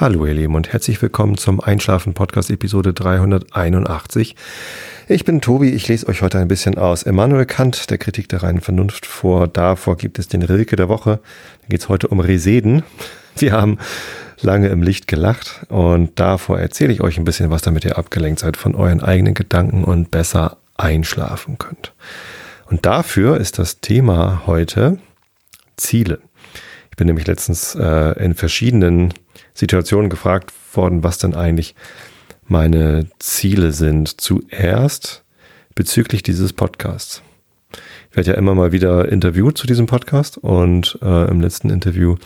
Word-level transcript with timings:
Hallo 0.00 0.24
ihr 0.24 0.32
Lieben 0.32 0.54
und 0.54 0.72
herzlich 0.72 1.02
willkommen 1.02 1.36
zum 1.36 1.60
Einschlafen 1.60 2.14
Podcast 2.14 2.48
Episode 2.48 2.94
381. 2.94 4.34
Ich 5.08 5.26
bin 5.26 5.42
Tobi, 5.42 5.72
ich 5.72 5.88
lese 5.88 6.08
euch 6.08 6.22
heute 6.22 6.38
ein 6.38 6.48
bisschen 6.48 6.78
aus 6.78 7.02
Immanuel 7.02 7.44
Kant, 7.44 7.90
der 7.90 7.98
Kritik 7.98 8.26
der 8.30 8.42
reinen 8.42 8.62
Vernunft 8.62 9.04
vor. 9.04 9.46
Davor 9.46 9.98
gibt 9.98 10.18
es 10.18 10.26
den 10.26 10.40
Rilke 10.40 10.76
der 10.76 10.88
Woche. 10.88 11.20
Da 11.60 11.68
geht 11.68 11.82
es 11.82 11.90
heute 11.90 12.08
um 12.08 12.18
Reseden. 12.18 12.82
Wir 13.36 13.52
haben 13.52 13.76
lange 14.40 14.68
im 14.68 14.82
Licht 14.82 15.06
gelacht 15.06 15.66
und 15.68 16.18
davor 16.18 16.58
erzähle 16.58 16.94
ich 16.94 17.02
euch 17.02 17.18
ein 17.18 17.24
bisschen 17.24 17.50
was, 17.50 17.60
damit 17.60 17.84
ihr 17.84 17.98
abgelenkt 17.98 18.40
seid 18.40 18.56
von 18.56 18.74
euren 18.74 19.02
eigenen 19.02 19.34
Gedanken 19.34 19.84
und 19.84 20.10
besser 20.10 20.56
einschlafen 20.78 21.58
könnt. 21.58 21.92
Und 22.70 22.86
dafür 22.86 23.36
ist 23.36 23.58
das 23.58 23.82
Thema 23.82 24.44
heute 24.46 24.98
Ziele. 25.76 26.20
Ich 26.90 26.96
bin 26.96 27.06
nämlich 27.06 27.26
letztens 27.26 27.74
äh, 27.74 28.12
in 28.24 28.34
verschiedenen 28.34 29.12
Situationen 29.54 30.10
gefragt 30.10 30.52
worden, 30.74 31.02
was 31.02 31.18
denn 31.18 31.34
eigentlich 31.34 31.74
meine 32.46 33.06
Ziele 33.18 33.72
sind. 33.72 34.20
Zuerst 34.20 35.24
bezüglich 35.74 36.22
dieses 36.22 36.52
Podcasts. 36.52 37.22
Ich 38.10 38.16
werde 38.16 38.32
ja 38.32 38.36
immer 38.36 38.54
mal 38.54 38.72
wieder 38.72 39.08
interviewt 39.10 39.56
zu 39.56 39.66
diesem 39.66 39.86
Podcast 39.86 40.36
und 40.36 40.98
äh, 41.00 41.30
im 41.30 41.40
letzten 41.40 41.70
Interview 41.70 42.16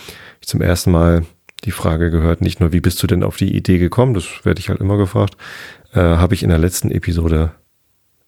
ich 0.41 0.49
zum 0.49 0.63
ersten 0.63 0.91
Mal 0.91 1.27
die 1.65 1.71
Frage 1.71 2.11
gehört, 2.11 2.41
nicht 2.41 2.61
nur, 2.61 2.73
wie 2.73 2.81
bist 2.81 3.03
du 3.03 3.07
denn 3.07 3.23
auf 3.23 3.37
die 3.37 3.55
Idee 3.55 3.79
gekommen, 3.79 4.15
das 4.15 4.25
werde 4.45 4.61
ich 4.61 4.69
halt 4.69 4.81
immer 4.81 4.97
gefragt, 4.97 5.37
äh, 5.93 6.01
habe 6.01 6.35
ich 6.35 6.43
in 6.43 6.49
der 6.49 6.59
letzten 6.59 6.91
Episode, 6.91 7.53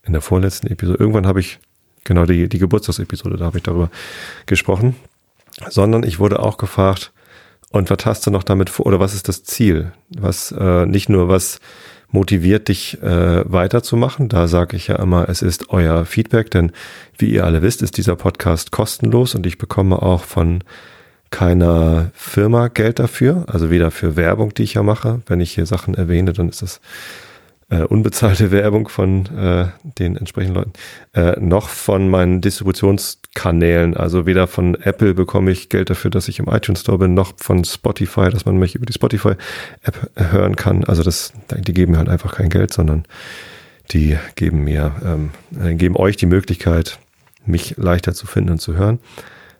in 0.02 0.12
der 0.12 0.22
vorletzten 0.22 0.66
Episode, 0.68 0.98
irgendwann 0.98 1.26
habe 1.26 1.40
ich, 1.40 1.58
genau 2.04 2.24
die, 2.24 2.48
die 2.48 2.58
Geburtstagsepisode, 2.58 3.36
da 3.36 3.46
habe 3.46 3.58
ich 3.58 3.64
darüber 3.64 3.90
gesprochen, 4.46 4.96
sondern 5.68 6.02
ich 6.02 6.18
wurde 6.18 6.40
auch 6.40 6.56
gefragt, 6.56 7.12
und 7.76 7.90
was 7.90 8.06
hast 8.06 8.26
du 8.26 8.30
noch 8.30 8.42
damit 8.42 8.70
vor, 8.70 8.86
oder 8.86 9.00
was 9.00 9.14
ist 9.14 9.28
das 9.28 9.44
Ziel? 9.44 9.92
Was 10.10 10.52
äh, 10.52 10.86
nicht 10.86 11.08
nur 11.08 11.28
was 11.28 11.60
motiviert 12.10 12.68
dich 12.68 13.02
äh, 13.02 13.50
weiterzumachen, 13.50 14.28
da 14.28 14.48
sage 14.48 14.76
ich 14.76 14.88
ja 14.88 14.96
immer, 14.96 15.28
es 15.28 15.42
ist 15.42 15.70
euer 15.70 16.04
Feedback, 16.04 16.50
denn 16.50 16.72
wie 17.18 17.30
ihr 17.30 17.44
alle 17.44 17.62
wisst, 17.62 17.82
ist 17.82 17.96
dieser 17.96 18.16
Podcast 18.16 18.70
kostenlos 18.70 19.34
und 19.34 19.44
ich 19.46 19.58
bekomme 19.58 20.00
auch 20.00 20.24
von 20.24 20.62
keiner 21.30 22.10
Firma 22.14 22.68
Geld 22.68 23.00
dafür, 23.00 23.44
also 23.48 23.70
weder 23.70 23.90
für 23.90 24.16
Werbung, 24.16 24.54
die 24.54 24.62
ich 24.62 24.74
ja 24.74 24.82
mache, 24.82 25.20
wenn 25.26 25.40
ich 25.40 25.52
hier 25.52 25.66
Sachen 25.66 25.94
erwähne, 25.94 26.32
dann 26.32 26.48
ist 26.48 26.62
das 26.62 26.80
äh, 27.68 27.82
unbezahlte 27.82 28.50
Werbung 28.50 28.88
von 28.88 29.26
äh, 29.36 29.66
den 29.98 30.16
entsprechenden 30.16 30.54
Leuten, 30.54 30.72
äh, 31.14 31.38
noch 31.40 31.68
von 31.68 32.08
meinen 32.08 32.40
Distributionskanälen. 32.40 33.96
Also 33.96 34.26
weder 34.26 34.46
von 34.46 34.74
Apple 34.74 35.14
bekomme 35.14 35.50
ich 35.50 35.68
Geld 35.68 35.90
dafür, 35.90 36.10
dass 36.10 36.28
ich 36.28 36.38
im 36.38 36.48
iTunes 36.48 36.80
Store 36.80 36.98
bin, 36.98 37.14
noch 37.14 37.34
von 37.36 37.64
Spotify, 37.64 38.30
dass 38.30 38.44
man 38.44 38.56
mich 38.58 38.74
über 38.74 38.86
die 38.86 38.92
Spotify-App 38.92 40.10
hören 40.16 40.56
kann. 40.56 40.84
Also 40.84 41.02
das, 41.02 41.32
die 41.50 41.72
geben 41.72 41.92
mir 41.92 41.98
halt 41.98 42.08
einfach 42.08 42.34
kein 42.34 42.50
Geld, 42.50 42.72
sondern 42.72 43.04
die 43.92 44.16
geben 44.34 44.64
mir, 44.64 44.92
ähm, 45.04 45.30
äh, 45.60 45.74
geben 45.74 45.96
euch 45.96 46.16
die 46.16 46.26
Möglichkeit, 46.26 46.98
mich 47.44 47.76
leichter 47.76 48.14
zu 48.14 48.26
finden 48.26 48.50
und 48.50 48.60
zu 48.60 48.76
hören. 48.76 48.98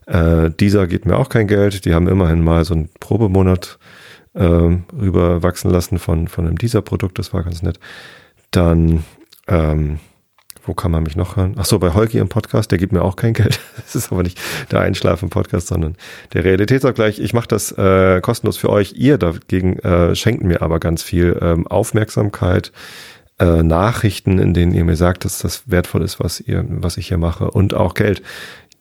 Äh, 0.06 0.50
dieser 0.50 0.86
geht 0.86 1.06
mir 1.06 1.16
auch 1.16 1.28
kein 1.28 1.46
Geld. 1.46 1.84
Die 1.84 1.94
haben 1.94 2.08
immerhin 2.08 2.42
mal 2.42 2.64
so 2.64 2.74
einen 2.74 2.88
Probemonat 3.00 3.78
ähm, 4.37 4.84
rüber 4.92 5.41
lassen 5.65 5.98
von, 5.98 6.29
von 6.29 6.47
einem 6.47 6.59
dieser 6.59 6.83
Produkt, 6.83 7.19
das 7.19 7.33
war 7.33 7.42
ganz 7.42 7.62
nett. 7.62 7.81
Dann, 8.51 9.05
ähm, 9.48 9.98
wo 10.65 10.75
kann 10.75 10.91
man 10.91 11.05
mich 11.05 11.17
noch 11.17 11.37
hören? 11.37 11.55
Ach 11.59 11.65
so, 11.65 11.79
bei 11.79 11.95
Holgi 11.95 12.19
im 12.19 12.29
Podcast, 12.29 12.70
der 12.70 12.79
gibt 12.79 12.92
mir 12.92 13.03
auch 13.03 13.17
kein 13.17 13.33
Geld. 13.33 13.61
Das 13.77 13.95
ist 13.95 14.11
aber 14.11 14.25
nicht 14.25 14.41
der 14.73 14.81
Einschlafen-Podcast, 14.81 15.69
sondern 15.69 15.97
der 16.33 16.45
Realitätsabgleich. 16.45 17.20
Ich 17.20 17.33
mache 17.33 17.47
das 17.47 17.70
äh, 17.73 18.20
kostenlos 18.20 18.57
für 18.57 18.69
euch. 18.69 18.95
Ihr 18.97 19.17
dagegen 19.17 19.79
äh, 19.79 20.17
schenkt 20.17 20.42
mir 20.42 20.61
aber 20.61 20.81
ganz 20.81 21.05
viel 21.05 21.39
ähm, 21.41 21.69
Aufmerksamkeit, 21.69 22.73
äh, 23.39 23.63
Nachrichten, 23.63 24.41
in 24.41 24.55
denen 24.55 24.75
ihr 24.75 24.85
mir 24.85 24.96
sagt, 24.96 25.25
dass 25.25 25.39
das 25.39 25.70
wertvoll 25.70 26.02
ist, 26.02 26.19
was 26.19 26.41
ihr, 26.41 26.64
was 26.69 26.96
ich 26.96 27.08
hier 27.08 27.19
mache 27.19 27.51
und 27.51 27.75
auch 27.75 27.95
Geld. 27.95 28.23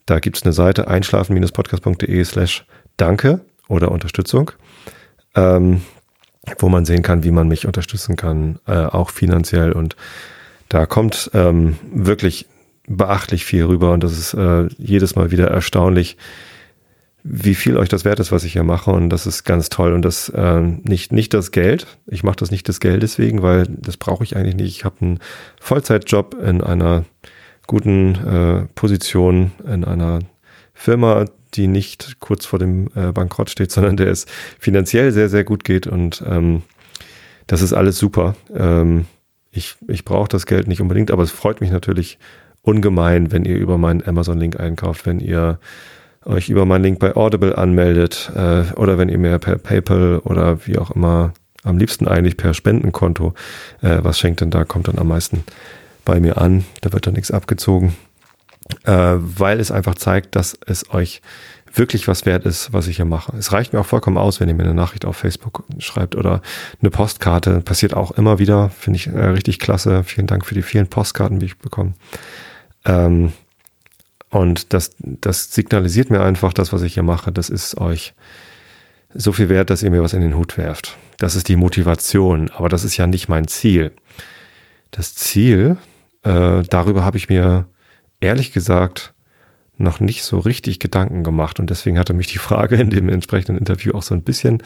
Da 0.08 0.20
gibt's 0.20 0.44
eine 0.44 0.54
Seite 0.54 0.88
einschlafen-podcast.de 0.88 2.24
slash 2.24 2.66
danke 2.98 3.42
oder 3.68 3.92
Unterstützung 3.92 4.52
ähm, 5.36 5.82
wo 6.60 6.70
man 6.70 6.86
sehen 6.86 7.02
kann, 7.02 7.24
wie 7.24 7.32
man 7.32 7.48
mich 7.48 7.66
unterstützen 7.66 8.16
kann, 8.16 8.60
äh, 8.68 8.86
auch 8.86 9.10
finanziell. 9.10 9.72
Und 9.72 9.96
da 10.70 10.86
kommt 10.86 11.32
ähm, 11.34 11.78
wirklich 11.92 12.48
beachtlich 12.88 13.46
viel 13.46 13.66
rüber 13.66 13.92
und 13.92 14.04
das 14.04 14.18
ist 14.18 14.34
äh, 14.34 14.68
jedes 14.78 15.16
Mal 15.16 15.32
wieder 15.32 15.48
erstaunlich, 15.48 16.18
wie 17.24 17.56
viel 17.56 17.78
euch 17.78 17.90
das 17.90 18.06
wert 18.06 18.20
ist, 18.20 18.32
was 18.32 18.44
ich 18.44 18.54
hier 18.54 18.64
mache 18.64 18.92
und 18.92 19.10
das 19.10 19.26
ist 19.26 19.44
ganz 19.44 19.70
toll 19.70 19.94
und 19.94 20.04
das 20.04 20.30
äh, 20.30 20.62
nicht 20.62 21.12
nicht 21.12 21.34
das 21.34 21.52
Geld. 21.52 21.88
Ich 22.06 22.24
mache 22.24 22.36
das 22.36 22.52
nicht 22.52 22.68
des 22.68 22.80
Geldes 22.80 23.18
wegen, 23.18 23.42
weil 23.42 23.66
das 23.68 23.98
brauche 23.98 24.24
ich 24.24 24.36
eigentlich 24.36 24.56
nicht. 24.56 24.78
Ich 24.78 24.86
habe 24.86 24.98
einen 25.02 25.20
Vollzeitjob 25.60 26.36
in 26.36 26.62
einer 26.62 27.06
guten 27.66 28.16
äh, 28.16 28.68
Position 28.76 29.52
in 29.66 29.84
einer 29.84 30.20
Firma, 30.76 31.26
die 31.56 31.68
nicht 31.68 32.20
kurz 32.20 32.46
vor 32.46 32.60
dem 32.60 32.90
äh, 32.96 33.12
Bankrott 33.12 33.50
steht, 33.50 33.72
sondern 33.72 33.98
der 33.98 34.08
es 34.08 34.26
finanziell 34.60 35.12
sehr, 35.12 35.30
sehr 35.30 35.44
gut 35.44 35.64
geht 35.64 35.88
und 35.88 36.24
ähm, 36.28 36.64
das 37.48 37.62
ist 37.62 37.74
alles 37.74 37.98
super. 37.98 38.36
Ähm, 38.56 39.06
ich 39.52 39.76
ich 39.88 40.04
brauche 40.06 40.28
das 40.28 40.46
Geld 40.46 40.68
nicht 40.68 40.82
unbedingt, 40.82 41.12
aber 41.12 41.24
es 41.24 41.32
freut 41.32 41.62
mich 41.62 41.72
natürlich 41.72 42.18
ungemein, 42.62 43.32
wenn 43.32 43.46
ihr 43.46 43.58
über 43.58 43.78
meinen 43.78 44.06
Amazon-Link 44.06 44.60
einkauft, 44.60 45.06
wenn 45.06 45.20
ihr 45.20 45.60
euch 46.26 46.50
über 46.50 46.66
meinen 46.66 46.84
Link 46.84 47.00
bei 47.00 47.16
Audible 47.16 47.58
anmeldet 47.58 48.32
äh, 48.36 48.64
oder 48.76 48.98
wenn 48.98 49.10
ihr 49.10 49.20
mir 49.20 49.38
per 49.38 49.58
PayPal 49.58 50.20
oder 50.24 50.66
wie 50.66 50.78
auch 50.80 50.92
immer, 50.92 51.34
am 51.64 51.78
liebsten 51.78 52.08
eigentlich 52.08 52.38
per 52.38 52.54
Spendenkonto 52.54 53.34
äh, 53.82 54.00
was 54.02 54.20
schenkt, 54.20 54.42
denn 54.42 54.50
da 54.52 54.66
kommt 54.66 54.88
dann 54.88 54.98
am 54.98 55.08
meisten 55.08 55.44
bei 56.04 56.20
mir 56.20 56.38
an. 56.38 56.66
Da 56.82 56.92
wird 56.94 57.06
dann 57.08 57.14
nichts 57.14 57.32
abgezogen 57.32 57.96
äh, 58.84 59.16
weil 59.18 59.60
es 59.60 59.72
einfach 59.72 59.96
zeigt, 59.96 60.36
dass 60.36 60.58
es 60.66 60.90
euch 60.92 61.22
wirklich 61.74 62.08
was 62.08 62.26
wert 62.26 62.46
ist, 62.46 62.72
was 62.74 62.88
ich 62.88 62.98
hier 62.98 63.06
mache. 63.06 63.36
Es 63.38 63.52
reicht 63.52 63.74
mir 63.74 63.80
auch 63.82 63.86
vollkommen 63.86 64.18
aus, 64.18 64.40
wenn 64.40 64.48
ihr 64.48 64.56
mir 64.56 64.64
eine 64.64 64.74
Nachricht 64.74 65.06
auf 65.06 65.18
Facebook 65.18 65.64
schreibt 65.80 66.16
oder 66.16 66.42
eine 66.82 66.90
Postkarte. 66.90 67.62
Passiert 67.62 67.94
auch 67.94 68.12
immer 68.12 68.40
wieder, 68.40 68.70
finde 68.70 68.98
ich 68.98 69.08
äh, 69.08 69.26
richtig 69.26 69.60
klasse. 69.60 70.04
Vielen 70.04 70.28
Dank 70.28 70.46
für 70.46 70.56
die 70.56 70.62
vielen 70.62 70.88
Postkarten, 70.88 71.40
die 71.40 71.48
ich 71.48 71.58
bekomme. 71.58 71.94
Ähm, 72.86 73.34
und 74.30 74.74
das, 74.74 74.92
das 75.00 75.54
signalisiert 75.54 76.10
mir 76.10 76.22
einfach, 76.22 76.54
das, 76.54 76.74
was 76.74 76.82
ich 76.82 76.96
hier 76.96 77.04
mache, 77.04 77.32
das 77.32 77.50
ist 77.50 77.78
euch 77.78 78.14
so 79.14 79.32
viel 79.32 79.50
wert, 79.50 79.70
dass 79.70 79.84
ihr 79.84 79.92
mir 79.92 80.04
was 80.04 80.14
in 80.14 80.22
den 80.22 80.36
Hut 80.36 80.58
werft. 80.58 80.98
Das 81.18 81.36
ist 81.36 81.48
die 81.48 81.56
Motivation, 81.56 82.52
aber 82.52 82.70
das 82.70 82.84
ist 82.84 82.98
ja 82.98 83.08
nicht 83.08 83.30
mein 83.30 83.48
Ziel. 83.48 83.92
Das 84.92 85.16
Ziel, 85.16 85.78
äh, 86.24 86.64
darüber 86.64 87.06
habe 87.06 87.18
ich 87.18 87.30
mir 87.30 87.66
ehrlich 88.26 88.52
gesagt 88.52 89.14
noch 89.78 90.00
nicht 90.00 90.24
so 90.24 90.40
richtig 90.40 90.80
Gedanken 90.80 91.24
gemacht 91.24 91.60
und 91.60 91.70
deswegen 91.70 92.00
hatte 92.00 92.14
mich 92.14 92.28
die 92.28 92.38
Frage 92.38 92.76
in 92.78 92.90
dem 92.90 93.10
entsprechenden 93.10 93.58
Interview 93.58 93.94
auch 93.94 94.04
so 94.04 94.16
ein 94.16 94.24
bisschen 94.24 94.64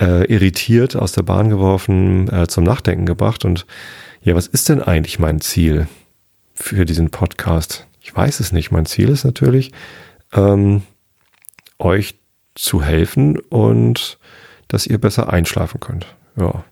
äh, 0.00 0.24
irritiert 0.32 0.96
aus 0.96 1.12
der 1.12 1.22
Bahn 1.22 1.48
geworfen, 1.48 2.28
äh, 2.32 2.46
zum 2.46 2.64
Nachdenken 2.64 3.06
gebracht 3.06 3.44
und 3.44 3.66
ja, 4.22 4.34
was 4.34 4.46
ist 4.46 4.68
denn 4.68 4.82
eigentlich 4.82 5.18
mein 5.18 5.40
Ziel 5.40 5.86
für 6.54 6.84
diesen 6.84 7.10
Podcast? 7.10 7.86
Ich 8.00 8.14
weiß 8.14 8.40
es 8.40 8.52
nicht. 8.52 8.70
Mein 8.70 8.86
Ziel 8.86 9.10
ist 9.10 9.24
natürlich, 9.24 9.72
ähm, 10.32 10.82
euch 11.78 12.16
zu 12.54 12.82
helfen 12.82 13.38
und 13.38 14.18
dass 14.66 14.86
ihr 14.86 14.98
besser 14.98 15.32
einschlafen 15.32 15.78
könnt. 15.78 16.06
Ja. 16.36 16.64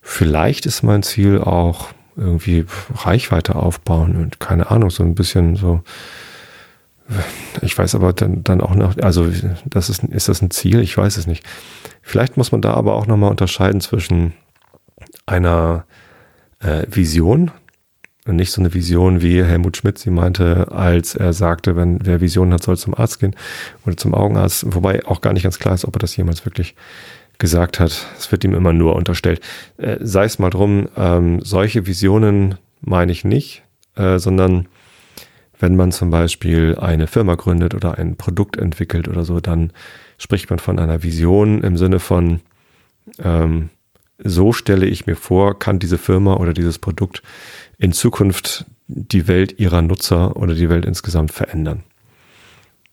Vielleicht 0.00 0.64
ist 0.66 0.82
mein 0.82 1.02
Ziel 1.02 1.38
auch 1.38 1.88
irgendwie 2.16 2.66
Reichweite 2.94 3.54
aufbauen 3.56 4.16
und 4.16 4.40
keine 4.40 4.70
Ahnung, 4.70 4.90
so 4.90 5.02
ein 5.02 5.14
bisschen 5.14 5.56
so. 5.56 5.82
Ich 7.60 7.76
weiß 7.76 7.94
aber 7.94 8.12
dann, 8.12 8.42
dann 8.42 8.60
auch 8.60 8.74
noch, 8.74 8.96
also 8.98 9.30
das 9.66 9.90
ist, 9.90 10.04
ist 10.04 10.28
das 10.28 10.40
ein 10.40 10.50
Ziel? 10.50 10.80
Ich 10.80 10.96
weiß 10.96 11.16
es 11.16 11.26
nicht. 11.26 11.44
Vielleicht 12.00 12.36
muss 12.36 12.52
man 12.52 12.62
da 12.62 12.74
aber 12.74 12.94
auch 12.94 13.06
nochmal 13.06 13.30
unterscheiden 13.30 13.80
zwischen 13.80 14.32
einer 15.26 15.84
äh, 16.60 16.84
Vision 16.88 17.50
und 18.26 18.36
nicht 18.36 18.52
so 18.52 18.60
eine 18.60 18.72
Vision, 18.72 19.20
wie 19.20 19.42
Helmut 19.42 19.76
Schmidt 19.76 19.98
sie 19.98 20.10
meinte, 20.10 20.70
als 20.70 21.14
er 21.14 21.32
sagte, 21.32 21.74
wenn 21.76 22.04
wer 22.06 22.20
Visionen 22.20 22.54
hat, 22.54 22.62
soll 22.62 22.76
zum 22.76 22.94
Arzt 22.94 23.18
gehen 23.18 23.34
oder 23.84 23.96
zum 23.96 24.14
Augenarzt, 24.14 24.64
wobei 24.74 25.04
auch 25.06 25.20
gar 25.20 25.32
nicht 25.32 25.42
ganz 25.42 25.58
klar 25.58 25.74
ist, 25.74 25.84
ob 25.84 25.96
er 25.96 26.00
das 26.00 26.16
jemals 26.16 26.44
wirklich 26.44 26.76
gesagt 27.38 27.80
hat. 27.80 28.06
Es 28.18 28.30
wird 28.30 28.44
ihm 28.44 28.54
immer 28.54 28.72
nur 28.72 28.94
unterstellt. 28.94 29.40
Äh, 29.76 29.98
Sei 30.00 30.24
es 30.24 30.38
mal 30.38 30.50
drum, 30.50 30.88
ähm, 30.96 31.40
solche 31.42 31.86
Visionen 31.86 32.56
meine 32.80 33.12
ich 33.12 33.24
nicht, 33.24 33.62
äh, 33.96 34.18
sondern 34.18 34.68
wenn 35.58 35.76
man 35.76 35.92
zum 35.92 36.10
Beispiel 36.10 36.76
eine 36.76 37.06
Firma 37.06 37.36
gründet 37.36 37.74
oder 37.74 37.98
ein 37.98 38.16
Produkt 38.16 38.56
entwickelt 38.56 39.06
oder 39.08 39.24
so, 39.24 39.40
dann 39.40 39.72
spricht 40.18 40.50
man 40.50 40.58
von 40.58 40.78
einer 40.78 41.02
Vision 41.02 41.62
im 41.62 41.76
Sinne 41.76 42.00
von, 42.00 42.40
ähm, 43.18 43.70
so 44.18 44.52
stelle 44.52 44.86
ich 44.86 45.06
mir 45.06 45.16
vor, 45.16 45.58
kann 45.58 45.78
diese 45.78 45.98
Firma 45.98 46.34
oder 46.34 46.52
dieses 46.52 46.78
Produkt 46.78 47.22
in 47.78 47.92
Zukunft 47.92 48.66
die 48.86 49.26
Welt 49.28 49.58
ihrer 49.58 49.82
Nutzer 49.82 50.36
oder 50.36 50.54
die 50.54 50.68
Welt 50.68 50.84
insgesamt 50.84 51.32
verändern. 51.32 51.82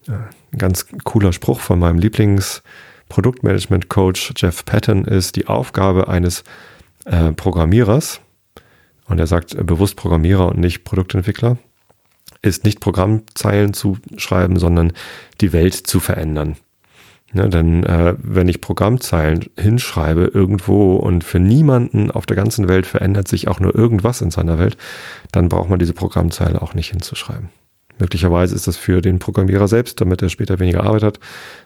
Ja, 0.05 0.29
ein 0.51 0.57
ganz 0.57 0.87
cooler 1.03 1.33
Spruch 1.33 1.59
von 1.59 1.79
meinem 1.79 1.99
Lieblings- 1.99 2.61
Produktmanagement-Coach 3.09 4.33
Jeff 4.37 4.63
Patton 4.65 5.03
ist 5.03 5.35
die 5.35 5.47
Aufgabe 5.47 6.07
eines 6.07 6.43
äh, 7.05 7.33
Programmierers, 7.33 8.21
und 9.09 9.19
er 9.19 9.27
sagt 9.27 9.55
äh, 9.55 9.63
bewusst 9.63 9.95
Programmierer 9.95 10.47
und 10.47 10.59
nicht 10.59 10.83
Produktentwickler, 10.85 11.57
ist 12.41 12.63
nicht 12.63 12.79
Programmzeilen 12.79 13.73
zu 13.73 13.97
schreiben, 14.15 14.57
sondern 14.57 14.93
die 15.41 15.51
Welt 15.51 15.73
zu 15.73 15.99
verändern. 15.99 16.55
Ja, 17.33 17.47
denn 17.47 17.83
äh, 17.83 18.15
wenn 18.17 18.47
ich 18.47 18.61
Programmzeilen 18.61 19.45
hinschreibe 19.57 20.31
irgendwo 20.33 20.95
und 20.95 21.23
für 21.23 21.39
niemanden 21.39 22.09
auf 22.09 22.25
der 22.25 22.35
ganzen 22.35 22.67
Welt 22.67 22.87
verändert 22.87 23.27
sich 23.27 23.47
auch 23.47 23.59
nur 23.59 23.75
irgendwas 23.75 24.21
in 24.21 24.31
seiner 24.31 24.57
Welt, 24.57 24.77
dann 25.31 25.49
braucht 25.49 25.69
man 25.69 25.77
diese 25.77 25.93
Programmzeile 25.93 26.61
auch 26.61 26.73
nicht 26.73 26.89
hinzuschreiben. 26.89 27.49
Möglicherweise 27.99 28.55
ist 28.55 28.67
es 28.67 28.77
für 28.77 29.01
den 29.01 29.19
Programmierer 29.19 29.67
selbst, 29.67 30.01
damit 30.01 30.21
er 30.21 30.29
später 30.29 30.59
weniger 30.59 30.83
Arbeit 30.83 31.03
hat. 31.03 31.19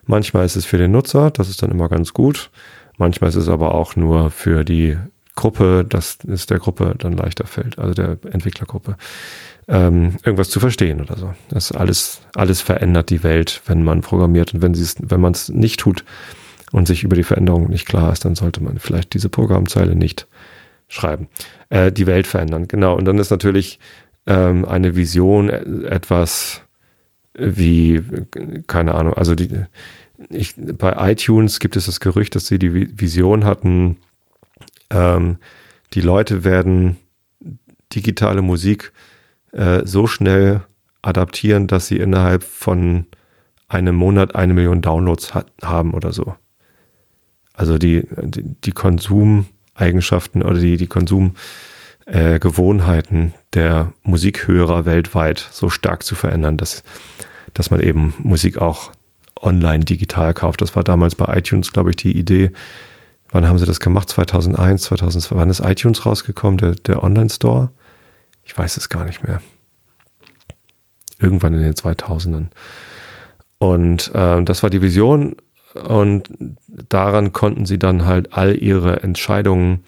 Manchmal 0.06 0.46
ist 0.46 0.56
es 0.56 0.66
für 0.66 0.78
den 0.78 0.92
Nutzer, 0.92 1.32
das 1.32 1.50
ist 1.50 1.62
dann 1.62 1.72
immer 1.72 1.90
ganz 1.90 2.14
gut. 2.14 2.50
Manchmal 2.98 3.30
ist 3.30 3.36
es 3.36 3.50
aber 3.50 3.74
auch 3.74 3.96
nur 3.96 4.30
für 4.30 4.64
die 4.64 4.98
Gruppe, 5.36 5.86
dass 5.88 6.20
es 6.28 6.46
der 6.46 6.60
Gruppe 6.60 6.96
dann 6.98 7.14
leichter 7.14 7.48
fällt, 7.48 7.80
also 7.80 7.94
der 7.94 8.18
Entwicklergruppe, 8.32 8.98
ähm, 9.68 10.16
irgendwas 10.24 10.50
zu 10.50 10.60
verstehen 10.60 11.02
oder 11.02 11.18
so. 11.18 11.34
Das 11.50 11.72
alles, 11.72 12.22
alles 12.36 12.62
verändert 12.62 13.10
die 13.10 13.24
Welt, 13.24 13.62
wenn 13.66 13.84
man 13.84 14.02
programmiert. 14.02 14.54
Und 14.54 14.62
wenn 14.62 14.74
wenn 14.76 15.22
man 15.22 15.34
es 15.34 15.50
nicht 15.50 15.80
tut 15.80 16.04
und 16.72 16.88
sich 16.88 17.04
über 17.04 17.16
die 17.16 17.24
Veränderung 17.24 17.70
nicht 17.70 17.88
klar 17.88 18.12
ist, 18.12 18.26
dann 18.26 18.36
sollte 18.36 18.62
man 18.62 18.78
vielleicht 18.78 19.14
diese 19.14 19.30
Programmzeile 19.30 19.96
nicht 19.96 20.28
schreiben. 20.88 21.28
Äh, 21.70 21.92
die 21.92 22.06
Welt 22.06 22.28
verändern, 22.28 22.68
genau. 22.68 22.96
Und 22.96 23.06
dann 23.06 23.18
ist 23.18 23.32
natürlich 23.32 23.80
ähm, 24.26 24.66
eine 24.66 24.96
Vision 24.96 25.50
etwas 25.50 26.62
wie, 27.34 28.02
keine 28.68 28.96
Ahnung, 28.96 29.14
also 29.16 29.36
die, 29.36 29.50
ich, 30.30 30.56
bei 30.58 31.12
iTunes 31.12 31.60
gibt 31.60 31.76
es 31.76 31.88
das 31.88 32.00
Gerücht, 32.00 32.36
dass 32.36 32.48
sie 32.48 32.60
die 32.60 33.00
Vision 33.00 33.46
hatten, 33.46 33.98
ähm, 34.90 35.38
die 35.94 36.02
Leute 36.02 36.44
werden 36.44 36.98
digitale 37.94 38.42
Musik 38.42 38.92
äh, 39.52 39.82
so 39.86 40.08
schnell 40.08 40.62
adaptieren, 41.02 41.68
dass 41.68 41.88
sie 41.88 41.98
innerhalb 41.98 42.44
von 42.44 43.06
einem 43.68 43.96
Monat 43.96 44.36
eine 44.36 44.54
Million 44.54 44.82
Downloads 44.82 45.34
hat, 45.34 45.52
haben 45.62 45.94
oder 45.94 46.14
so. 46.14 46.36
Also 47.54 47.78
die, 47.78 48.08
die, 48.22 48.44
die 48.44 48.72
Konsumeigenschaften 48.72 50.42
oder 50.42 50.60
die, 50.60 50.78
die 50.78 50.88
Konsumgewohnheiten 50.88 51.38
äh, 52.06 52.40
der 53.54 53.94
Musikhörer 54.04 54.86
weltweit 54.86 55.48
so 55.52 55.70
stark 55.70 56.04
zu 56.04 56.16
verändern, 56.16 56.58
dass, 56.58 56.84
dass 57.54 57.72
man 57.72 57.80
eben 57.80 58.14
Musik 58.20 58.58
auch 58.58 58.92
online 59.40 59.84
digital 59.84 60.34
kauft. 60.34 60.62
Das 60.62 60.76
war 60.76 60.84
damals 60.84 61.16
bei 61.16 61.38
iTunes, 61.38 61.72
glaube 61.74 61.92
ich, 61.92 61.96
die 61.98 62.18
Idee, 62.18 62.52
Wann 63.34 63.48
haben 63.48 63.58
sie 63.58 63.66
das 63.66 63.80
gemacht? 63.80 64.10
2001, 64.10 64.84
2002? 64.84 65.36
Wann 65.36 65.50
ist 65.50 65.60
iTunes 65.60 66.06
rausgekommen, 66.06 66.60
der, 66.60 66.76
der 66.76 67.04
Online-Store? 67.04 67.72
Ich 68.44 68.56
weiß 68.56 68.78
es 68.78 68.90
gar 68.90 69.06
nicht 69.06 69.24
mehr. 69.24 69.42
Irgendwann 71.20 71.56
in 71.56 71.62
den 71.62 71.74
2000ern. 71.74 72.50
Und 73.58 74.14
äh, 74.14 74.44
das 74.44 74.62
war 74.62 74.70
die 74.70 74.84
Vision 74.84 75.36
und 75.74 76.30
daran 76.68 77.34
konnten 77.34 77.66
sie 77.66 77.80
dann 77.80 78.06
halt 78.06 78.34
all 78.34 78.56
ihre 78.56 79.02
Entscheidungen 79.02 79.84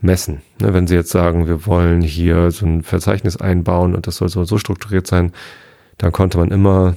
messen. 0.00 0.42
Ne, 0.60 0.74
wenn 0.74 0.86
sie 0.86 0.94
jetzt 0.94 1.10
sagen, 1.10 1.46
wir 1.46 1.66
wollen 1.66 2.00
hier 2.00 2.50
so 2.50 2.66
ein 2.66 2.82
Verzeichnis 2.82 3.36
einbauen 3.36 3.94
und 3.94 4.06
das 4.06 4.16
soll 4.16 4.28
so, 4.28 4.44
so 4.44 4.58
strukturiert 4.58 5.06
sein, 5.06 5.32
dann 5.96 6.12
konnte 6.12 6.38
man 6.38 6.50
immer 6.50 6.96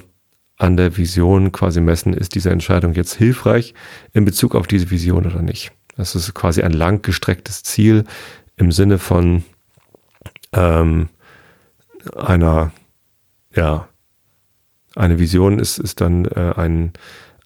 an 0.58 0.76
der 0.76 0.96
Vision 0.96 1.50
quasi 1.50 1.80
messen, 1.80 2.14
ist 2.14 2.34
diese 2.34 2.50
Entscheidung 2.50 2.94
jetzt 2.94 3.14
hilfreich 3.14 3.74
in 4.12 4.24
Bezug 4.24 4.54
auf 4.54 4.66
diese 4.66 4.90
Vision 4.90 5.26
oder 5.26 5.42
nicht. 5.42 5.72
Das 5.96 6.14
ist 6.14 6.32
quasi 6.34 6.62
ein 6.62 6.72
langgestrecktes 6.72 7.64
Ziel 7.64 8.04
im 8.56 8.70
Sinne 8.70 8.98
von 8.98 9.44
ähm, 10.52 11.08
einer, 12.16 12.72
ja, 13.54 13.88
eine 14.94 15.18
Vision 15.18 15.58
ist, 15.58 15.78
ist 15.78 16.00
dann 16.00 16.26
äh, 16.26 16.52
ein, 16.56 16.92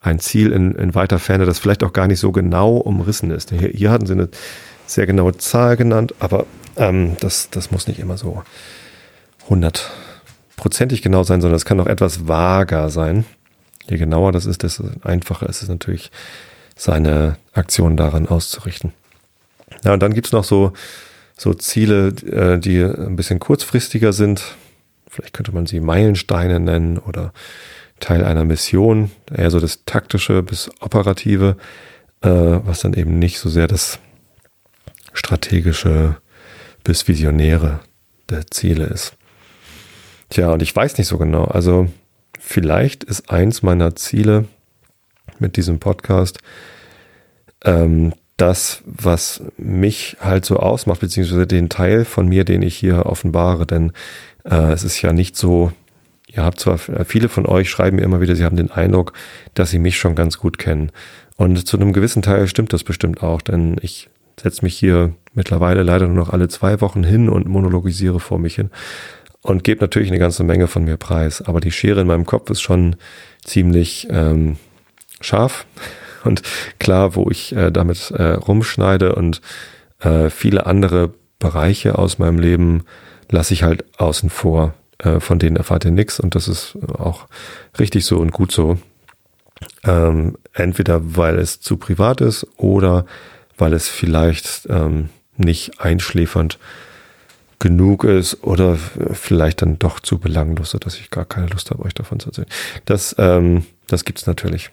ein 0.01 0.19
Ziel 0.19 0.53
in, 0.53 0.73
in 0.75 0.95
weiter 0.95 1.19
Ferne, 1.19 1.47
das 1.47 1.59
vielleicht 1.59 1.85
auch 1.85 1.93
gar 1.93 2.09
nicht 2.09 2.21
so 2.21 2.33
genau 2.33 2.77
umrissen 2.77 3.31
ist. 3.31 3.51
Hier, 3.51 3.69
hier 3.69 3.91
hatten 3.91 4.07
sie 4.07 4.13
eine 4.13 4.29
sehr 4.87 5.07
genaue 5.07 5.37
Zahl 5.37 5.77
genannt, 5.77 6.15
aber 6.19 6.47
ähm, 6.77 7.17
das, 7.21 7.51
das 7.51 7.71
muss 7.71 7.87
nicht 7.87 7.99
immer 7.99 8.17
so 8.17 8.43
100 9.45 9.91
prozentig 10.57 11.03
genau 11.03 11.23
sein, 11.23 11.41
sondern 11.41 11.57
es 11.57 11.65
kann 11.65 11.81
auch 11.81 11.87
etwas 11.87 12.29
vager 12.29 12.89
sein. 12.89 13.25
Je 13.89 13.99
genauer 13.99 14.33
das 14.33 14.47
ist, 14.47 14.63
desto 14.63 14.85
einfacher 15.03 15.49
ist 15.49 15.63
es 15.63 15.69
natürlich, 15.69 16.11
seine 16.75 17.39
Aktion 17.53 17.97
daran 17.97 18.29
auszurichten. 18.29 18.93
Ja, 19.85 19.95
und 19.95 20.03
dann 20.03 20.13
gibt's 20.13 20.33
noch 20.33 20.45
so, 20.45 20.73
so 21.37 21.55
Ziele, 21.55 22.09
äh, 22.09 22.59
die 22.59 22.83
ein 22.83 23.17
bisschen 23.17 23.39
kurzfristiger 23.39 24.13
sind. 24.13 24.43
Vielleicht 25.09 25.33
könnte 25.33 25.53
man 25.53 25.67
sie 25.67 25.81
Meilensteine 25.81 26.61
nennen 26.61 26.99
oder 26.99 27.33
Teil 28.01 28.25
einer 28.25 28.45
Mission, 28.45 29.11
eher 29.35 29.51
so 29.51 29.59
das 29.59 29.85
taktische 29.87 30.43
bis 30.43 30.71
operative, 30.81 31.57
äh, 32.21 32.29
was 32.29 32.81
dann 32.81 32.93
eben 32.93 33.19
nicht 33.19 33.39
so 33.39 33.49
sehr 33.49 33.67
das 33.67 33.99
strategische 35.17 36.17
bis 36.85 37.09
visionäre 37.09 37.81
der 38.29 38.47
Ziele 38.49 38.85
ist. 38.85 39.17
Tja, 40.31 40.51
und 40.51 40.63
ich 40.63 40.75
weiß 40.75 40.99
nicht 40.99 41.07
so 41.07 41.19
genau. 41.19 41.45
Also 41.45 41.89
vielleicht 42.39 43.05
ist 43.05 43.31
eins 43.31 43.63
meiner 43.63 43.97
Ziele 43.97 44.47
mit 45.39 45.57
diesem 45.57 45.79
Podcast 45.79 46.39
ähm, 47.65 48.13
das, 48.37 48.83
was 48.85 49.43
mich 49.57 50.17
halt 50.21 50.45
so 50.45 50.59
ausmacht, 50.59 51.01
beziehungsweise 51.01 51.47
den 51.47 51.69
Teil 51.69 52.05
von 52.05 52.29
mir, 52.29 52.45
den 52.45 52.63
ich 52.63 52.77
hier 52.77 53.07
offenbare. 53.07 53.67
Denn 53.67 53.93
äh, 54.45 54.73
es 54.73 54.85
ist 54.85 55.01
ja 55.01 55.13
nicht 55.13 55.37
so, 55.37 55.73
ihr 56.29 56.45
habt 56.45 56.61
zwar, 56.61 56.79
viele 56.79 57.29
von 57.29 57.47
euch 57.47 57.71
schreiben 57.71 57.97
mir 57.97 58.03
immer 58.03 58.21
wieder, 58.21 58.37
sie 58.37 58.45
haben 58.45 58.57
den 58.57 58.71
Eindruck, 58.71 59.13
dass 59.55 59.71
sie 59.71 59.79
mich 59.79 59.97
schon 59.97 60.15
ganz 60.15 60.39
gut 60.39 60.59
kennen. 60.59 60.93
Und 61.37 61.67
zu 61.67 61.77
einem 61.77 61.93
gewissen 61.93 62.23
Teil 62.23 62.47
stimmt 62.47 62.73
das 62.73 62.85
bestimmt 62.85 63.23
auch, 63.23 63.43
denn 63.43 63.77
ich 63.81 64.09
setze 64.41 64.65
mich 64.65 64.77
hier 64.77 65.15
mittlerweile 65.35 65.83
leider 65.83 66.07
nur 66.07 66.17
noch 66.17 66.31
alle 66.31 66.49
zwei 66.49 66.81
Wochen 66.81 67.05
hin 67.05 67.29
und 67.29 67.49
monologisiere 67.49 68.21
vor 68.21 68.39
mich 68.39 68.57
hin 68.57 68.71
und 69.43 69.65
gebe 69.65 69.81
natürlich 69.81 70.09
eine 70.09 70.19
ganze 70.19 70.45
Menge 70.45 70.67
von 70.67 70.85
mir 70.85 70.97
preis. 70.97 71.43
Aber 71.43 71.61
die 71.61 71.73
Schere 71.73 72.01
in 72.01 72.07
meinem 72.07 72.27
Kopf 72.27 72.51
ist 72.51 72.63
schon 72.63 72.97
ziemlich 73.45 74.09
ähm, 74.11 74.57
scharf 75.21 75.67
und 76.25 76.43
klar, 76.79 77.15
wo 77.15 77.31
ich 77.31 77.55
äh, 77.55 77.71
damit 77.71 78.11
äh, 78.11 78.33
rumschneide 78.33 79.15
und 79.15 79.41
äh, 80.01 80.31
viele 80.31 80.67
andere 80.67 81.15
Bereiche 81.39 81.99
aus 81.99 82.19
meinem 82.19 82.39
Leben 82.39 82.85
lasse 83.31 83.55
ich 83.55 83.63
halt 83.63 83.85
außen 83.99 84.31
vor. 84.31 84.75
Äh, 84.99 85.21
von 85.21 85.39
denen 85.39 85.57
erfahrt 85.57 85.85
ihr 85.85 85.91
nichts 85.91 86.19
und 86.19 86.35
das 86.35 86.49
ist 86.49 86.77
auch 86.99 87.27
richtig 87.79 88.05
so 88.05 88.19
und 88.19 88.33
gut 88.33 88.53
so. 88.53 88.79
Ähm, 89.85 90.37
entweder 90.53 91.17
weil 91.17 91.39
es 91.39 91.61
zu 91.61 91.77
privat 91.77 92.21
ist 92.21 92.47
oder 92.57 93.07
weil 93.59 93.73
es 93.73 93.89
vielleicht 93.89 94.67
ähm, 94.69 95.09
nicht 95.37 95.81
einschläfernd 95.81 96.59
genug 97.59 98.05
ist 98.05 98.45
oder 98.45 98.77
vielleicht 99.13 99.63
dann 99.63 99.79
doch 99.79 100.01
zu 100.01 100.19
belanglos, 100.19 100.77
dass 100.79 100.97
ich 100.97 101.11
gar 101.11 101.25
keine 101.25 101.47
Lust 101.47 101.71
habe, 101.71 101.85
euch 101.85 101.95
davon 101.95 102.21
zu 102.21 102.29
erzählen. 102.29 102.49
Das, 102.85 103.15
ähm, 103.19 103.65
das 103.87 104.05
gibt's 104.05 104.27
natürlich. 104.27 104.71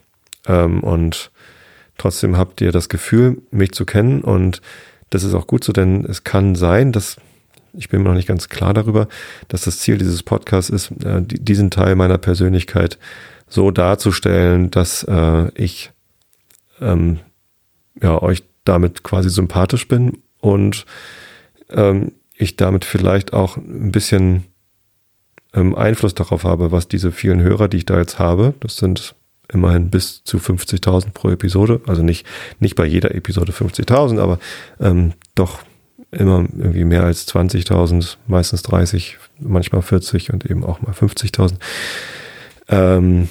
Ähm, 0.48 0.82
und 0.82 1.32
trotzdem 1.98 2.38
habt 2.38 2.60
ihr 2.62 2.72
das 2.72 2.90
Gefühl, 2.90 3.42
mich 3.52 3.72
zu 3.72 3.86
kennen 3.86 4.22
und 4.22 4.62
das 5.10 5.24
ist 5.24 5.34
auch 5.34 5.48
gut 5.48 5.64
so, 5.64 5.72
denn 5.72 6.06
es 6.06 6.24
kann 6.24 6.56
sein, 6.56 6.92
dass 6.92 7.18
ich 7.76 7.90
bin 7.90 8.04
mir 8.04 8.10
noch 8.10 8.16
nicht 8.16 8.28
ganz 8.28 8.50
klar 8.50 8.74
darüber, 8.74 9.08
dass 9.48 9.64
das 9.64 9.80
Ziel 9.80 9.98
dieses 9.98 10.22
Podcasts 10.22 10.70
ist, 10.70 10.92
äh, 11.04 11.22
diesen 11.24 11.72
Teil 11.72 11.96
meiner 11.96 12.20
Persönlichkeit 12.20 13.00
so 13.48 13.72
darzustellen, 13.72 14.70
dass 14.70 15.04
äh, 15.04 15.50
ich 15.56 15.92
ähm, 16.82 17.20
ja, 18.02 18.22
euch 18.22 18.44
damit 18.66 19.04
quasi 19.04 19.30
sympathisch 19.30 19.88
bin 19.88 20.20
und 20.40 20.86
ähm, 21.70 22.14
ich 22.36 22.56
damit 22.56 22.86
vielleicht 22.86 23.34
auch 23.34 23.58
ein 23.58 23.92
bisschen 23.92 24.46
ähm, 25.54 25.76
Einfluss 25.76 26.16
darauf 26.16 26.44
habe, 26.44 26.72
was 26.72 26.88
diese 26.88 27.12
vielen 27.12 27.42
Hörer, 27.42 27.68
die 27.68 27.78
ich 27.78 27.86
da 27.86 27.98
jetzt 28.00 28.20
habe, 28.20 28.54
das 28.60 28.78
sind 28.78 29.16
immerhin 29.52 29.90
bis 29.90 30.24
zu 30.24 30.38
50.000 30.38 31.12
pro 31.12 31.30
Episode, 31.30 31.82
also 31.86 32.02
nicht, 32.02 32.26
nicht 32.60 32.76
bei 32.76 32.86
jeder 32.86 33.14
Episode 33.14 33.52
50.000, 33.52 34.20
aber 34.20 34.40
ähm, 34.80 35.14
doch 35.36 35.60
immer 36.12 36.46
irgendwie 36.58 36.86
mehr 36.86 37.04
als 37.04 37.28
20.000, 37.28 38.18
meistens 38.28 38.62
30, 38.64 39.18
manchmal 39.40 39.82
40 39.82 40.32
und 40.32 40.50
eben 40.50 40.64
auch 40.64 40.82
mal 40.82 40.94
50.000, 40.94 41.56
ähm, 42.70 43.30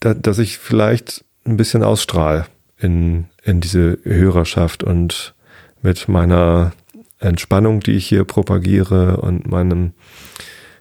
da, 0.00 0.14
dass 0.14 0.38
ich 0.38 0.58
vielleicht 0.58 1.24
ein 1.44 1.56
bisschen 1.56 1.82
ausstrahle 1.82 2.46
in, 2.78 3.26
in 3.42 3.60
diese 3.60 3.98
Hörerschaft 4.04 4.82
und 4.82 5.34
mit 5.82 6.08
meiner 6.08 6.72
Entspannung, 7.18 7.80
die 7.80 7.92
ich 7.92 8.06
hier 8.06 8.24
propagiere 8.24 9.18
und 9.18 9.48
meinem 9.48 9.92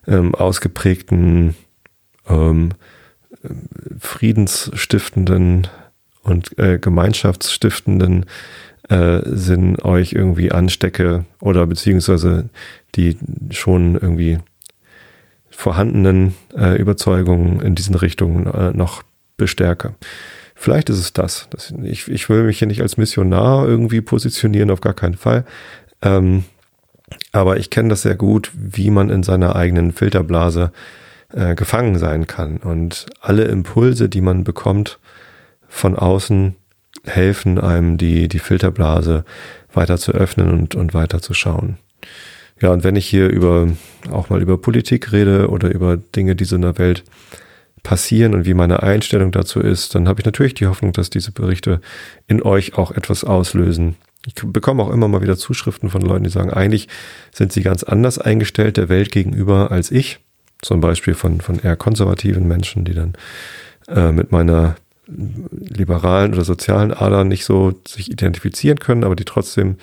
ähm, 0.08 0.36
ausgeprägten 0.36 1.56
ähm, 2.27 2.70
friedensstiftenden 4.00 5.68
und 6.24 6.58
äh, 6.60 6.77
gemeinschaftsstiftenden 6.80 8.25
äh, 8.89 9.22
Sinn 9.25 9.80
euch 9.82 10.13
irgendwie 10.13 10.51
anstecke 10.51 11.25
oder 11.39 11.66
beziehungsweise 11.66 12.50
die 12.96 13.18
schon 13.51 13.96
irgendwie 13.96 14.39
vorhandenen 15.50 16.36
äh, 16.56 16.80
Überzeugungen 16.80 17.62
in 17.62 17.75
diesen 17.75 17.96
Richtungen 17.96 18.46
äh, 18.48 18.72
noch 18.72 19.04
bestärke. 19.38 19.96
Vielleicht 20.59 20.89
ist 20.89 20.97
es 20.97 21.13
das. 21.13 21.47
das 21.51 21.71
ich, 21.83 22.07
ich 22.07 22.29
will 22.29 22.43
mich 22.43 22.57
hier 22.57 22.67
nicht 22.67 22.81
als 22.81 22.97
Missionar 22.97 23.67
irgendwie 23.67 24.01
positionieren, 24.01 24.71
auf 24.71 24.81
gar 24.81 24.95
keinen 24.95 25.15
Fall. 25.15 25.45
Ähm, 26.01 26.45
aber 27.31 27.57
ich 27.57 27.69
kenne 27.69 27.89
das 27.89 28.01
sehr 28.01 28.15
gut, 28.15 28.51
wie 28.53 28.89
man 28.89 29.11
in 29.11 29.21
seiner 29.21 29.55
eigenen 29.55 29.93
Filterblase 29.93 30.71
äh, 31.31 31.53
gefangen 31.53 31.99
sein 31.99 32.25
kann. 32.25 32.57
Und 32.57 33.05
alle 33.21 33.43
Impulse, 33.43 34.09
die 34.09 34.19
man 34.19 34.43
bekommt 34.43 34.99
von 35.69 35.95
außen, 35.95 36.55
helfen 37.03 37.59
einem, 37.59 37.97
die, 37.97 38.27
die 38.27 38.39
Filterblase 38.39 39.25
weiter 39.71 39.97
zu 39.97 40.11
öffnen 40.11 40.49
und, 40.49 40.73
und 40.73 40.95
weiter 40.95 41.21
zu 41.21 41.35
schauen. 41.35 41.77
Ja, 42.59 42.71
und 42.71 42.83
wenn 42.83 42.95
ich 42.95 43.05
hier 43.05 43.29
über 43.29 43.67
auch 44.09 44.29
mal 44.29 44.41
über 44.41 44.57
Politik 44.57 45.11
rede 45.11 45.49
oder 45.49 45.69
über 45.69 45.97
Dinge, 45.97 46.35
die 46.35 46.45
so 46.45 46.55
in 46.55 46.63
der 46.63 46.79
Welt 46.79 47.03
passieren 47.88 48.36
und 48.36 48.46
wie 48.46 48.53
meine 48.53 48.84
Einstellung 48.84 49.32
dazu 49.32 49.62
ist, 49.62 49.96
dann 49.96 50.10
habe 50.10 50.20
ich 50.20 50.25
natürlich 50.25 50.53
die 50.53 50.67
Hoffnung, 50.67 50.91
dass 50.91 51.10
diese 51.10 51.32
Berichte 51.32 51.79
in 52.27 52.44
euch 52.44 52.77
auch 52.77 52.91
etwas 52.91 53.24
auslösen. 53.24 53.96
Ich 54.25 54.34
bekomme 54.36 54.84
auch 54.84 54.89
immer 54.89 55.08
mal 55.08 55.22
wieder 55.22 55.38
Zuschriften 55.38 55.89
von 55.89 56.01
Leuten, 56.01 56.25
die 56.25 56.29
sagen, 56.29 56.51
eigentlich 56.51 56.89
sind 57.32 57.53
sie 57.53 57.62
ganz 57.62 57.84
anders 57.84 58.20
eingestellt 58.20 58.75
der 58.75 58.89
Welt 58.89 59.13
gegenüber 59.13 59.72
als 59.72 59.89
ich. 59.89 60.20
Zum 60.62 60.82
Beispiel 60.82 61.13
von, 61.13 61.39
von 61.39 61.60
eher 61.60 61.77
konservativen 61.77 62.46
Menschen, 62.46 62.84
die 62.84 62.94
dann 62.94 63.13
äh, 63.88 64.12
mit 64.12 64.34
meiner 64.34 64.75
liberalen 65.08 66.34
oder 66.34 66.44
sozialen 66.44 66.91
Ader 66.91 67.24
nicht 67.24 67.46
so 67.46 67.74
sich 67.88 68.12
identifizieren 68.12 68.79
können, 68.79 69.06
aber 69.06 69.15
die 69.15 69.24
trotzdem 69.24 69.77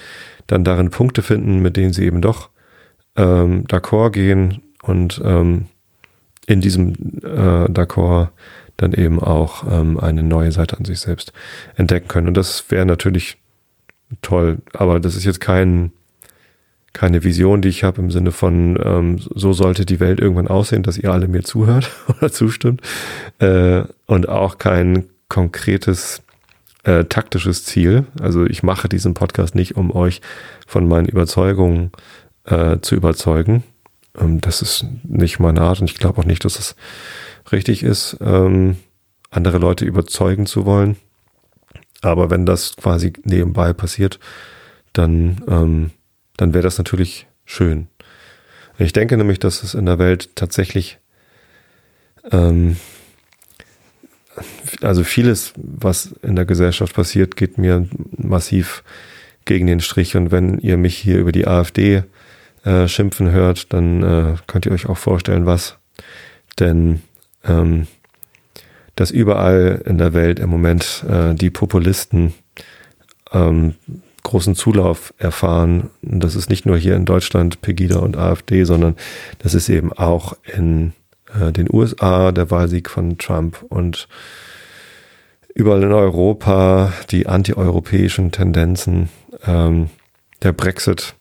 dann 0.47 0.63
darin 0.63 0.91
Punkte 0.91 1.23
finden, 1.23 1.61
mit 1.61 1.79
denen 1.79 1.95
sie 1.95 2.05
eben 2.05 2.21
doch 2.21 2.51
ähm, 3.17 3.65
d'accord 3.67 4.11
gehen 4.11 4.61
und 4.83 5.23
ähm, 5.25 5.69
in 6.47 6.61
diesem 6.61 6.95
äh, 7.23 7.71
d'accord 7.71 8.29
dann 8.77 8.93
eben 8.93 9.21
auch 9.21 9.65
ähm, 9.71 10.01
eine 10.01 10.23
neue 10.23 10.51
Seite 10.53 10.77
an 10.77 10.85
sich 10.85 11.01
selbst 11.01 11.33
entdecken 11.77 12.09
können. 12.09 12.29
Und 12.29 12.37
das 12.37 12.71
wäre 12.71 12.87
natürlich 12.87 13.37
toll, 14.21 14.59
aber 14.73 15.01
das 15.01 15.15
ist 15.15 15.25
jetzt 15.25 15.41
kein 15.41 15.93
keine 16.95 17.25
Vision, 17.25 17.61
die 17.61 17.69
ich 17.69 17.83
habe 17.83 18.01
im 18.01 18.11
Sinne 18.11 18.31
von, 18.31 18.79
ähm, 18.83 19.19
so 19.19 19.53
sollte 19.53 19.85
die 19.85 19.99
Welt 19.99 20.21
irgendwann 20.21 20.47
aussehen, 20.47 20.85
dass 20.85 20.97
ihr 20.97 21.13
alle 21.13 21.27
mir 21.27 21.43
zuhört 21.43 21.91
oder 22.09 22.31
zustimmt. 22.31 22.81
Äh, 23.41 23.83
und 24.07 24.29
auch 24.29 24.59
kein 24.59 25.05
konkretes 25.29 26.23
äh, 26.85 27.05
taktisches 27.05 27.65
Ziel. 27.65 28.07
Also 28.21 28.47
ich 28.47 28.63
mache 28.63 28.89
diesen 28.89 29.13
Podcast 29.13 29.57
nicht, 29.57 29.77
um 29.77 29.91
euch 29.91 30.21
von 30.67 30.87
meinen 30.87 31.09
Überzeugungen 31.09 31.91
äh, 32.45 32.79
zu 32.81 32.95
überzeugen. 32.95 33.65
Ähm, 34.19 34.41
das 34.41 34.63
ist 34.63 34.87
nicht 35.03 35.39
meine 35.39 35.63
Art 35.63 35.81
und 35.81 35.91
ich 35.91 35.97
glaube 35.97 36.21
auch 36.21 36.25
nicht, 36.25 36.45
dass 36.45 36.59
es 36.59 36.77
richtig 37.53 37.83
ist, 37.83 38.17
ähm, 38.21 38.77
andere 39.31 39.59
Leute 39.59 39.85
überzeugen 39.85 40.47
zu 40.47 40.65
wollen. 40.65 40.97
Aber 42.01 42.31
wenn 42.31 42.47
das 42.47 42.77
quasi 42.77 43.13
nebenbei 43.25 43.73
passiert, 43.73 44.19
dann, 44.93 45.43
ähm, 45.49 45.91
dann 46.37 46.53
wäre 46.55 46.63
das 46.63 46.79
natürlich 46.79 47.27
schön. 47.45 47.89
Ich 48.79 48.93
denke 48.93 49.17
nämlich, 49.17 49.39
dass 49.39 49.63
es 49.63 49.75
in 49.75 49.87
der 49.87 49.99
Welt 49.99 50.37
tatsächlich 50.37 50.99
ähm, 52.31 52.77
also 54.83 55.05
vieles, 55.05 55.53
was 55.57 56.15
in 56.23 56.37
der 56.37 56.45
Gesellschaft 56.45 56.95
passiert, 56.95 57.37
geht 57.37 57.59
mir 57.59 57.89
massiv 58.17 58.83
gegen 59.45 59.67
den 59.67 59.81
Strich. 59.81 60.17
Und 60.17 60.31
wenn 60.31 60.59
ihr 60.59 60.77
mich 60.77 60.97
hier 60.97 61.19
über 61.19 61.33
die 61.33 61.47
AfD 61.47 62.03
äh, 62.65 62.89
schimpfen 62.89 63.31
hört, 63.31 63.73
dann 63.73 64.03
äh, 64.03 64.37
könnt 64.47 64.67
ihr 64.67 64.73
euch 64.73 64.89
auch 64.89 64.99
vorstellen, 64.99 65.47
was. 65.47 65.79
Denn 66.59 67.03
ähm, 67.45 67.87
dass 68.97 69.11
überall 69.11 69.83
in 69.85 69.99
der 69.99 70.15
Welt 70.15 70.39
im 70.39 70.51
Moment 70.51 71.05
äh, 71.09 71.35
die 71.35 71.51
Populisten 71.51 72.33
ähm, 73.33 73.75
großen 74.23 74.55
Zulauf 74.55 75.13
erfahren. 75.19 75.91
Das 76.01 76.35
ist 76.35 76.49
nicht 76.49 76.65
nur 76.65 76.79
hier 76.79 76.97
in 76.97 77.05
Deutschland 77.05 77.61
Pegida 77.61 77.99
und 77.99 78.17
AfD, 78.17 78.65
sondern 78.65 78.97
das 79.39 79.55
ist 79.55 79.69
eben 79.69 79.93
auch 79.93 80.35
in 80.57 80.93
äh, 81.39 81.53
den 81.53 81.69
USA, 81.71 82.33
der 82.33 82.51
Wahlsieg 82.51 82.89
von 82.89 83.19
Trump 83.19 83.65
und 83.69 84.09
überall 85.55 85.83
in 85.83 85.93
Europa 85.93 86.93
die 87.11 87.27
antieuropäischen 87.27 88.33
Tendenzen, 88.33 89.11
ähm, 89.47 89.91
der 90.43 90.53
Brexit, 90.53 91.15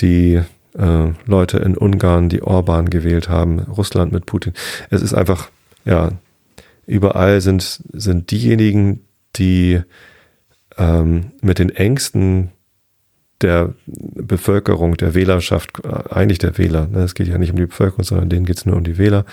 die 0.00 0.40
äh, 0.78 1.12
Leute 1.26 1.58
in 1.58 1.76
Ungarn, 1.76 2.28
die 2.28 2.42
Orban 2.42 2.90
gewählt 2.90 3.28
haben, 3.28 3.60
Russland 3.60 4.12
mit 4.12 4.26
Putin. 4.26 4.52
Es 4.90 5.02
ist 5.02 5.14
einfach, 5.14 5.50
ja, 5.84 6.10
überall 6.86 7.40
sind, 7.40 7.82
sind 7.92 8.30
diejenigen, 8.30 9.00
die 9.36 9.80
ähm, 10.78 11.32
mit 11.40 11.58
den 11.58 11.70
Ängsten 11.70 12.50
der 13.40 13.74
Bevölkerung, 13.86 14.96
der 14.96 15.14
Wählerschaft, 15.14 15.84
äh, 15.84 16.14
eigentlich 16.14 16.38
der 16.38 16.58
Wähler, 16.58 16.86
ne? 16.86 17.00
es 17.00 17.14
geht 17.14 17.28
ja 17.28 17.38
nicht 17.38 17.50
um 17.50 17.56
die 17.56 17.66
Bevölkerung, 17.66 18.04
sondern 18.04 18.28
denen 18.28 18.46
geht 18.46 18.58
es 18.58 18.66
nur 18.66 18.76
um 18.76 18.84
die 18.84 18.98
Wähler, 18.98 19.24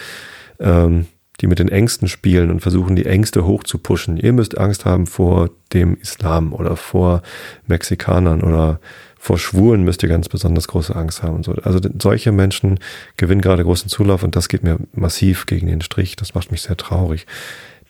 ähm, 0.60 1.06
die 1.42 1.48
mit 1.48 1.60
den 1.60 1.70
Ängsten 1.70 2.08
spielen 2.08 2.52
und 2.52 2.60
versuchen, 2.60 2.96
die 2.96 3.06
Ängste 3.06 3.46
hochzupuschen. 3.46 4.18
Ihr 4.18 4.34
müsst 4.34 4.58
Angst 4.58 4.86
haben 4.86 5.06
vor 5.06 5.52
dem 5.74 5.96
Islam 5.96 6.54
oder 6.54 6.76
vor 6.76 7.22
Mexikanern 7.66 8.42
oder 8.42 8.80
vor 9.22 9.38
Schwulen 9.38 9.84
müsst 9.84 10.02
ihr 10.02 10.10
ganz 10.10 10.30
besonders 10.30 10.70
große 10.70 10.96
Angst 10.96 11.22
haben. 11.22 11.36
Und 11.36 11.46
so. 11.46 11.52
Also 11.52 11.80
solche 12.02 12.32
Menschen 12.32 12.80
gewinnen 13.18 13.42
gerade 13.42 13.64
großen 13.64 13.90
Zulauf 13.90 14.24
und 14.24 14.36
das 14.36 14.48
geht 14.48 14.64
mir 14.64 14.78
massiv 14.94 15.46
gegen 15.46 15.68
den 15.68 15.82
Strich. 15.82 16.16
Das 16.16 16.34
macht 16.34 16.52
mich 16.52 16.62
sehr 16.62 16.78
traurig. 16.78 17.28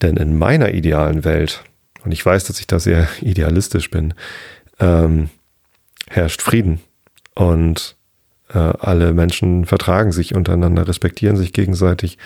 Denn 0.02 0.18
in 0.18 0.38
meiner 0.38 0.74
idealen 0.74 1.24
Welt, 1.24 1.64
und 2.04 2.12
ich 2.12 2.26
weiß, 2.26 2.46
dass 2.46 2.60
ich 2.60 2.68
da 2.68 2.80
sehr 2.80 3.08
idealistisch 3.22 3.92
bin, 3.92 4.16
ähm, 4.80 5.30
herrscht 6.10 6.42
Frieden 6.42 6.80
und 7.36 7.96
äh, 8.52 8.58
alle 8.58 9.14
Menschen 9.14 9.66
vertragen 9.66 10.12
sich 10.12 10.34
untereinander, 10.34 10.88
respektieren 10.88 11.38
sich 11.38 11.54
gegenseitig, 11.54 12.18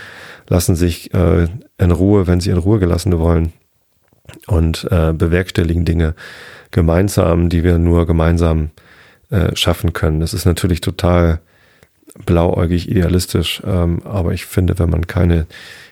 lassen 0.48 0.76
sich 0.76 1.14
äh, 1.14 1.50
in 1.78 1.92
Ruhe, 1.92 2.26
wenn 2.26 2.40
sie 2.40 2.52
in 2.52 2.58
Ruhe 2.58 2.80
gelassen 2.80 3.20
wollen 3.20 3.52
und 4.48 4.88
äh, 4.90 5.12
bewerkstelligen 5.12 5.84
Dinge 5.84 6.16
gemeinsam, 6.74 7.48
die 7.48 7.64
wir 7.64 7.78
nur 7.78 8.06
gemeinsam 8.06 8.72
äh, 9.30 9.56
schaffen 9.56 9.94
können. 9.94 10.20
Das 10.20 10.34
ist 10.34 10.46
natürlich 10.46 10.82
total 10.82 11.40
blauäugig 12.26 12.90
idealistisch, 12.90 13.62
ähm, 13.66 14.02
aber 14.04 14.34
ich 14.34 14.46
finde, 14.46 14.78
wenn 14.78 14.90
man 14.90 15.08
keine 15.08 15.48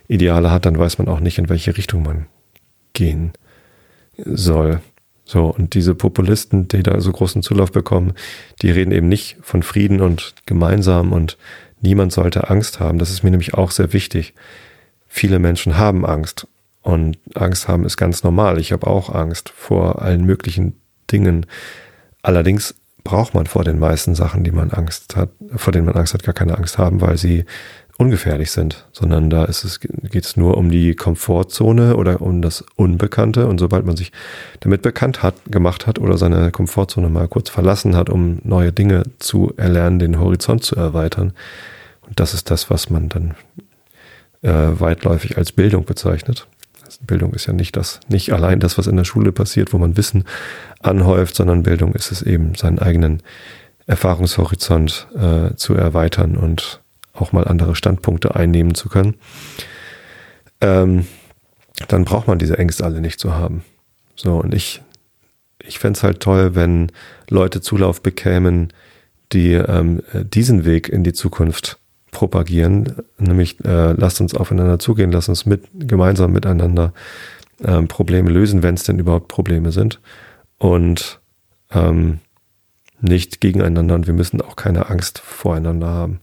Ideale 0.10 0.52
hat, 0.52 0.66
dann 0.66 0.78
weiß 0.78 0.98
man 0.98 1.08
auch 1.08 1.22
nicht, 1.22 1.38
in 1.38 1.48
welche 1.48 1.78
Richtung 1.78 2.04
man 2.04 2.26
gehen 2.94 3.32
soll. 4.18 4.82
So, 5.24 5.46
und 5.46 5.74
diese 5.76 5.96
Populisten, 5.96 6.68
die 6.68 6.84
da 6.84 7.00
so 7.00 7.12
großen 7.12 7.42
Zulauf 7.42 7.72
bekommen, 7.72 8.14
die 8.62 8.70
reden 8.70 8.92
eben 8.92 9.08
nicht 9.08 9.38
von 9.42 9.64
Frieden 9.64 10.02
und 10.02 10.36
gemeinsam 10.46 11.14
und 11.14 11.38
niemand 11.80 12.12
sollte 12.12 12.50
Angst 12.50 12.82
haben. 12.82 13.00
Das 13.00 13.12
ist 13.12 13.24
mir 13.24 13.32
nämlich 13.32 13.54
auch 13.54 13.72
sehr 13.72 13.94
wichtig. 13.94 14.34
Viele 15.08 15.40
Menschen 15.40 15.78
haben 15.78 16.06
Angst 16.06 16.48
und 16.82 17.18
Angst 17.36 17.68
haben 17.68 17.86
ist 17.86 17.98
ganz 17.98 18.24
normal. 18.24 18.60
Ich 18.60 18.72
habe 18.72 18.88
auch 18.88 19.14
Angst 19.14 19.50
vor 19.50 20.02
allen 20.02 20.26
möglichen 20.26 20.80
Dingen. 21.12 21.46
Allerdings 22.22 22.76
braucht 23.04 23.34
man 23.34 23.46
vor 23.46 23.64
den 23.64 23.80
meisten 23.80 24.16
Sachen, 24.16 24.44
die 24.44 24.52
man 24.52 24.72
Angst 24.72 25.16
hat, 25.16 25.30
vor 25.56 25.74
denen 25.74 25.86
man 25.86 25.96
Angst 25.96 26.14
hat, 26.14 26.24
gar 26.24 26.34
keine 26.34 26.58
Angst 26.58 26.78
haben, 26.78 27.02
weil 27.02 27.18
sie 27.18 27.46
ungefährlich 27.98 28.50
sind, 28.50 28.88
sondern 28.94 29.30
da 29.30 29.46
ist 29.46 29.64
es, 29.64 29.80
geht 29.80 30.26
es 30.26 30.36
nur 30.36 30.58
um 30.58 30.72
die 30.72 30.96
Komfortzone 30.96 31.96
oder 31.96 32.22
um 32.22 32.42
das 32.42 32.64
Unbekannte. 32.76 33.48
Und 33.48 33.60
sobald 33.60 33.86
man 33.86 33.96
sich 33.96 34.12
damit 34.60 34.82
bekannt 34.82 35.22
hat, 35.22 35.36
gemacht 35.48 35.86
hat 35.86 36.00
oder 36.00 36.18
seine 36.18 36.50
Komfortzone 36.52 37.10
mal 37.10 37.28
kurz 37.28 37.50
verlassen 37.50 37.96
hat, 37.96 38.10
um 38.10 38.40
neue 38.44 38.72
Dinge 38.72 39.04
zu 39.20 39.54
erlernen, 39.56 40.00
den 40.00 40.20
Horizont 40.20 40.64
zu 40.64 40.76
erweitern, 40.76 41.34
und 42.08 42.20
das 42.20 42.34
ist 42.34 42.52
das, 42.52 42.70
was 42.70 42.90
man 42.90 43.08
dann 43.08 43.36
äh, 44.42 44.80
weitläufig 44.80 45.38
als 45.38 45.54
Bildung 45.54 45.86
bezeichnet. 45.86 46.48
Bildung 47.00 47.34
ist 47.34 47.48
ja 47.48 47.54
nicht 47.54 47.76
das, 47.78 48.00
nicht 48.08 48.34
allein 48.34 48.60
das, 48.60 48.78
was 48.78 48.88
in 48.88 48.98
der 48.98 49.04
Schule 49.04 49.32
passiert, 49.32 49.74
wo 49.74 49.78
man 49.78 49.98
Wissen 49.98 50.26
anhäuft, 50.82 51.36
sondern 51.36 51.64
Bildung 51.64 51.94
ist 51.94 52.12
es 52.12 52.22
eben, 52.22 52.56
seinen 52.56 52.80
eigenen 52.80 53.22
Erfahrungshorizont 53.88 55.08
äh, 55.16 55.56
zu 55.56 55.76
erweitern 55.76 56.38
und 56.38 56.82
auch 57.14 57.32
mal 57.32 57.46
andere 57.46 57.76
Standpunkte 57.76 58.36
einnehmen 58.36 58.76
zu 58.76 58.90
können, 58.90 59.16
ähm, 60.62 61.06
dann 61.88 62.06
braucht 62.06 62.28
man 62.28 62.40
diese 62.40 62.58
Ängste 62.58 62.86
alle 62.86 63.02
nicht 63.02 63.20
zu 63.20 63.34
haben. 63.36 63.64
So, 64.16 64.38
und 64.38 64.54
ich, 64.54 64.82
ich 65.64 65.80
fände 65.80 65.98
es 65.98 66.04
halt 66.04 66.20
toll, 66.20 66.56
wenn 66.56 66.92
Leute 67.30 67.62
Zulauf 67.62 68.02
bekämen, 68.02 68.72
die 69.34 69.54
ähm, 69.54 70.02
diesen 70.14 70.66
Weg 70.66 70.90
in 70.90 71.04
die 71.04 71.14
Zukunft 71.14 71.80
propagieren, 72.12 72.96
nämlich 73.18 73.64
äh, 73.66 73.94
lasst 73.94 74.22
uns 74.22 74.36
aufeinander 74.36 74.80
zugehen, 74.80 75.12
lasst 75.12 75.30
uns 75.30 75.46
mit, 75.46 75.64
gemeinsam 75.74 76.32
miteinander 76.34 76.94
ähm, 77.64 77.88
Probleme 77.88 78.30
lösen, 78.30 78.64
wenn 78.64 78.76
es 78.76 78.84
denn 78.84 79.00
überhaupt 79.00 79.28
Probleme 79.28 79.72
sind. 79.72 80.00
Und 80.58 81.20
ähm, 81.72 82.20
nicht 83.00 83.42
gegeneinander 83.42 83.96
und 83.96 84.08
wir 84.08 84.14
müssen 84.14 84.42
auch 84.42 84.56
keine 84.56 84.90
Angst 84.90 85.20
voreinander 85.20 85.88
haben. 85.88 86.20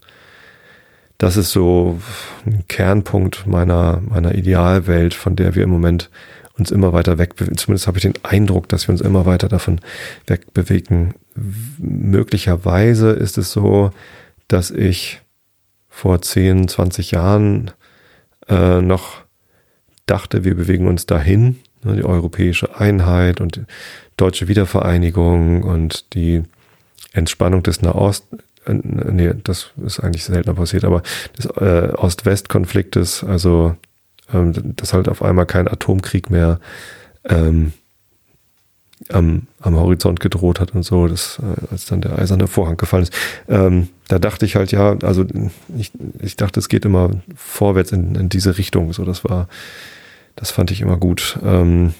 Das 1.17 1.35
ist 1.35 1.51
so 1.51 1.99
ein 2.45 2.63
Kernpunkt 2.69 3.45
meiner, 3.45 4.01
meiner 4.07 4.35
Idealwelt, 4.35 5.13
von 5.13 5.35
der 5.35 5.55
wir 5.55 5.63
im 5.63 5.69
Moment 5.69 6.09
uns 6.57 6.71
immer 6.71 6.93
weiter 6.93 7.17
wegbewegen. 7.17 7.57
Zumindest 7.57 7.87
habe 7.87 7.97
ich 7.97 8.03
den 8.03 8.13
Eindruck, 8.23 8.69
dass 8.69 8.87
wir 8.87 8.93
uns 8.93 9.01
immer 9.01 9.25
weiter 9.25 9.49
davon 9.49 9.81
wegbewegen. 10.27 11.15
Möglicherweise 11.77 13.09
ist 13.11 13.37
es 13.37 13.51
so, 13.51 13.91
dass 14.47 14.71
ich 14.71 15.21
vor 15.99 16.21
10, 16.21 16.69
20 16.69 17.11
Jahren 17.11 17.71
äh, 18.47 18.81
noch 18.81 19.17
dachte, 20.05 20.45
wir 20.45 20.55
bewegen 20.55 20.87
uns 20.87 21.05
dahin, 21.05 21.59
ne, 21.83 21.97
die 21.97 22.05
europäische 22.05 22.79
Einheit 22.79 23.41
und 23.41 23.61
deutsche 24.15 24.47
Wiedervereinigung 24.47 25.63
und 25.63 26.13
die 26.13 26.43
Entspannung 27.11 27.63
des 27.63 27.81
Nahost, 27.81 28.27
äh, 28.65 28.73
nee, 28.73 29.33
das 29.43 29.71
ist 29.85 29.99
eigentlich 29.99 30.23
seltener 30.23 30.55
passiert, 30.55 30.85
aber 30.85 31.03
des 31.37 31.47
äh, 31.47 31.91
Ost-West-Konfliktes, 31.97 33.25
also 33.25 33.75
ähm, 34.33 34.53
dass 34.77 34.93
halt 34.93 35.09
auf 35.09 35.21
einmal 35.21 35.47
kein 35.47 35.67
Atomkrieg 35.67 36.29
mehr 36.29 36.61
ähm, 37.25 37.73
am, 39.07 39.47
am 39.61 39.75
Horizont 39.75 40.19
gedroht 40.19 40.59
hat 40.59 40.75
und 40.75 40.83
so, 40.83 41.07
das, 41.07 41.39
äh, 41.39 41.71
als 41.71 41.85
dann 41.85 42.01
der 42.01 42.19
eiserne 42.19 42.47
Vorhang 42.47 42.77
gefallen 42.77 43.03
ist. 43.03 43.13
Ähm, 43.47 43.87
da 44.07 44.19
dachte 44.19 44.45
ich 44.45 44.55
halt, 44.55 44.71
ja, 44.71 44.97
also 45.03 45.25
ich, 45.77 45.91
ich 46.21 46.35
dachte, 46.35 46.59
es 46.59 46.67
geht 46.67 46.85
immer 46.85 47.11
vorwärts 47.35 47.91
in, 47.91 48.15
in 48.15 48.29
diese 48.29 48.57
Richtung. 48.57 48.91
So, 48.93 49.05
das 49.05 49.23
war, 49.23 49.47
das 50.35 50.51
fand 50.51 50.71
ich 50.71 50.81
immer 50.81 50.97
gut. 50.97 51.39
Ähm, 51.43 51.93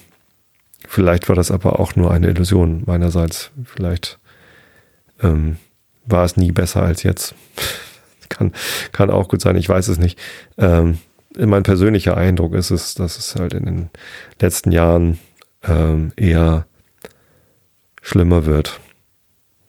vielleicht 0.87 1.29
war 1.29 1.35
das 1.35 1.51
aber 1.51 1.79
auch 1.79 1.95
nur 1.95 2.11
eine 2.11 2.27
Illusion 2.27 2.83
meinerseits. 2.85 3.51
Vielleicht 3.63 4.19
ähm, 5.21 5.57
war 6.05 6.25
es 6.25 6.35
nie 6.35 6.51
besser 6.51 6.81
als 6.81 7.03
jetzt. 7.03 7.33
kann, 8.29 8.51
kann 8.91 9.09
auch 9.09 9.27
gut 9.27 9.41
sein, 9.41 9.55
ich 9.55 9.69
weiß 9.69 9.87
es 9.87 9.97
nicht. 9.97 10.19
Ähm, 10.57 10.99
mein 11.37 11.63
persönlicher 11.63 12.17
Eindruck 12.17 12.53
ist 12.53 12.71
es, 12.71 12.95
dass 12.95 13.17
es 13.17 13.35
halt 13.35 13.53
in 13.53 13.65
den 13.65 13.89
letzten 14.41 14.71
Jahren 14.71 15.19
ähm, 15.63 16.11
eher 16.15 16.65
schlimmer 18.01 18.45
wird. 18.45 18.79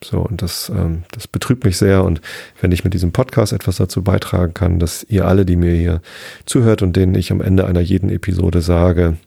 So, 0.03 0.19
und 0.19 0.41
das, 0.41 0.69
ähm, 0.69 1.03
das 1.11 1.27
betrübt 1.27 1.63
mich 1.63 1.77
sehr. 1.77 2.03
Und 2.03 2.21
wenn 2.59 2.71
ich 2.71 2.83
mit 2.83 2.93
diesem 2.93 3.11
Podcast 3.11 3.53
etwas 3.53 3.77
dazu 3.77 4.03
beitragen 4.03 4.53
kann, 4.53 4.79
dass 4.79 5.03
ihr 5.03 5.27
alle, 5.27 5.45
die 5.45 5.55
mir 5.55 5.73
hier 5.73 6.01
zuhört 6.45 6.81
und 6.81 6.95
denen 6.95 7.13
ich 7.15 7.31
am 7.31 7.41
Ende 7.41 7.67
einer 7.67 7.81
jeden 7.81 8.09
Episode 8.09 8.61
sage, 8.61 9.17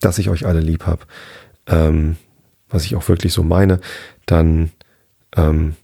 dass 0.00 0.18
ich 0.18 0.30
euch 0.30 0.46
alle 0.46 0.60
lieb 0.60 0.86
habe, 0.86 1.02
ähm, 1.66 2.16
was 2.70 2.84
ich 2.84 2.96
auch 2.96 3.08
wirklich 3.08 3.32
so 3.32 3.42
meine, 3.42 3.80
dann 4.26 4.70
ähm, 5.36 5.74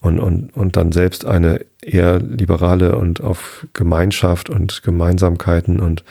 und, 0.00 0.20
und, 0.20 0.54
und 0.54 0.76
dann 0.76 0.92
selbst 0.92 1.24
eine 1.24 1.64
eher 1.82 2.20
liberale 2.20 2.96
und 2.96 3.22
auf 3.22 3.66
Gemeinschaft 3.72 4.50
und 4.50 4.82
Gemeinsamkeiten 4.82 5.80
und, 5.80 6.04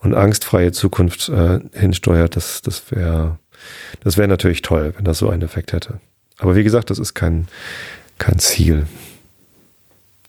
und 0.00 0.14
angstfreie 0.14 0.72
Zukunft 0.72 1.28
äh, 1.28 1.60
hinsteuert, 1.72 2.36
das, 2.36 2.62
das 2.62 2.90
wäre 2.90 3.38
das 4.00 4.16
wäre 4.16 4.28
natürlich 4.28 4.62
toll, 4.62 4.94
wenn 4.96 5.04
das 5.04 5.18
so 5.18 5.28
einen 5.28 5.42
Effekt 5.42 5.72
hätte. 5.72 6.00
Aber 6.38 6.56
wie 6.56 6.64
gesagt, 6.64 6.90
das 6.90 6.98
ist 6.98 7.14
kein, 7.14 7.48
kein 8.18 8.38
Ziel. 8.38 8.86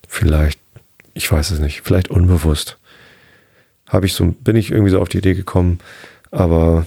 Vielleicht, 0.08 0.60
ich 1.14 1.32
weiß 1.32 1.52
es 1.52 1.60
nicht, 1.60 1.82
vielleicht 1.82 2.10
unbewusst. 2.10 2.78
Habe 3.88 4.06
ich 4.06 4.14
so, 4.14 4.26
bin 4.26 4.56
ich 4.56 4.72
irgendwie 4.72 4.92
so 4.92 5.02
auf 5.02 5.10
die 5.10 5.20
Idee 5.20 5.34
gekommen, 5.34 5.80
aber 6.32 6.86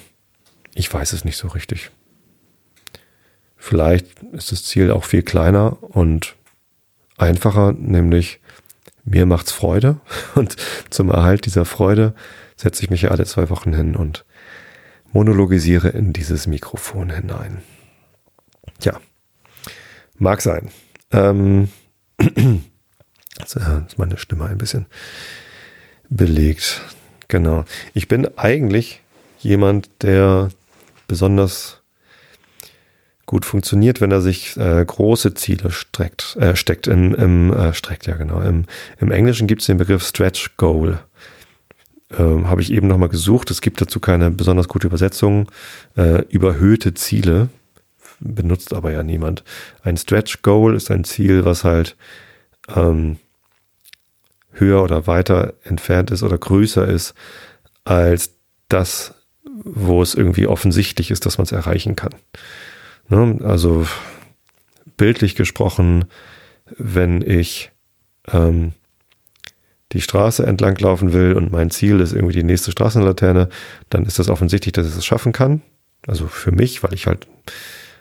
ich 0.74 0.92
weiß 0.92 1.12
es 1.12 1.24
nicht 1.24 1.36
so 1.36 1.48
richtig. 1.48 1.90
Vielleicht 3.56 4.06
ist 4.32 4.50
das 4.50 4.64
Ziel 4.64 4.90
auch 4.90 5.04
viel 5.04 5.22
kleiner 5.22 5.82
und 5.82 6.34
einfacher, 7.16 7.72
nämlich 7.72 8.40
mir 9.04 9.26
macht's 9.26 9.52
Freude 9.52 10.00
und 10.34 10.56
zum 10.90 11.10
Erhalt 11.10 11.46
dieser 11.46 11.64
Freude 11.64 12.14
setze 12.56 12.82
ich 12.82 12.90
mich 12.90 13.02
ja 13.02 13.10
alle 13.10 13.24
zwei 13.24 13.50
Wochen 13.50 13.74
hin 13.74 13.96
und 13.96 14.24
monologisiere 15.12 15.88
in 15.88 16.12
dieses 16.12 16.46
Mikrofon 16.46 17.10
hinein. 17.10 17.62
Ja, 18.80 19.00
mag 20.18 20.40
sein. 20.40 20.70
Ähm, 21.10 21.68
jetzt 23.38 23.56
äh, 23.56 23.86
ist 23.86 23.98
meine 23.98 24.18
Stimme 24.18 24.46
ein 24.46 24.58
bisschen 24.58 24.86
belegt. 26.08 26.82
Genau. 27.28 27.64
Ich 27.94 28.08
bin 28.08 28.26
eigentlich 28.36 29.00
jemand, 29.40 29.88
der 30.02 30.50
besonders 31.08 31.82
gut 33.26 33.44
funktioniert, 33.44 34.00
wenn 34.00 34.10
er 34.10 34.20
sich 34.20 34.56
äh, 34.56 34.84
große 34.84 35.34
Ziele 35.34 35.70
streckt, 35.70 36.36
äh, 36.36 36.54
steckt 36.56 36.86
im, 36.86 37.14
im 37.14 37.52
äh, 37.52 37.72
streckt, 37.72 38.06
ja 38.06 38.16
genau. 38.16 38.40
Im, 38.40 38.66
im 38.98 39.10
Englischen 39.10 39.46
gibt 39.46 39.62
es 39.62 39.66
den 39.66 39.78
Begriff 39.78 40.06
Stretch 40.06 40.56
Goal 40.56 40.98
ähm, 42.18 42.48
habe 42.48 42.60
ich 42.60 42.72
eben 42.72 42.88
nochmal 42.88 43.08
gesucht. 43.08 43.50
Es 43.50 43.60
gibt 43.60 43.80
dazu 43.80 44.00
keine 44.00 44.30
besonders 44.30 44.68
gute 44.68 44.86
Übersetzung. 44.86 45.50
Äh, 45.96 46.22
überhöhte 46.28 46.94
Ziele 46.94 47.48
benutzt 48.20 48.72
aber 48.72 48.92
ja 48.92 49.02
niemand. 49.02 49.44
Ein 49.82 49.96
Stretch 49.96 50.42
Goal 50.42 50.74
ist 50.74 50.90
ein 50.90 51.04
Ziel, 51.04 51.44
was 51.44 51.64
halt 51.64 51.96
ähm, 52.74 53.18
höher 54.52 54.82
oder 54.82 55.06
weiter 55.06 55.54
entfernt 55.64 56.10
ist 56.10 56.22
oder 56.22 56.38
größer 56.38 56.86
ist 56.86 57.14
als 57.84 58.34
das, 58.68 59.14
wo 59.44 60.02
es 60.02 60.14
irgendwie 60.14 60.46
offensichtlich 60.46 61.10
ist, 61.10 61.26
dass 61.26 61.38
man 61.38 61.46
es 61.46 61.52
erreichen 61.52 61.96
kann. 61.96 62.14
Ne? 63.08 63.38
Also 63.42 63.86
bildlich 64.96 65.34
gesprochen, 65.34 66.04
wenn 66.78 67.22
ich 67.22 67.70
ähm, 68.32 68.72
die 69.92 70.00
Straße 70.00 70.46
entlang 70.46 70.76
laufen 70.78 71.12
will 71.12 71.34
und 71.34 71.52
mein 71.52 71.70
Ziel 71.70 72.00
ist 72.00 72.12
irgendwie 72.12 72.34
die 72.34 72.44
nächste 72.44 72.72
Straßenlaterne, 72.72 73.48
dann 73.90 74.04
ist 74.04 74.18
das 74.18 74.28
offensichtlich, 74.28 74.72
dass 74.72 74.88
ich 74.88 74.96
es 74.96 75.04
schaffen 75.04 75.32
kann. 75.32 75.62
Also 76.06 76.26
für 76.26 76.52
mich, 76.52 76.82
weil 76.82 76.94
ich 76.94 77.06
halt 77.06 77.26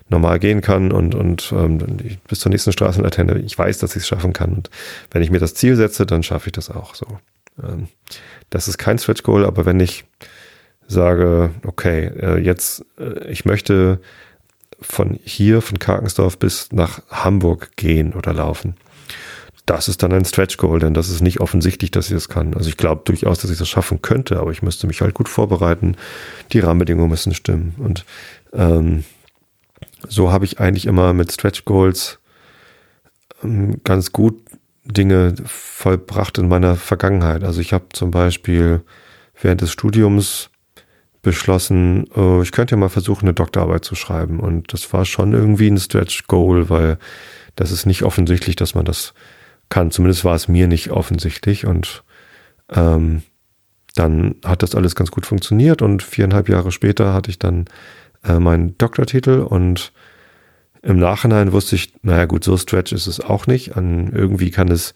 normal 0.09 0.39
gehen 0.39 0.61
kann 0.61 0.91
und, 0.91 1.15
und 1.15 1.53
ähm, 1.55 1.79
bis 2.27 2.39
zur 2.39 2.51
nächsten 2.51 2.71
Straßenlaterne, 2.71 3.39
ich 3.39 3.57
weiß, 3.57 3.79
dass 3.79 3.95
ich 3.95 4.03
es 4.03 4.07
schaffen 4.07 4.33
kann. 4.33 4.53
Und 4.53 4.69
wenn 5.11 5.21
ich 5.21 5.31
mir 5.31 5.39
das 5.39 5.53
Ziel 5.53 5.75
setze, 5.75 6.05
dann 6.05 6.23
schaffe 6.23 6.47
ich 6.47 6.53
das 6.53 6.69
auch 6.69 6.95
so. 6.95 7.05
Ähm, 7.61 7.87
das 8.49 8.67
ist 8.67 8.77
kein 8.77 8.99
Stretch 8.99 9.23
Goal, 9.23 9.45
aber 9.45 9.65
wenn 9.65 9.79
ich 9.79 10.05
sage, 10.87 11.51
okay, 11.65 12.07
äh, 12.19 12.39
jetzt, 12.39 12.85
äh, 12.99 13.29
ich 13.29 13.45
möchte 13.45 14.01
von 14.81 15.19
hier, 15.23 15.61
von 15.61 15.79
Karkensdorf 15.79 16.37
bis 16.37 16.71
nach 16.71 17.01
Hamburg 17.09 17.75
gehen 17.77 18.13
oder 18.13 18.33
laufen 18.33 18.75
das 19.71 19.87
ist 19.87 20.03
dann 20.03 20.11
ein 20.11 20.25
Stretch 20.25 20.57
Goal, 20.57 20.79
denn 20.79 20.93
das 20.93 21.07
ist 21.07 21.21
nicht 21.21 21.39
offensichtlich, 21.39 21.91
dass 21.91 22.07
ich 22.07 22.13
das 22.13 22.27
kann. 22.27 22.53
Also 22.55 22.67
ich 22.67 22.75
glaube 22.75 23.03
durchaus, 23.05 23.39
dass 23.39 23.49
ich 23.49 23.57
das 23.57 23.69
schaffen 23.69 24.01
könnte, 24.01 24.37
aber 24.37 24.51
ich 24.51 24.61
müsste 24.61 24.85
mich 24.85 24.99
halt 24.99 25.13
gut 25.13 25.29
vorbereiten. 25.29 25.95
Die 26.51 26.59
Rahmenbedingungen 26.59 27.09
müssen 27.09 27.33
stimmen. 27.33 27.73
Und 27.77 28.03
ähm, 28.51 29.05
so 30.09 30.29
habe 30.29 30.43
ich 30.43 30.59
eigentlich 30.59 30.87
immer 30.87 31.13
mit 31.13 31.31
Stretch 31.31 31.63
Goals 31.63 32.19
ähm, 33.45 33.79
ganz 33.85 34.11
gut 34.11 34.41
Dinge 34.83 35.35
vollbracht 35.45 36.37
in 36.37 36.49
meiner 36.49 36.75
Vergangenheit. 36.75 37.45
Also 37.45 37.61
ich 37.61 37.71
habe 37.71 37.85
zum 37.93 38.11
Beispiel 38.11 38.81
während 39.41 39.61
des 39.61 39.71
Studiums 39.71 40.49
beschlossen, 41.21 42.09
oh, 42.13 42.41
ich 42.43 42.51
könnte 42.51 42.75
ja 42.75 42.77
mal 42.77 42.89
versuchen, 42.89 43.23
eine 43.23 43.33
Doktorarbeit 43.33 43.85
zu 43.85 43.95
schreiben. 43.95 44.41
Und 44.41 44.73
das 44.73 44.91
war 44.91 45.05
schon 45.05 45.31
irgendwie 45.31 45.69
ein 45.69 45.79
Stretch 45.79 46.27
Goal, 46.27 46.69
weil 46.69 46.97
das 47.55 47.71
ist 47.71 47.85
nicht 47.85 48.03
offensichtlich, 48.03 48.57
dass 48.57 48.75
man 48.75 48.83
das 48.83 49.13
kann. 49.71 49.89
Zumindest 49.89 50.23
war 50.23 50.35
es 50.35 50.47
mir 50.47 50.67
nicht 50.67 50.91
offensichtlich 50.91 51.65
und 51.65 52.03
ähm, 52.69 53.23
dann 53.95 54.35
hat 54.45 54.61
das 54.61 54.75
alles 54.75 54.93
ganz 54.93 55.09
gut 55.09 55.25
funktioniert 55.25 55.81
und 55.81 56.03
viereinhalb 56.03 56.47
Jahre 56.47 56.71
später 56.71 57.13
hatte 57.13 57.31
ich 57.31 57.39
dann 57.39 57.65
äh, 58.23 58.39
meinen 58.39 58.77
Doktortitel 58.77 59.39
und 59.39 59.91
im 60.83 60.97
Nachhinein 60.97 61.51
wusste 61.51 61.75
ich, 61.75 61.93
naja 62.01 62.25
gut, 62.25 62.43
so 62.43 62.57
stretch 62.57 62.91
ist 62.91 63.07
es 63.07 63.19
auch 63.19 63.47
nicht. 63.47 63.75
An, 63.75 64.11
irgendwie 64.13 64.51
kann 64.51 64.69
es, 64.69 64.93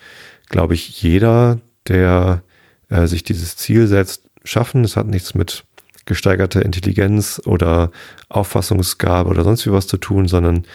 glaube 0.50 0.74
ich, 0.74 1.02
jeder, 1.02 1.60
der 1.88 2.42
äh, 2.90 3.06
sich 3.08 3.24
dieses 3.24 3.56
Ziel 3.56 3.88
setzt, 3.88 4.24
schaffen. 4.44 4.84
Es 4.84 4.98
hat 4.98 5.08
nichts 5.08 5.36
mit 5.36 5.64
gesteigerter 6.06 6.64
Intelligenz 6.64 7.42
oder 7.46 7.92
Auffassungsgabe 8.30 9.30
oder 9.30 9.44
sonst 9.44 9.66
wie 9.66 9.72
was 9.72 9.88
zu 9.88 9.98
tun, 9.98 10.28
sondern 10.28 10.66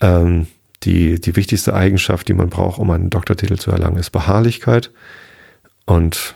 ähm, 0.00 0.46
die, 0.84 1.20
die 1.20 1.36
wichtigste 1.36 1.74
Eigenschaft, 1.74 2.28
die 2.28 2.34
man 2.34 2.50
braucht, 2.50 2.78
um 2.78 2.90
einen 2.90 3.10
Doktortitel 3.10 3.56
zu 3.56 3.70
erlangen, 3.70 3.96
ist 3.96 4.10
Beharrlichkeit. 4.10 4.92
Und 5.86 6.34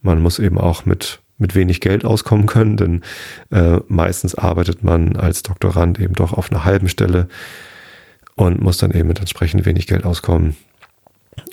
man 0.00 0.20
muss 0.20 0.38
eben 0.38 0.58
auch 0.58 0.84
mit, 0.84 1.20
mit 1.38 1.54
wenig 1.54 1.80
Geld 1.80 2.04
auskommen 2.04 2.46
können, 2.46 2.76
denn 2.76 3.02
äh, 3.50 3.80
meistens 3.88 4.34
arbeitet 4.34 4.82
man 4.82 5.16
als 5.16 5.42
Doktorand 5.42 5.98
eben 6.00 6.14
doch 6.14 6.32
auf 6.32 6.50
einer 6.50 6.64
halben 6.64 6.88
Stelle 6.88 7.28
und 8.34 8.60
muss 8.60 8.78
dann 8.78 8.92
eben 8.92 9.08
mit 9.08 9.18
entsprechend 9.18 9.66
wenig 9.66 9.86
Geld 9.86 10.04
auskommen. 10.04 10.56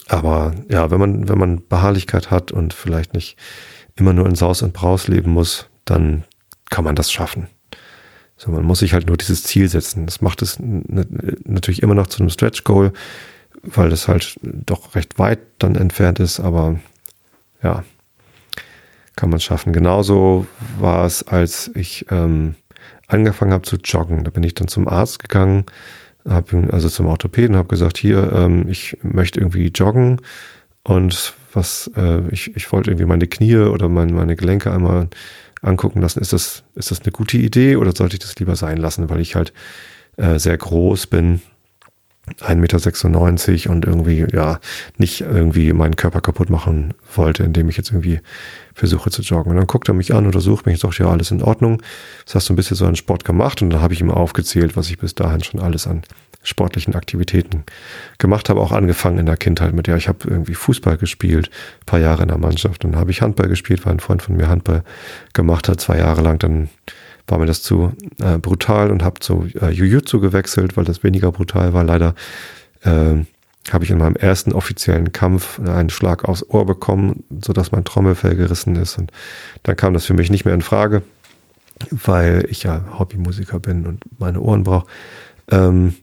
Aber 0.08 0.54
ja, 0.70 0.92
wenn 0.92 1.00
man, 1.00 1.30
wenn 1.30 1.38
man 1.38 1.68
Beharrlichkeit 1.68 2.32
hat 2.32 2.52
und 2.52 2.74
vielleicht 2.74 3.14
nicht 3.14 3.38
immer 3.96 4.14
nur 4.14 4.28
in 4.28 4.36
Saus 4.36 4.62
und 4.62 4.74
Braus 4.74 5.08
leben 5.08 5.32
muss, 5.32 5.70
dann 5.86 6.24
kann 6.70 6.84
man 6.84 6.96
das 6.96 7.12
schaffen. 7.12 7.48
So, 8.38 8.52
man 8.52 8.64
muss 8.64 8.80
sich 8.80 8.94
halt 8.94 9.08
nur 9.08 9.18
dieses 9.18 9.44
Ziel 9.44 9.70
setzen. 9.70 10.06
Das 10.06 10.22
macht 10.22 10.42
es 10.42 10.58
natürlich 10.60 11.82
immer 11.82 11.96
noch 11.96 12.08
zu 12.08 12.20
einem 12.20 12.30
Stretch 12.30 12.64
Goal, 12.64 12.92
weil 13.64 13.90
das 13.90 14.08
halt 14.08 14.38
doch 14.44 14.96
recht 14.96 15.18
weit 15.18 15.40
dann 15.60 15.76
entfernt 15.76 16.20
ist, 16.20 16.40
aber 16.40 16.80
ja, 17.64 17.84
kann 19.16 19.30
man 19.30 19.40
schaffen. 19.40 19.74
Genauso 19.74 20.46
war 20.78 21.06
es, 21.06 21.24
als 21.24 21.72
ich 21.74 22.06
ähm, 22.12 22.56
angefangen 23.08 23.54
habe 23.54 23.64
zu 23.64 23.78
joggen. 23.78 24.24
Da 24.24 24.32
bin 24.32 24.44
ich 24.44 24.54
dann 24.54 24.68
zum 24.68 24.88
Arzt 24.88 25.20
gegangen, 25.20 25.66
hab, 26.28 26.54
also 26.54 26.90
zum 26.90 27.06
Orthopäden, 27.06 27.56
habe 27.56 27.68
gesagt, 27.68 27.98
hier, 27.98 28.32
ähm, 28.34 28.68
ich 28.68 28.98
möchte 29.02 29.40
irgendwie 29.40 29.68
joggen 29.68 30.22
und 30.84 31.34
was, 31.54 31.90
äh, 31.96 32.28
ich, 32.30 32.56
ich 32.56 32.72
wollte 32.72 32.92
irgendwie 32.92 33.06
meine 33.06 33.28
Knie 33.28 33.58
oder 33.58 33.88
mein, 33.90 34.14
meine 34.14 34.36
Gelenke 34.36 34.72
einmal 34.72 35.08
angucken 35.66 36.02
lassen. 36.02 36.20
Ist 36.20 36.34
das, 36.34 36.64
ist 36.76 36.92
das 36.92 37.02
eine 37.02 37.12
gute 37.12 37.38
Idee 37.38 37.76
oder 37.76 37.94
sollte 37.96 38.16
ich 38.16 38.20
das 38.20 38.36
lieber 38.38 38.56
sein 38.56 38.78
lassen, 38.78 39.10
weil 39.10 39.20
ich 39.20 39.36
halt 39.36 39.54
äh, 40.18 40.40
sehr 40.40 40.58
groß 40.58 41.08
bin 41.08 41.42
1,96 42.42 43.52
Meter 43.52 43.70
und 43.70 43.86
irgendwie, 43.86 44.26
ja, 44.34 44.60
nicht 44.98 45.22
irgendwie 45.22 45.74
meinen 45.74 45.96
Körper 45.96 46.22
kaputt 46.22 46.50
machen 46.50 46.94
wollte, 47.14 47.44
indem 47.44 47.70
ich 47.70 47.78
jetzt 47.78 47.92
irgendwie 47.92 48.20
versuche 48.74 49.12
zu 49.12 49.22
joggen. 49.22 49.52
Und 49.52 49.58
dann 49.58 49.68
guckt 49.68 49.88
er 49.88 49.94
mich 49.94 50.14
an, 50.14 50.26
untersucht 50.26 50.66
mich 50.66 50.76
und 50.76 50.80
sagt, 50.82 51.00
ja, 51.00 51.08
alles 51.08 51.30
in 51.30 51.44
Ordnung. 51.44 51.84
Das 52.26 52.36
hast 52.36 52.50
du 52.50 52.54
ein 52.54 52.56
bisschen 52.56 52.78
so 52.78 52.86
einen 52.86 52.96
Sport 52.96 53.26
gemacht 53.26 53.62
und 53.62 53.70
dann 53.70 53.82
habe 53.82 53.94
ich 53.94 54.02
ihm 54.02 54.10
aufgezählt, 54.10 54.76
was 54.76 54.90
ich 54.90 54.98
bis 54.98 55.14
dahin 55.14 55.44
schon 55.44 55.60
alles 55.60 55.86
an 55.86 56.02
sportlichen 56.46 56.96
Aktivitäten 56.96 57.64
gemacht 58.18 58.50
habe, 58.50 58.62
auch 58.62 58.72
angefangen 58.72 59.18
in 59.18 59.26
der 59.26 59.38
Kindheit 59.38 59.74
mit, 59.74 59.88
ja, 59.88 59.98
ich 59.98 60.08
habe 60.08 60.20
irgendwie 60.28 60.54
Fußball 60.54 60.98
gespielt, 60.98 61.50
paar 61.86 62.00
Jahre 62.00 62.22
in 62.24 62.30
der 62.30 62.38
Mannschaft, 62.38 62.84
dann 62.84 62.96
habe 62.96 63.12
ich 63.12 63.22
Handball 63.22 63.50
gespielt, 63.50 63.86
weil 63.86 63.94
ein 63.94 64.00
Freund 64.00 64.22
von 64.22 64.38
mir 64.38 64.48
Handball 64.48 64.84
gemacht 65.34 65.68
hat, 65.68 65.82
zwei 65.82 65.98
Jahre 65.98 66.22
lang, 66.22 66.40
dann 66.40 66.70
war 67.28 67.40
mir 67.40 67.46
das 67.46 67.62
zu 67.62 67.94
äh, 68.22 68.38
brutal 68.38 68.92
und 68.92 69.04
habe 69.04 69.20
zu 69.20 69.48
äh, 69.60 69.70
Jujutsu 69.70 70.20
gewechselt, 70.20 70.78
weil 70.78 70.86
das 70.86 71.04
weniger 71.04 71.32
brutal 71.32 71.74
war. 71.74 71.84
Leider 71.84 72.14
äh, 72.84 73.16
habe 73.72 73.84
ich 73.84 73.90
in 73.90 73.98
meinem 73.98 74.16
ersten 74.16 74.54
offiziellen 74.54 75.12
Kampf 75.12 75.60
einen 75.60 75.90
Schlag 75.90 76.26
aufs 76.26 76.48
Ohr 76.48 76.66
bekommen, 76.66 77.24
sodass 77.42 77.72
mein 77.72 77.84
Trommelfell 77.84 78.36
gerissen 78.36 78.76
ist. 78.76 78.98
Und 78.98 79.12
dann 79.64 79.76
kam 79.76 79.94
das 79.94 80.06
für 80.06 80.14
mich 80.14 80.30
nicht 80.30 80.46
mehr 80.46 80.54
in 80.54 80.62
Frage, 80.62 81.02
weil 81.90 82.46
ich 82.50 82.64
ja 82.64 82.84
Hobbymusiker 83.00 83.60
bin 83.60 83.88
und 83.88 84.04
meine 84.20 84.40
Ohren 84.40 84.64
brauche. 84.64 84.86
Ähm, 85.50 85.96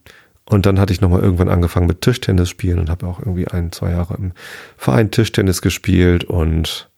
und 0.46 0.66
dann 0.66 0.80
hatte 0.80 0.92
ich 0.92 1.00
nochmal 1.00 1.22
irgendwann 1.22 1.48
angefangen 1.48 1.86
mit 1.86 2.00
Tischtennis 2.00 2.50
spielen 2.50 2.78
und 2.78 2.90
habe 2.90 3.06
auch 3.06 3.20
irgendwie 3.20 3.48
ein, 3.48 3.72
zwei 3.72 3.90
Jahre 3.90 4.14
im 4.14 4.32
Verein 4.76 5.10
Tischtennis 5.10 5.62
gespielt 5.62 6.24
und 6.24 6.90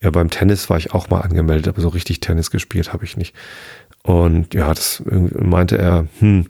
ja, 0.00 0.10
beim 0.10 0.30
Tennis 0.30 0.70
war 0.70 0.78
ich 0.78 0.92
auch 0.92 1.10
mal 1.10 1.20
angemeldet, 1.20 1.68
aber 1.68 1.80
so 1.80 1.88
richtig 1.88 2.20
Tennis 2.20 2.50
gespielt 2.50 2.92
habe 2.92 3.04
ich 3.04 3.16
nicht. 3.16 3.34
Und 4.04 4.54
ja, 4.54 4.68
das 4.72 5.02
meinte 5.06 5.76
er, 5.76 6.06
hm, 6.20 6.46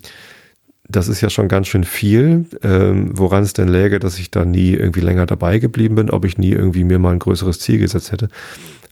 das 0.86 1.08
ist 1.08 1.20
ja 1.20 1.30
schon 1.30 1.48
ganz 1.48 1.68
schön 1.68 1.84
viel, 1.84 2.46
ähm, 2.62 3.10
woran 3.16 3.42
es 3.42 3.52
denn 3.52 3.68
läge, 3.68 3.98
dass 3.98 4.18
ich 4.18 4.30
da 4.30 4.44
nie 4.44 4.72
irgendwie 4.72 5.00
länger 5.00 5.26
dabei 5.26 5.58
geblieben 5.58 5.94
bin, 5.94 6.10
ob 6.10 6.24
ich 6.24 6.38
nie 6.38 6.50
irgendwie 6.50 6.84
mir 6.84 6.98
mal 6.98 7.12
ein 7.12 7.18
größeres 7.18 7.58
Ziel 7.58 7.78
gesetzt 7.78 8.12
hätte. 8.12 8.28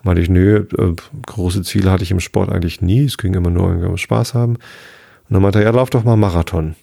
Meinte 0.03 0.23
ich, 0.23 0.29
nö, 0.29 0.67
äh, 0.79 0.95
große 1.27 1.63
Ziele 1.63 1.91
hatte 1.91 2.03
ich 2.03 2.11
im 2.11 2.21
Sport 2.21 2.51
eigentlich 2.51 2.81
nie, 2.81 3.05
es 3.05 3.19
ging 3.19 3.35
immer 3.35 3.51
nur 3.51 3.69
um 3.89 3.97
Spaß 3.97 4.35
haben. 4.35 4.55
Und 4.55 5.35
dann 5.35 5.43
meinte 5.43 5.59
er, 5.59 5.65
ja, 5.65 5.71
lauf 5.71 5.91
doch 5.91 6.05
mal 6.05 6.17
Marathon. 6.17 6.77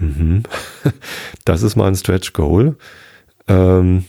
Mhm. 0.00 0.42
das 1.44 1.62
ist 1.62 1.76
mal 1.76 1.86
ein 1.86 1.94
Stretch 1.94 2.32
Goal. 2.32 2.76
Ähm, 3.46 4.04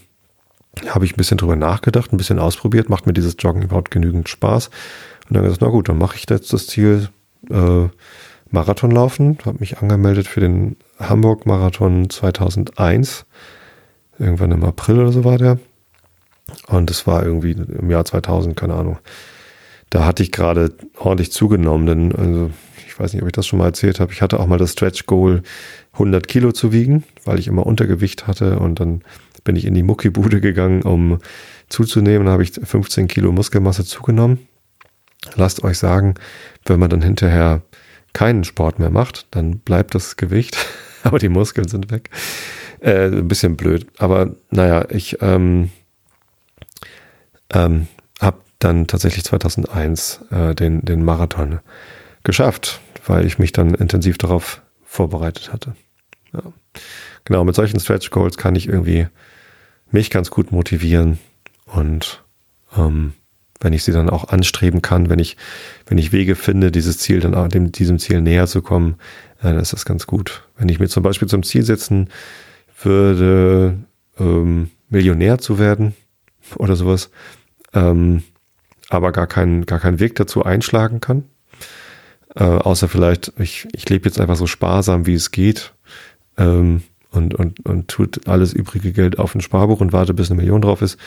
habe 0.88 1.06
ich 1.06 1.13
ein 1.13 1.17
bisschen 1.17 1.38
drüber 1.38 1.56
nachgedacht, 1.56 2.13
ein 2.13 2.17
bisschen 2.17 2.39
ausprobiert, 2.39 2.89
macht 2.89 3.06
mir 3.06 3.13
dieses 3.13 3.36
Joggen 3.38 3.62
überhaupt 3.62 3.91
genügend 3.91 4.30
Spaß. 4.30 4.69
Und 5.27 5.36
dann 5.36 5.43
gesagt, 5.43 5.62
na 5.62 5.67
gut, 5.67 5.89
dann 5.89 5.97
mache 5.97 6.15
ich 6.15 6.25
jetzt 6.30 6.54
das 6.54 6.67
Ziel 6.67 7.10
äh, 7.49 7.88
Marathon 8.49 8.91
laufen, 8.91 9.38
habe 9.45 9.60
mich 9.60 9.80
angemeldet 9.80 10.27
für 10.27 10.39
den 10.39 10.77
Hamburg 10.99 11.45
Marathon 11.45 12.10
2001. 12.10 13.25
Irgendwann 14.19 14.51
im 14.51 14.63
April 14.63 14.99
oder 14.99 15.12
so 15.12 15.23
war 15.23 15.38
der. 15.38 15.60
Und 16.67 16.89
es 16.91 17.08
war 17.08 17.23
irgendwie 17.23 17.51
im 17.51 17.89
Jahr 17.89 18.06
2000, 18.06 18.56
keine 18.56 18.73
Ahnung. 18.73 18.97
Da 19.89 20.06
hatte 20.06 20.23
ich 20.23 20.32
gerade 20.32 20.73
ordentlich 20.97 21.32
zugenommen, 21.32 21.86
denn 21.86 22.15
also 22.15 22.51
ich 22.91 22.99
weiß 22.99 23.13
nicht, 23.13 23.21
ob 23.21 23.27
ich 23.27 23.34
das 23.34 23.47
schon 23.47 23.60
mal 23.60 23.67
erzählt 23.67 23.99
habe. 24.01 24.12
Ich 24.12 24.21
hatte 24.21 24.39
auch 24.39 24.47
mal 24.47 24.58
das 24.58 24.73
Stretch 24.73 25.06
Goal 25.06 25.43
100 25.93 26.27
Kilo 26.27 26.51
zu 26.51 26.73
wiegen, 26.73 27.06
weil 27.23 27.39
ich 27.39 27.47
immer 27.47 27.65
Untergewicht 27.65 28.27
hatte 28.27 28.60
und 28.60 28.80
dann 28.80 29.01
bin 29.45 29.56
ich 29.56 29.65
in 29.65 29.73
die 29.73 29.84
Muckibude 29.84 30.41
gegangen, 30.41 30.84
um 30.84 31.19
zuzunehmen. 31.69 32.25
Da 32.25 32.34
habe 32.34 32.43
ich 32.43 32.51
15 32.51 33.08
Kilo 33.08 33.32
Muskelmasse 33.32 33.86
zugenommen. 33.86 34.45
Lasst 35.36 35.63
euch 35.63 35.77
sagen, 35.77 36.15
wenn 36.65 36.80
man 36.80 36.89
dann 36.89 37.01
hinterher 37.01 37.62
keinen 38.13 38.43
Sport 38.43 38.77
mehr 38.77 38.89
macht, 38.89 39.27
dann 39.32 39.60
bleibt 39.60 39.95
das 39.95 40.17
Gewicht, 40.17 40.58
aber 41.04 41.17
die 41.17 41.30
Muskeln 41.30 41.69
sind 41.69 41.91
weg. 41.91 42.10
Äh, 42.82 43.06
ein 43.06 43.27
bisschen 43.27 43.56
blöd. 43.56 43.88
Aber 43.99 44.36
naja, 44.49 44.86
ich 44.89 45.21
ähm, 45.21 45.71
ähm, 47.54 47.88
habe 48.19 48.39
dann 48.60 48.88
tatsächlich 48.88 49.23
2001 49.23 50.25
äh, 50.30 50.56
den, 50.56 50.84
den 50.84 51.06
Marathon 51.06 51.60
geschafft, 52.23 52.81
weil 53.05 53.25
ich 53.25 53.39
mich 53.39 53.51
dann 53.51 53.73
intensiv 53.73 54.17
darauf 54.17 54.62
vorbereitet 54.84 55.51
hatte. 55.53 55.75
Ja. 56.34 56.41
Genau, 57.25 57.43
mit 57.43 57.55
solchen 57.55 57.79
Stretch 57.79 58.10
Goals 58.10 58.38
kann 58.38 58.55
ich 58.55 58.67
irgendwie 58.67 59.07
mich 59.91 60.10
ganz 60.10 60.31
gut 60.31 60.51
motivieren 60.51 61.19
und 61.65 62.23
ähm, 62.75 63.13
wenn 63.60 63.73
ich 63.73 63.84
sie 63.84 63.91
dann 63.91 64.10
auch 64.10 64.29
anstreben 64.29 64.81
kann, 64.81 65.10
wenn 65.10 65.19
ich, 65.19 65.38
wenn 65.86 65.97
ich 65.97 66.12
Wege 66.12 66.36
finde, 66.36 66.71
dieses 66.71 66.97
Ziel 66.97 67.19
dann 67.19 67.36
auch 67.36 67.47
dem, 67.47 67.71
diesem 67.71 67.99
Ziel 67.99 68.21
näher 68.21 68.47
zu 68.47 68.62
kommen, 68.62 68.95
äh, 69.39 69.43
dann 69.43 69.60
ist 69.60 69.73
das 69.73 69.86
ganz 69.86 70.07
gut. 70.07 70.47
Wenn 70.57 70.69
ich 70.69 70.79
mir 70.79 70.88
zum 70.88 71.03
Beispiel 71.03 71.27
zum 71.27 71.43
Ziel 71.43 71.63
setzen 71.63 72.10
würde, 72.81 73.77
ähm, 74.19 74.71
Millionär 74.89 75.38
zu 75.38 75.60
werden 75.60 75.93
oder 76.57 76.75
sowas, 76.75 77.12
ähm, 77.73 78.23
aber 78.89 79.12
gar 79.12 79.27
keinen, 79.27 79.65
gar 79.65 79.79
keinen 79.79 79.99
Weg 79.99 80.15
dazu 80.15 80.43
einschlagen 80.43 80.99
kann, 80.99 81.25
äh, 82.36 82.44
außer 82.44 82.88
vielleicht, 82.88 83.34
ich, 83.39 83.67
ich 83.74 83.88
lebe 83.89 84.08
jetzt 84.08 84.20
einfach 84.20 84.36
so 84.36 84.48
sparsam, 84.48 85.06
wie 85.06 85.13
es 85.13 85.32
geht, 85.32 85.74
ähm, 86.38 86.84
und, 87.12 87.36
und, 87.36 87.65
und 87.65 87.88
tut 87.89 88.28
alles 88.28 88.54
übrige 88.54 88.94
Geld 88.94 89.20
auf 89.20 89.36
ein 89.36 89.41
Sparbuch 89.41 89.82
und 89.82 89.91
warte, 89.91 90.13
bis 90.13 90.32
eine 90.32 90.39
Million 90.39 90.62
drauf 90.62 90.82
ist, 90.82 90.98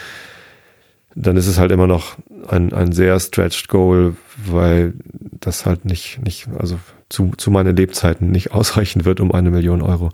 dann 1.15 1.37
ist 1.37 1.47
es 1.47 1.59
halt 1.59 1.71
immer 1.71 1.87
noch 1.87 2.17
ein, 2.49 2.73
ein 2.73 2.93
sehr 2.93 3.19
stretched 3.21 3.69
Goal, 3.69 4.17
weil 4.37 4.95
das 5.41 5.65
halt 5.65 5.85
nicht, 5.85 6.21
nicht, 6.23 6.49
also 6.59 6.79
zu, 7.09 7.33
zu 7.37 7.51
meinen 7.51 7.77
Lebzeiten 7.77 8.31
nicht 8.31 8.51
ausreichen 8.53 9.05
wird, 9.05 9.21
um 9.21 9.33
eine 9.33 9.51
Million 9.51 9.83
Euro 9.83 10.11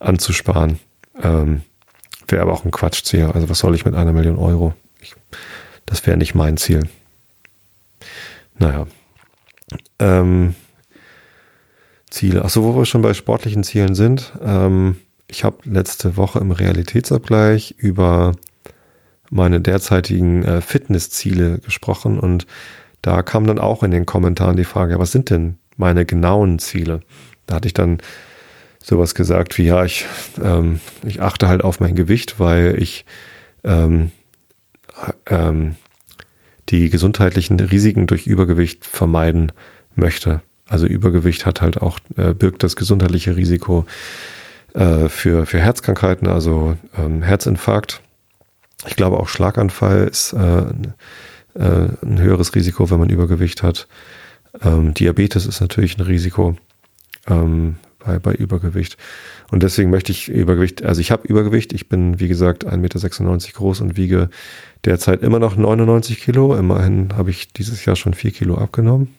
anzusparen. 0.00 0.78
Ähm, 1.22 1.62
wäre 2.28 2.42
aber 2.42 2.52
auch 2.52 2.64
ein 2.64 2.70
Quatschziel. 2.70 3.26
Also 3.26 3.48
was 3.48 3.58
soll 3.58 3.74
ich 3.74 3.84
mit 3.84 3.94
einer 3.94 4.12
Million 4.12 4.36
Euro? 4.36 4.74
Ich, 5.00 5.14
das 5.86 6.06
wäre 6.06 6.16
nicht 6.16 6.34
mein 6.34 6.56
Ziel. 6.56 6.88
Naja. 8.58 8.86
Ähm, 9.98 10.54
Ziele. 12.10 12.44
Achso, 12.44 12.62
wo 12.62 12.76
wir 12.76 12.84
schon 12.84 13.02
bei 13.02 13.14
sportlichen 13.14 13.64
Zielen 13.64 13.94
sind. 13.94 14.32
Ähm, 14.42 14.96
ich 15.28 15.44
habe 15.44 15.58
letzte 15.64 16.16
Woche 16.16 16.38
im 16.40 16.50
Realitätsabgleich 16.50 17.74
über 17.78 18.32
meine 19.30 19.60
derzeitigen 19.60 20.44
äh, 20.44 20.60
Fitnessziele 20.60 21.58
gesprochen 21.58 22.20
und 22.20 22.46
da 23.00 23.22
kam 23.22 23.46
dann 23.46 23.58
auch 23.58 23.82
in 23.82 23.90
den 23.90 24.06
Kommentaren 24.06 24.56
die 24.56 24.64
Frage, 24.64 24.92
ja, 24.92 24.98
was 24.98 25.10
sind 25.10 25.30
denn 25.30 25.56
meine 25.76 26.04
genauen 26.04 26.58
Ziele? 26.58 27.00
Da 27.46 27.56
hatte 27.56 27.66
ich 27.66 27.74
dann 27.74 27.98
sowas 28.78 29.14
gesagt 29.14 29.56
wie, 29.58 29.64
ja, 29.64 29.84
ich, 29.84 30.06
ähm, 30.42 30.80
ich 31.04 31.22
achte 31.22 31.48
halt 31.48 31.64
auf 31.64 31.80
mein 31.80 31.94
Gewicht, 31.94 32.38
weil 32.38 32.80
ich 32.80 33.06
ähm, 33.64 34.12
ähm, 35.26 35.76
die 36.72 36.90
gesundheitlichen 36.90 37.60
Risiken 37.60 38.08
durch 38.08 38.26
Übergewicht 38.26 38.84
vermeiden 38.84 39.52
möchte. 39.94 40.40
Also 40.68 40.86
Übergewicht 40.86 41.46
hat 41.46 41.60
halt 41.60 41.80
auch, 41.80 41.98
äh, 42.16 42.32
birgt 42.32 42.62
das 42.62 42.76
gesundheitliche 42.76 43.36
Risiko 43.36 43.84
äh, 44.74 45.08
für, 45.08 45.44
für 45.46 45.60
Herzkrankheiten, 45.60 46.26
also 46.26 46.76
ähm, 46.98 47.22
Herzinfarkt. 47.22 48.00
Ich 48.86 48.96
glaube 48.96 49.20
auch 49.20 49.28
Schlaganfall 49.28 50.08
ist 50.08 50.32
äh, 50.32 50.64
äh, 51.54 51.88
ein 52.02 52.18
höheres 52.18 52.54
Risiko, 52.54 52.90
wenn 52.90 52.98
man 52.98 53.10
Übergewicht 53.10 53.62
hat. 53.62 53.86
Ähm, 54.62 54.94
Diabetes 54.94 55.46
ist 55.46 55.60
natürlich 55.60 55.98
ein 55.98 56.02
Risiko 56.02 56.56
ähm, 57.28 57.76
bei, 58.04 58.18
bei 58.18 58.32
Übergewicht. 58.34 58.96
Und 59.50 59.62
deswegen 59.62 59.90
möchte 59.90 60.12
ich 60.12 60.28
Übergewicht, 60.28 60.84
also 60.84 61.00
ich 61.00 61.10
habe 61.10 61.26
Übergewicht, 61.26 61.72
ich 61.72 61.88
bin 61.88 62.20
wie 62.20 62.28
gesagt 62.28 62.66
1,96 62.66 62.76
Meter 62.78 63.52
groß 63.54 63.80
und 63.80 63.96
wiege 63.96 64.30
derzeit 64.84 65.22
immer 65.22 65.38
noch 65.38 65.56
99 65.56 66.20
Kilo. 66.20 66.56
Immerhin 66.56 67.16
habe 67.16 67.30
ich 67.30 67.52
dieses 67.52 67.84
Jahr 67.84 67.96
schon 67.96 68.14
4 68.14 68.32
Kilo 68.32 68.56
abgenommen. 68.56 69.14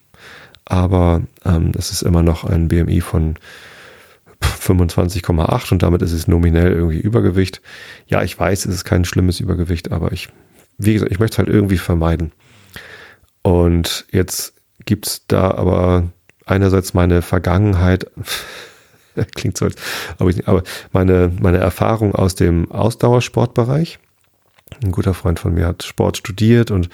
Aber 0.65 1.22
ähm, 1.46 1.72
es 1.78 1.91
ist 1.91 2.04
immer 2.04 2.24
noch 2.24 2.46
ein 2.46 2.67
BMI 2.69 3.02
von 3.02 3.36
25,8 4.41 5.72
und 5.72 5.84
damit 5.84 6.02
ist 6.02 6.12
es 6.12 6.28
nominell 6.28 6.72
irgendwie 6.72 7.00
Übergewicht. 7.00 7.62
Ja, 8.08 8.24
ich 8.24 8.38
weiß, 8.38 8.65
es 8.65 8.76
ist 8.76 8.86
kein 8.86 9.06
schlimmes 9.06 9.39
Übergewicht, 9.39 9.91
aber 9.91 10.12
ich, 10.12 10.30
wie 10.78 10.93
gesagt, 10.93 11.12
ich 11.12 11.19
möchte 11.19 11.36
es 11.36 11.38
halt 11.39 11.50
irgendwie 11.50 11.78
vermeiden. 11.78 12.32
Und 13.41 14.06
jetzt 14.12 14.54
gibt 14.86 15.08
es 15.08 15.28
da 15.28 15.52
aber 15.52 16.12
einerseits 16.46 16.93
meine 16.93 17.22
Vergangenheit, 17.22 18.10
klingt 19.36 19.58
so, 19.58 19.67
aber, 20.17 20.30
ich, 20.30 20.47
aber 20.47 20.63
meine, 20.91 21.32
meine 21.39 21.58
Erfahrung 21.58 22.15
aus 22.15 22.36
dem 22.36 22.71
Ausdauersportbereich. 22.71 23.99
Ein 24.84 24.91
guter 24.91 25.13
Freund 25.13 25.39
von 25.39 25.54
mir 25.54 25.67
hat 25.67 25.84
Sport 25.84 26.17
studiert 26.17 26.71
und 26.71 26.89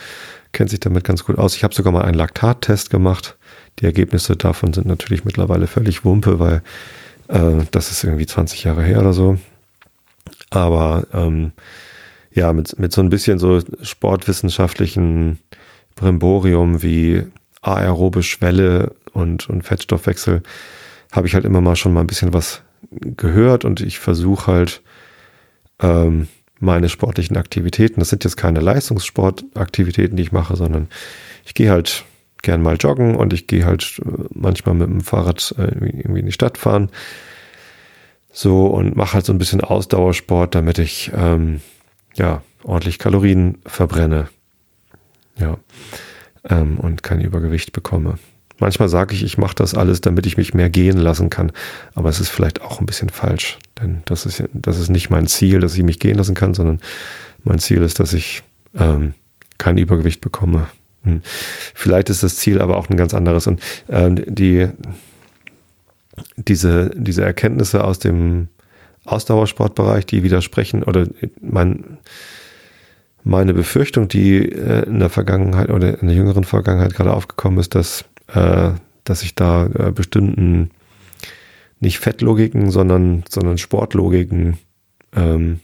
kennt 0.52 0.70
sich 0.70 0.80
damit 0.80 1.04
ganz 1.04 1.24
gut 1.24 1.38
aus. 1.38 1.56
Ich 1.56 1.64
habe 1.64 1.74
sogar 1.74 1.94
mal 1.94 2.04
einen 2.04 2.18
Laktattest 2.18 2.90
gemacht. 2.90 3.38
Die 3.80 3.86
Ergebnisse 3.86 4.36
davon 4.36 4.74
sind 4.74 4.88
natürlich 4.88 5.24
mittlerweile 5.24 5.68
völlig 5.68 6.04
Wumpe, 6.04 6.40
weil 6.40 6.62
äh, 7.30 7.64
das 7.72 7.92
ist 7.92 8.04
irgendwie 8.04 8.26
20 8.26 8.66
Jahre 8.66 8.84
her 8.84 9.00
oder 9.00 9.14
so. 9.14 9.38
Aber 10.50 11.08
ähm, 11.14 11.52
ja, 12.32 12.52
mit, 12.54 12.78
mit 12.80 12.92
so 12.92 13.02
ein 13.02 13.10
bisschen 13.10 13.40
so 13.40 13.62
sportwissenschaftlichen 13.82 15.40
Brimborium 15.96 16.82
wie 16.82 17.24
aerobe 17.62 18.24
Schwelle 18.24 18.94
und, 19.14 19.50
und 19.50 19.64
Fettstoffwechsel 19.64 20.44
habe 21.12 21.28
ich 21.28 21.34
halt 21.34 21.46
immer 21.46 21.62
mal 21.62 21.76
schon 21.76 21.94
mal 21.94 22.02
ein 22.02 22.08
bisschen 22.08 22.34
was 22.34 22.62
gehört 22.92 23.66
und 23.66 23.82
ich 23.82 24.00
versuche 24.00 24.48
halt 24.48 24.82
ähm, 25.82 26.28
meine 26.60 26.90
sportlichen 26.90 27.38
Aktivitäten, 27.38 28.00
das 28.00 28.10
sind 28.10 28.24
jetzt 28.24 28.38
keine 28.38 28.60
Leistungssportaktivitäten, 28.60 30.18
die 30.18 30.24
ich 30.24 30.32
mache, 30.32 30.56
sondern 30.56 30.88
ich 31.46 31.54
gehe 31.54 31.72
halt 31.72 32.04
gern 32.42 32.62
mal 32.62 32.78
joggen 32.78 33.16
und 33.16 33.34
ich 33.34 33.48
gehe 33.48 33.66
halt 33.66 34.02
äh, 34.06 34.24
manchmal 34.34 34.76
mit 34.76 34.90
dem 34.90 35.02
Fahrrad 35.02 35.56
äh, 35.58 35.64
irgendwie 35.64 36.20
in 36.20 36.26
die 36.26 36.32
Stadt 36.32 36.58
fahren. 36.58 36.90
So 38.32 38.68
und 38.68 38.96
mache 38.96 39.16
halt 39.16 39.26
so 39.26 39.34
ein 39.34 39.40
bisschen 39.40 39.62
Ausdauersport, 39.62 40.54
damit 40.54 40.78
ich 40.78 41.12
ähm, 41.16 41.62
ja 42.16 42.44
ordentlich 42.64 43.00
Kalorien 43.00 43.58
verbrenne. 43.66 44.30
Ja. 45.38 45.58
Ähm, 46.48 46.80
und 46.80 47.04
kein 47.04 47.22
Übergewicht 47.22 47.74
bekomme. 47.74 48.20
Manchmal 48.60 48.90
sage 48.90 49.16
ich, 49.16 49.24
ich 49.24 49.38
mache 49.38 49.56
das 49.56 49.74
alles, 49.74 50.02
damit 50.02 50.26
ich 50.26 50.38
mich 50.38 50.54
mehr 50.54 50.70
gehen 50.70 50.98
lassen 50.98 51.30
kann. 51.30 51.52
Aber 51.96 52.10
es 52.10 52.20
ist 52.20 52.30
vielleicht 52.30 52.62
auch 52.62 52.80
ein 52.80 52.86
bisschen 52.86 53.10
falsch. 53.10 53.58
Denn 53.82 54.02
das 54.06 54.26
ist, 54.26 54.44
das 54.54 54.78
ist 54.78 54.90
nicht 54.90 55.10
mein 55.10 55.28
Ziel, 55.28 55.62
dass 55.62 55.76
ich 55.76 55.84
mich 55.84 56.00
gehen 56.00 56.18
lassen 56.18 56.36
kann, 56.36 56.54
sondern 56.54 56.80
mein 57.44 57.60
Ziel 57.60 57.82
ist, 57.82 58.00
dass 58.00 58.14
ich 58.14 58.44
ähm, 58.78 59.14
kein 59.58 59.78
Übergewicht 59.78 60.22
bekomme. 60.22 60.68
Hm. 61.04 61.22
Vielleicht 61.74 62.10
ist 62.10 62.24
das 62.24 62.36
Ziel 62.36 62.62
aber 62.62 62.78
auch 62.78 62.90
ein 62.90 62.98
ganz 62.98 63.14
anderes. 63.14 63.48
Und 63.48 63.62
ähm, 63.90 64.24
die, 64.28 64.68
diese, 66.36 66.92
diese 66.96 67.24
Erkenntnisse 67.24 67.84
aus 67.84 68.00
dem 68.00 68.50
Ausdauersportbereich, 69.06 70.06
die 70.06 70.24
widersprechen 70.24 70.84
oder 70.84 71.08
mein, 71.42 71.98
meine 73.24 73.54
Befürchtung, 73.54 74.08
die 74.08 74.52
äh, 74.52 74.84
in 74.86 75.00
der 75.00 75.10
Vergangenheit 75.10 75.70
oder 75.70 76.00
in 76.02 76.08
der 76.08 76.16
jüngeren 76.16 76.44
Vergangenheit 76.44 76.94
gerade 76.94 77.14
aufgekommen 77.14 77.60
ist, 77.60 77.76
dass 77.76 78.06
äh, 78.34 78.72
dass 79.04 79.24
ich 79.24 79.36
da 79.36 79.66
äh, 79.66 79.92
bestimmten 79.92 80.72
nicht 81.80 82.00
Fettlogiken, 82.00 82.72
sondern, 82.72 83.24
sondern 83.30 83.58
Sportlogiken, 83.58 84.58
ähm, 85.16 85.60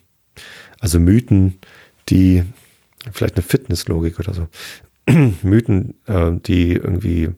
also 0.80 0.99
Mythen, 0.99 1.60
die 2.10 2.43
vielleicht 3.12 3.36
eine 3.36 3.43
Fitnesslogik 3.43 4.19
oder 4.19 4.34
so, 4.34 4.47
Mythen, 5.43 5.95
äh, 6.08 6.32
die 6.34 6.73
irgendwie 6.73 7.30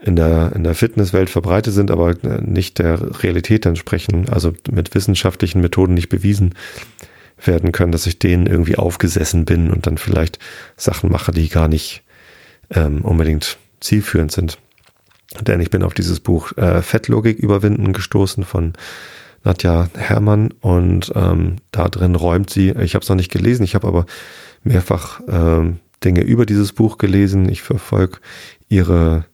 in 0.00 0.16
der, 0.16 0.52
in 0.54 0.64
der 0.64 0.74
Fitnesswelt 0.74 1.30
verbreitet 1.30 1.72
sind, 1.74 1.90
aber 1.90 2.10
äh, 2.24 2.40
nicht 2.42 2.78
der 2.78 3.22
Realität 3.22 3.66
entsprechen, 3.66 4.28
also 4.28 4.52
mit 4.70 4.94
wissenschaftlichen 4.94 5.60
Methoden 5.60 5.94
nicht 5.94 6.08
bewiesen 6.08 6.54
werden 7.44 7.72
können, 7.72 7.92
dass 7.92 8.06
ich 8.06 8.18
denen 8.18 8.46
irgendwie 8.46 8.76
aufgesessen 8.76 9.44
bin 9.44 9.70
und 9.70 9.86
dann 9.86 9.98
vielleicht 9.98 10.38
Sachen 10.76 11.10
mache, 11.10 11.32
die 11.32 11.48
gar 11.48 11.68
nicht 11.68 12.02
ähm, 12.70 13.02
unbedingt 13.02 13.58
zielführend 13.82 14.32
sind. 14.32 14.58
Denn 15.40 15.60
ich 15.60 15.70
bin 15.70 15.82
auf 15.82 15.94
dieses 15.94 16.20
Buch 16.20 16.56
äh, 16.56 16.82
Fettlogik 16.82 17.38
überwinden 17.38 17.92
gestoßen 17.92 18.44
von 18.44 18.74
Nadja 19.44 19.88
Herrmann 19.96 20.52
und 20.60 21.12
ähm, 21.14 21.56
da 21.72 21.88
drin 21.88 22.14
räumt 22.14 22.50
sie, 22.50 22.70
ich 22.70 22.94
habe 22.94 23.02
es 23.02 23.08
noch 23.08 23.16
nicht 23.16 23.32
gelesen, 23.32 23.64
ich 23.64 23.74
habe 23.74 23.88
aber 23.88 24.06
mehrfach 24.62 25.20
ähm, 25.28 25.80
Dinge 26.04 26.22
über 26.22 26.46
dieses 26.46 26.72
Buch 26.72 26.98
gelesen. 26.98 27.48
Ich 27.48 27.62
verfolge 27.62 28.18
ihre 28.68 29.24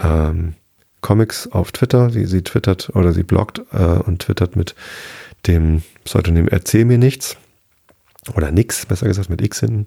ähm, 0.00 0.54
Comics 1.00 1.46
auf 1.48 1.72
Twitter. 1.72 2.10
Sie, 2.10 2.26
sie 2.26 2.42
twittert 2.42 2.90
oder 2.94 3.12
sie 3.12 3.22
bloggt 3.22 3.62
äh, 3.72 3.82
und 3.82 4.22
twittert 4.22 4.56
mit 4.56 4.74
dem 5.46 5.82
Pseudonym 6.04 6.48
Erzähl 6.48 6.84
mir 6.84 6.98
nichts. 6.98 7.36
Oder 8.34 8.50
nix, 8.50 8.84
besser 8.84 9.06
gesagt, 9.06 9.30
mit 9.30 9.40
X 9.40 9.60
hinten. 9.60 9.86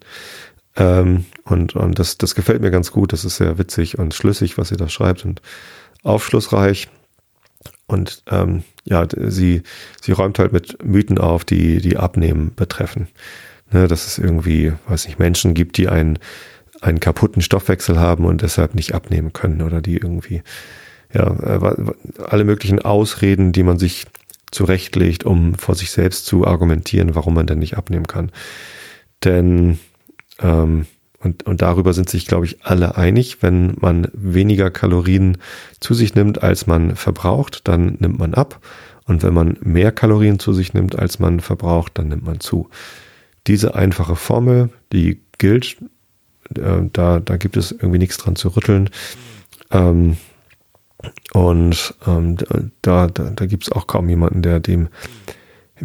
Ähm, 0.75 1.25
und 1.43 1.75
und 1.75 1.99
das, 1.99 2.17
das 2.17 2.35
gefällt 2.35 2.61
mir 2.61 2.71
ganz 2.71 2.91
gut. 2.91 3.13
Das 3.13 3.25
ist 3.25 3.37
sehr 3.37 3.57
witzig 3.57 3.99
und 3.99 4.13
schlüssig, 4.13 4.57
was 4.57 4.69
sie 4.69 4.77
da 4.77 4.89
schreibt 4.89 5.25
und 5.25 5.41
aufschlussreich. 6.03 6.89
Und 7.85 8.23
ähm, 8.29 8.63
ja, 8.85 9.05
sie, 9.15 9.61
sie 10.01 10.11
räumt 10.11 10.39
halt 10.39 10.51
mit 10.51 10.83
Mythen 10.83 11.17
auf, 11.17 11.45
die, 11.45 11.79
die 11.79 11.97
Abnehmen 11.97 12.53
betreffen. 12.55 13.07
Ne, 13.71 13.87
dass 13.87 14.05
es 14.05 14.17
irgendwie, 14.17 14.73
weiß 14.87 15.07
nicht, 15.07 15.19
Menschen 15.19 15.53
gibt, 15.53 15.77
die 15.77 15.87
einen, 15.87 16.19
einen 16.81 16.99
kaputten 16.99 17.41
Stoffwechsel 17.41 17.99
haben 17.99 18.25
und 18.25 18.41
deshalb 18.41 18.75
nicht 18.75 18.93
abnehmen 18.93 19.33
können 19.33 19.61
oder 19.61 19.81
die 19.81 19.97
irgendwie, 19.97 20.43
ja, 21.13 21.31
äh, 21.41 21.93
alle 22.23 22.43
möglichen 22.43 22.79
Ausreden, 22.79 23.51
die 23.51 23.63
man 23.63 23.79
sich 23.79 24.05
zurechtlegt, 24.51 25.23
um 25.23 25.55
vor 25.55 25.75
sich 25.75 25.91
selbst 25.91 26.25
zu 26.25 26.45
argumentieren, 26.45 27.15
warum 27.15 27.33
man 27.33 27.47
denn 27.47 27.59
nicht 27.59 27.77
abnehmen 27.77 28.05
kann. 28.05 28.31
Denn 29.23 29.79
ähm, 30.43 30.85
und, 31.19 31.43
und 31.43 31.61
darüber 31.61 31.93
sind 31.93 32.09
sich, 32.09 32.27
glaube 32.27 32.45
ich, 32.45 32.63
alle 32.65 32.97
einig. 32.97 33.41
Wenn 33.41 33.75
man 33.79 34.09
weniger 34.13 34.69
Kalorien 34.69 35.37
zu 35.79 35.93
sich 35.93 36.15
nimmt, 36.15 36.43
als 36.43 36.67
man 36.67 36.95
verbraucht, 36.95 37.61
dann 37.67 37.97
nimmt 37.99 38.19
man 38.19 38.33
ab. 38.33 38.59
Und 39.05 39.23
wenn 39.23 39.33
man 39.33 39.57
mehr 39.61 39.91
Kalorien 39.91 40.39
zu 40.39 40.53
sich 40.53 40.73
nimmt, 40.73 40.99
als 40.99 41.19
man 41.19 41.39
verbraucht, 41.39 41.93
dann 41.95 42.09
nimmt 42.09 42.25
man 42.25 42.41
zu. 42.41 42.69
Diese 43.47 43.75
einfache 43.75 44.15
Formel, 44.15 44.69
die 44.91 45.21
gilt, 45.37 45.77
äh, 46.55 46.81
da, 46.91 47.19
da 47.19 47.37
gibt 47.37 47.57
es 47.57 47.71
irgendwie 47.71 47.99
nichts 47.99 48.17
dran 48.17 48.35
zu 48.35 48.49
rütteln. 48.49 48.89
Ähm, 49.71 50.17
und 51.33 51.95
ähm, 52.05 52.37
da, 52.81 53.07
da, 53.07 53.29
da 53.29 53.45
gibt 53.45 53.63
es 53.63 53.71
auch 53.71 53.87
kaum 53.87 54.09
jemanden, 54.09 54.41
der 54.41 54.59
dem 54.59 54.89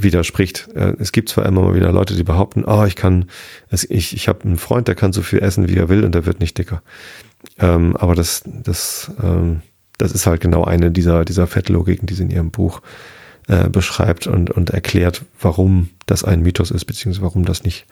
widerspricht. 0.02 0.68
Äh, 0.74 0.94
es 0.98 1.12
gibt 1.12 1.28
zwar 1.28 1.46
immer 1.46 1.62
mal 1.62 1.74
wieder 1.74 1.92
Leute, 1.92 2.14
die 2.14 2.24
behaupten, 2.24 2.64
oh, 2.64 2.84
ich 2.84 2.96
kann, 2.96 3.26
ich, 3.70 4.14
ich 4.14 4.28
habe 4.28 4.44
einen 4.44 4.58
Freund, 4.58 4.88
der 4.88 4.94
kann 4.94 5.12
so 5.12 5.22
viel 5.22 5.40
essen, 5.40 5.68
wie 5.68 5.76
er 5.76 5.88
will 5.88 6.04
und 6.04 6.14
der 6.14 6.26
wird 6.26 6.40
nicht 6.40 6.58
dicker. 6.58 6.82
Ähm, 7.58 7.96
aber 7.96 8.14
das, 8.14 8.42
das, 8.44 9.10
ähm, 9.22 9.62
das 9.98 10.12
ist 10.12 10.26
halt 10.26 10.40
genau 10.40 10.64
eine 10.64 10.90
dieser, 10.90 11.24
dieser 11.24 11.46
Fettlogiken, 11.46 12.06
die 12.06 12.14
sie 12.14 12.24
in 12.24 12.30
ihrem 12.30 12.50
Buch 12.50 12.82
äh, 13.48 13.68
beschreibt 13.68 14.26
und, 14.26 14.50
und 14.50 14.70
erklärt, 14.70 15.24
warum 15.40 15.90
das 16.06 16.24
ein 16.24 16.42
Mythos 16.42 16.70
ist, 16.70 16.84
beziehungsweise 16.84 17.24
warum 17.24 17.44
das 17.44 17.64
nicht 17.64 17.86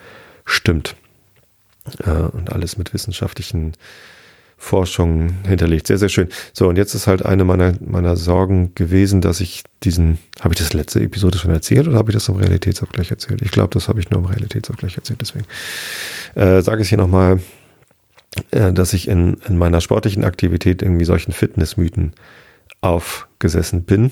stimmt. 0.44 0.96
Äh, 2.04 2.10
und 2.10 2.52
alles 2.52 2.78
mit 2.78 2.94
wissenschaftlichen 2.94 3.72
Forschung 4.56 5.34
hinterlegt. 5.46 5.86
Sehr, 5.86 5.98
sehr 5.98 6.08
schön. 6.08 6.28
So, 6.52 6.68
und 6.68 6.76
jetzt 6.76 6.94
ist 6.94 7.06
halt 7.06 7.24
eine 7.24 7.44
meiner, 7.44 7.74
meiner 7.80 8.16
Sorgen 8.16 8.74
gewesen, 8.74 9.20
dass 9.20 9.40
ich 9.40 9.64
diesen, 9.82 10.18
habe 10.40 10.54
ich 10.54 10.58
das 10.58 10.72
letzte 10.72 11.00
Episode 11.00 11.38
schon 11.38 11.50
erzählt 11.50 11.86
oder 11.86 11.98
habe 11.98 12.10
ich 12.10 12.14
das 12.14 12.28
im 12.28 12.36
Realitätsabgleich 12.36 13.10
erzählt? 13.10 13.42
Ich 13.42 13.50
glaube, 13.50 13.74
das 13.74 13.88
habe 13.88 14.00
ich 14.00 14.10
nur 14.10 14.20
im 14.20 14.26
Realitätsabgleich 14.26 14.96
erzählt, 14.96 15.20
deswegen 15.20 15.44
äh, 16.34 16.62
sage 16.62 16.82
ich 16.82 16.88
hier 16.88 16.98
nochmal, 16.98 17.40
äh, 18.50 18.72
dass 18.72 18.94
ich 18.94 19.08
in, 19.08 19.34
in 19.46 19.58
meiner 19.58 19.80
sportlichen 19.80 20.24
Aktivität 20.24 20.82
irgendwie 20.82 21.04
solchen 21.04 21.32
Fitnessmythen 21.32 22.14
aufgesessen 22.80 23.84
bin. 23.84 24.10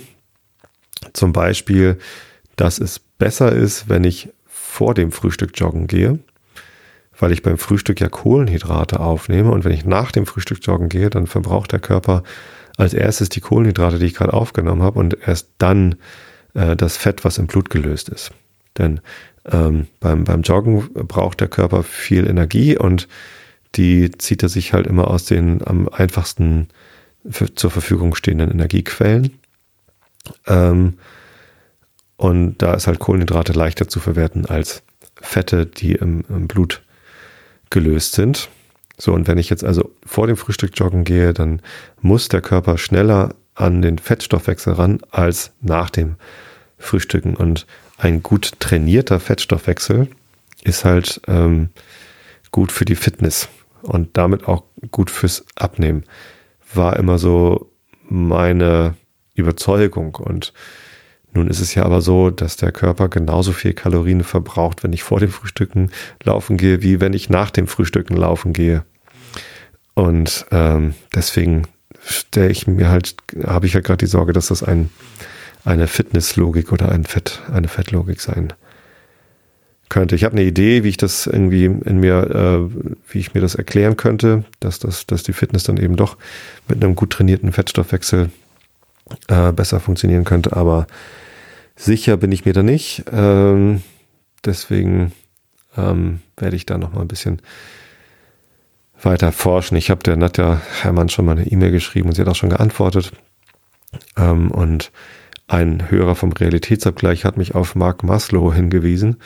Zum 1.14 1.32
Beispiel, 1.32 1.98
dass 2.56 2.78
es 2.78 2.98
besser 2.98 3.52
ist, 3.52 3.88
wenn 3.88 4.04
ich 4.04 4.28
vor 4.46 4.94
dem 4.94 5.10
Frühstück 5.10 5.58
joggen 5.58 5.86
gehe 5.86 6.18
weil 7.18 7.32
ich 7.32 7.42
beim 7.42 7.58
Frühstück 7.58 8.00
ja 8.00 8.08
Kohlenhydrate 8.08 9.00
aufnehme 9.00 9.50
und 9.50 9.64
wenn 9.64 9.72
ich 9.72 9.84
nach 9.84 10.12
dem 10.12 10.26
Frühstück 10.26 10.58
joggen 10.62 10.88
gehe, 10.88 11.10
dann 11.10 11.26
verbraucht 11.26 11.72
der 11.72 11.80
Körper 11.80 12.22
als 12.76 12.94
erstes 12.94 13.28
die 13.28 13.40
Kohlenhydrate, 13.40 13.98
die 13.98 14.06
ich 14.06 14.14
gerade 14.14 14.32
aufgenommen 14.32 14.82
habe 14.82 14.98
und 14.98 15.16
erst 15.26 15.50
dann 15.58 15.96
äh, 16.54 16.76
das 16.76 16.96
Fett, 16.96 17.24
was 17.24 17.38
im 17.38 17.46
Blut 17.46 17.70
gelöst 17.70 18.08
ist. 18.08 18.32
Denn 18.78 19.00
ähm, 19.50 19.86
beim, 20.00 20.24
beim 20.24 20.42
Joggen 20.42 20.88
braucht 20.92 21.40
der 21.40 21.48
Körper 21.48 21.82
viel 21.82 22.26
Energie 22.26 22.76
und 22.76 23.08
die 23.76 24.10
zieht 24.12 24.42
er 24.42 24.48
sich 24.48 24.72
halt 24.72 24.86
immer 24.86 25.08
aus 25.08 25.24
den 25.24 25.66
am 25.66 25.88
einfachsten 25.88 26.68
für, 27.28 27.54
zur 27.54 27.70
Verfügung 27.70 28.14
stehenden 28.14 28.50
Energiequellen. 28.50 29.38
Ähm, 30.46 30.94
und 32.16 32.58
da 32.58 32.74
ist 32.74 32.86
halt 32.86 33.00
Kohlenhydrate 33.00 33.52
leichter 33.52 33.88
zu 33.88 34.00
verwerten 34.00 34.46
als 34.46 34.82
Fette, 35.20 35.66
die 35.66 35.92
im, 35.92 36.24
im 36.28 36.48
Blut 36.48 36.83
gelöst 37.74 38.12
sind. 38.12 38.48
So, 38.96 39.12
und 39.12 39.26
wenn 39.26 39.36
ich 39.36 39.50
jetzt 39.50 39.64
also 39.64 39.90
vor 40.06 40.28
dem 40.28 40.36
Frühstück 40.36 40.70
joggen 40.76 41.02
gehe, 41.02 41.34
dann 41.34 41.60
muss 42.00 42.28
der 42.28 42.40
Körper 42.40 42.78
schneller 42.78 43.34
an 43.54 43.82
den 43.82 43.98
Fettstoffwechsel 43.98 44.74
ran 44.74 45.00
als 45.10 45.52
nach 45.60 45.90
dem 45.90 46.14
Frühstücken. 46.78 47.34
Und 47.34 47.66
ein 47.98 48.22
gut 48.22 48.52
trainierter 48.60 49.18
Fettstoffwechsel 49.18 50.08
ist 50.62 50.84
halt 50.84 51.20
ähm, 51.26 51.70
gut 52.52 52.70
für 52.72 52.84
die 52.84 52.96
Fitness. 52.96 53.48
und 53.82 54.16
damit 54.16 54.48
auch 54.48 54.62
gut 54.90 55.10
fürs 55.10 55.44
Abnehmen. 55.56 56.04
War 56.72 56.96
immer 56.96 57.18
so 57.18 57.70
meine 58.08 58.94
Überzeugung 59.34 60.14
und 60.14 60.52
nun 61.34 61.48
ist 61.48 61.60
es 61.60 61.74
ja 61.74 61.84
aber 61.84 62.00
so, 62.00 62.30
dass 62.30 62.56
der 62.56 62.72
Körper 62.72 63.08
genauso 63.08 63.52
viel 63.52 63.74
Kalorien 63.74 64.22
verbraucht, 64.22 64.84
wenn 64.84 64.92
ich 64.92 65.02
vor 65.02 65.20
dem 65.20 65.30
Frühstücken 65.30 65.90
laufen 66.22 66.56
gehe, 66.56 66.82
wie 66.82 67.00
wenn 67.00 67.12
ich 67.12 67.28
nach 67.28 67.50
dem 67.50 67.66
Frühstücken 67.66 68.16
laufen 68.16 68.52
gehe. 68.52 68.84
Und 69.94 70.46
ähm, 70.50 70.94
deswegen 71.14 71.64
stelle 72.04 72.50
ich 72.50 72.66
mir 72.66 72.88
halt, 72.88 73.16
habe 73.44 73.66
ich 73.66 73.72
ja 73.72 73.76
halt 73.76 73.86
gerade 73.86 74.04
die 74.04 74.10
Sorge, 74.10 74.32
dass 74.32 74.48
das 74.48 74.62
ein, 74.62 74.90
eine 75.64 75.86
Fitnesslogik 75.86 76.72
oder 76.72 76.90
ein 76.90 77.04
Fett, 77.04 77.42
eine 77.52 77.68
Fettlogik 77.68 78.20
sein 78.20 78.52
könnte. 79.88 80.14
Ich 80.14 80.24
habe 80.24 80.32
eine 80.32 80.44
Idee, 80.44 80.84
wie 80.84 80.88
ich 80.88 80.96
das 80.96 81.26
irgendwie 81.26 81.64
in 81.64 82.00
mir, 82.00 82.30
äh, 82.30 82.92
wie 83.08 83.18
ich 83.18 83.34
mir 83.34 83.40
das 83.40 83.54
erklären 83.54 83.96
könnte, 83.96 84.44
dass 84.60 84.78
das, 84.78 85.06
dass 85.06 85.22
die 85.22 85.32
Fitness 85.32 85.64
dann 85.64 85.76
eben 85.76 85.96
doch 85.96 86.16
mit 86.68 86.82
einem 86.82 86.94
gut 86.94 87.10
trainierten 87.10 87.52
Fettstoffwechsel 87.52 88.30
äh, 89.28 89.52
besser 89.52 89.80
funktionieren 89.80 90.24
könnte, 90.24 90.56
aber 90.56 90.86
Sicher 91.76 92.16
bin 92.16 92.32
ich 92.32 92.44
mir 92.44 92.52
da 92.52 92.62
nicht. 92.62 93.04
Ähm, 93.12 93.82
deswegen 94.44 95.12
ähm, 95.76 96.20
werde 96.36 96.56
ich 96.56 96.66
da 96.66 96.78
noch 96.78 96.92
mal 96.92 97.02
ein 97.02 97.08
bisschen 97.08 97.42
weiter 99.02 99.32
forschen. 99.32 99.76
Ich 99.76 99.90
habe 99.90 100.02
der 100.02 100.16
Nadja 100.16 100.60
Hermann 100.82 101.08
schon 101.08 101.24
mal 101.26 101.32
eine 101.32 101.46
E-Mail 101.46 101.72
geschrieben 101.72 102.08
und 102.08 102.14
sie 102.14 102.22
hat 102.22 102.28
auch 102.28 102.36
schon 102.36 102.50
geantwortet. 102.50 103.12
Ähm, 104.16 104.50
und 104.50 104.92
ein 105.46 105.90
Hörer 105.90 106.14
vom 106.14 106.32
Realitätsabgleich 106.32 107.24
hat 107.24 107.36
mich 107.36 107.54
auf 107.54 107.74
Mark 107.74 108.02
Maslow 108.02 108.52
hingewiesen. 108.52 109.16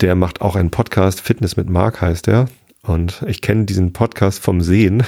Der 0.00 0.14
macht 0.14 0.40
auch 0.40 0.56
einen 0.56 0.70
Podcast, 0.70 1.20
Fitness 1.20 1.56
mit 1.56 1.68
Mark 1.68 2.00
heißt 2.00 2.28
er. 2.28 2.48
Und 2.82 3.22
ich 3.26 3.40
kenne 3.40 3.64
diesen 3.64 3.92
Podcast 3.92 4.42
vom 4.42 4.60
Sehen. 4.60 5.02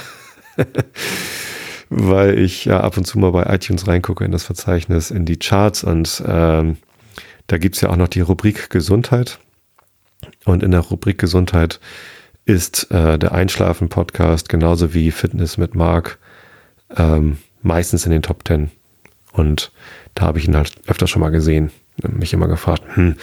weil 1.95 2.39
ich 2.39 2.65
ja 2.65 2.79
ab 2.81 2.97
und 2.97 3.05
zu 3.05 3.19
mal 3.19 3.31
bei 3.31 3.53
iTunes 3.53 3.87
reingucke 3.87 4.25
in 4.25 4.31
das 4.31 4.43
Verzeichnis, 4.43 5.11
in 5.11 5.25
die 5.25 5.37
Charts 5.37 5.83
und 5.83 6.23
ähm, 6.27 6.77
da 7.47 7.57
gibt's 7.57 7.81
ja 7.81 7.89
auch 7.89 7.95
noch 7.95 8.07
die 8.07 8.21
Rubrik 8.21 8.69
Gesundheit. 8.69 9.39
Und 10.45 10.63
in 10.63 10.71
der 10.71 10.79
Rubrik 10.79 11.17
Gesundheit 11.17 11.79
ist 12.45 12.89
äh, 12.91 13.17
der 13.19 13.33
Einschlafen-Podcast 13.33 14.49
genauso 14.49 14.93
wie 14.93 15.11
Fitness 15.11 15.57
mit 15.57 15.75
Mark 15.75 16.19
ähm, 16.95 17.37
meistens 17.61 18.05
in 18.05 18.11
den 18.11 18.21
Top 18.21 18.43
Ten. 18.43 18.71
Und 19.31 19.71
da 20.15 20.25
habe 20.25 20.39
ich 20.39 20.47
ihn 20.47 20.55
halt 20.55 20.73
öfter 20.87 21.07
schon 21.07 21.21
mal 21.21 21.29
gesehen. 21.29 21.71
Mich 22.07 22.33
immer 22.33 22.47
gefragt, 22.47 22.83
hm, 22.95 23.15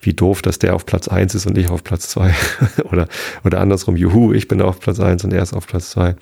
wie 0.00 0.14
doof, 0.14 0.42
dass 0.42 0.58
der 0.58 0.74
auf 0.74 0.86
Platz 0.86 1.08
eins 1.08 1.34
ist 1.34 1.46
und 1.46 1.58
ich 1.58 1.68
auf 1.68 1.84
Platz 1.84 2.08
zwei 2.08 2.34
oder, 2.84 3.08
oder 3.44 3.60
andersrum, 3.60 3.96
juhu, 3.96 4.32
ich 4.32 4.48
bin 4.48 4.62
auf 4.62 4.80
Platz 4.80 5.00
eins 5.00 5.24
und 5.24 5.32
er 5.32 5.42
ist 5.42 5.52
auf 5.52 5.66
Platz 5.66 5.90
zwei 5.90 6.16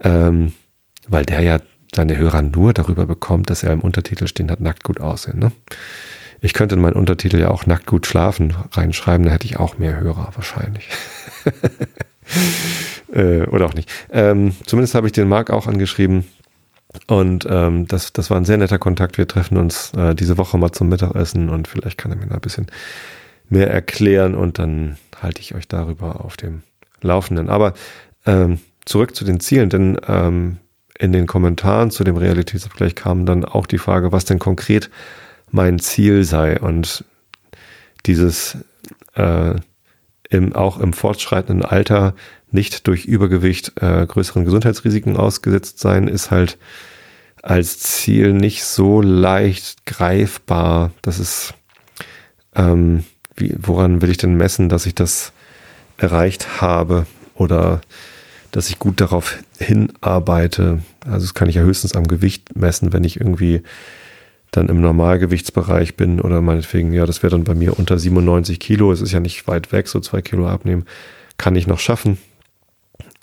ähm, 0.00 0.52
weil 1.08 1.24
der 1.24 1.40
ja 1.40 1.58
seine 1.94 2.16
Hörer 2.16 2.42
nur 2.42 2.72
darüber 2.72 3.06
bekommt, 3.06 3.50
dass 3.50 3.62
er 3.62 3.72
im 3.72 3.80
Untertitel 3.80 4.26
stehen 4.26 4.50
hat, 4.50 4.60
nackt 4.60 4.84
gut 4.84 5.00
aussehen. 5.00 5.38
Ne? 5.38 5.52
Ich 6.40 6.52
könnte 6.52 6.74
in 6.76 6.80
meinen 6.80 6.96
Untertitel 6.96 7.38
ja 7.38 7.50
auch 7.50 7.66
nackt 7.66 7.86
gut 7.86 8.06
schlafen 8.06 8.54
reinschreiben, 8.72 9.26
da 9.26 9.32
hätte 9.32 9.46
ich 9.46 9.58
auch 9.58 9.78
mehr 9.78 9.98
Hörer 9.98 10.30
wahrscheinlich. 10.34 10.88
äh, 13.12 13.42
oder 13.46 13.66
auch 13.66 13.74
nicht. 13.74 13.90
Ähm, 14.10 14.54
zumindest 14.66 14.94
habe 14.94 15.06
ich 15.06 15.12
den 15.12 15.28
Marc 15.28 15.50
auch 15.50 15.66
angeschrieben. 15.66 16.24
Und 17.06 17.46
ähm, 17.50 17.86
das, 17.86 18.12
das 18.12 18.30
war 18.30 18.38
ein 18.38 18.44
sehr 18.44 18.56
netter 18.56 18.78
Kontakt. 18.78 19.18
Wir 19.18 19.28
treffen 19.28 19.58
uns 19.58 19.92
äh, 19.94 20.14
diese 20.14 20.38
Woche 20.38 20.56
mal 20.58 20.72
zum 20.72 20.88
Mittagessen 20.88 21.50
und 21.50 21.68
vielleicht 21.68 21.98
kann 21.98 22.12
er 22.12 22.16
mir 22.16 22.26
da 22.26 22.36
ein 22.36 22.40
bisschen 22.40 22.66
mehr 23.50 23.70
erklären 23.70 24.34
und 24.34 24.58
dann 24.58 24.96
halte 25.20 25.40
ich 25.40 25.54
euch 25.54 25.68
darüber 25.68 26.24
auf 26.24 26.36
dem 26.36 26.62
Laufenden. 27.02 27.50
Aber 27.50 27.74
ähm, 28.26 28.58
zurück 28.84 29.14
zu 29.14 29.24
den 29.24 29.40
Zielen, 29.40 29.70
denn 29.70 29.98
ähm, 30.06 30.58
in 30.98 31.12
den 31.12 31.26
Kommentaren 31.26 31.90
zu 31.90 32.04
dem 32.04 32.16
Realitätsabgleich 32.16 32.94
kam 32.94 33.24
dann 33.24 33.44
auch 33.44 33.66
die 33.66 33.78
Frage, 33.78 34.12
was 34.12 34.24
denn 34.24 34.38
konkret 34.38 34.90
mein 35.50 35.78
Ziel 35.78 36.24
sei. 36.24 36.58
Und 36.58 37.04
dieses 38.06 38.58
äh, 39.14 39.54
im, 40.28 40.54
auch 40.54 40.78
im 40.78 40.92
fortschreitenden 40.92 41.64
Alter 41.64 42.14
nicht 42.50 42.86
durch 42.86 43.04
Übergewicht 43.04 43.72
äh, 43.80 44.06
größeren 44.06 44.44
Gesundheitsrisiken 44.44 45.16
ausgesetzt 45.16 45.78
sein, 45.78 46.08
ist 46.08 46.30
halt 46.30 46.58
als 47.42 47.78
Ziel 47.78 48.32
nicht 48.32 48.64
so 48.64 49.00
leicht 49.00 49.86
greifbar. 49.86 50.90
Das 51.02 51.18
ist, 51.18 51.54
ähm, 52.54 53.04
wie, 53.36 53.54
woran 53.58 54.02
will 54.02 54.10
ich 54.10 54.16
denn 54.16 54.36
messen, 54.36 54.68
dass 54.68 54.86
ich 54.86 54.94
das 54.94 55.32
erreicht 55.96 56.60
habe? 56.60 57.06
Oder 57.34 57.80
dass 58.50 58.68
ich 58.70 58.78
gut 58.78 59.00
darauf 59.00 59.38
hinarbeite. 59.58 60.80
Also 61.04 61.26
das 61.26 61.34
kann 61.34 61.48
ich 61.48 61.56
ja 61.56 61.62
höchstens 61.62 61.94
am 61.94 62.06
Gewicht 62.06 62.56
messen, 62.56 62.92
wenn 62.92 63.04
ich 63.04 63.20
irgendwie 63.20 63.62
dann 64.50 64.68
im 64.68 64.80
Normalgewichtsbereich 64.80 65.96
bin 65.96 66.20
oder 66.20 66.40
meinetwegen, 66.40 66.92
ja, 66.92 67.04
das 67.04 67.22
wäre 67.22 67.32
dann 67.32 67.44
bei 67.44 67.54
mir 67.54 67.78
unter 67.78 67.98
97 67.98 68.58
Kilo. 68.58 68.90
Es 68.92 69.00
ist 69.00 69.12
ja 69.12 69.20
nicht 69.20 69.46
weit 69.46 69.72
weg, 69.72 69.88
so 69.88 70.00
zwei 70.00 70.22
Kilo 70.22 70.48
abnehmen, 70.48 70.86
kann 71.36 71.56
ich 71.56 71.66
noch 71.66 71.78
schaffen. 71.78 72.18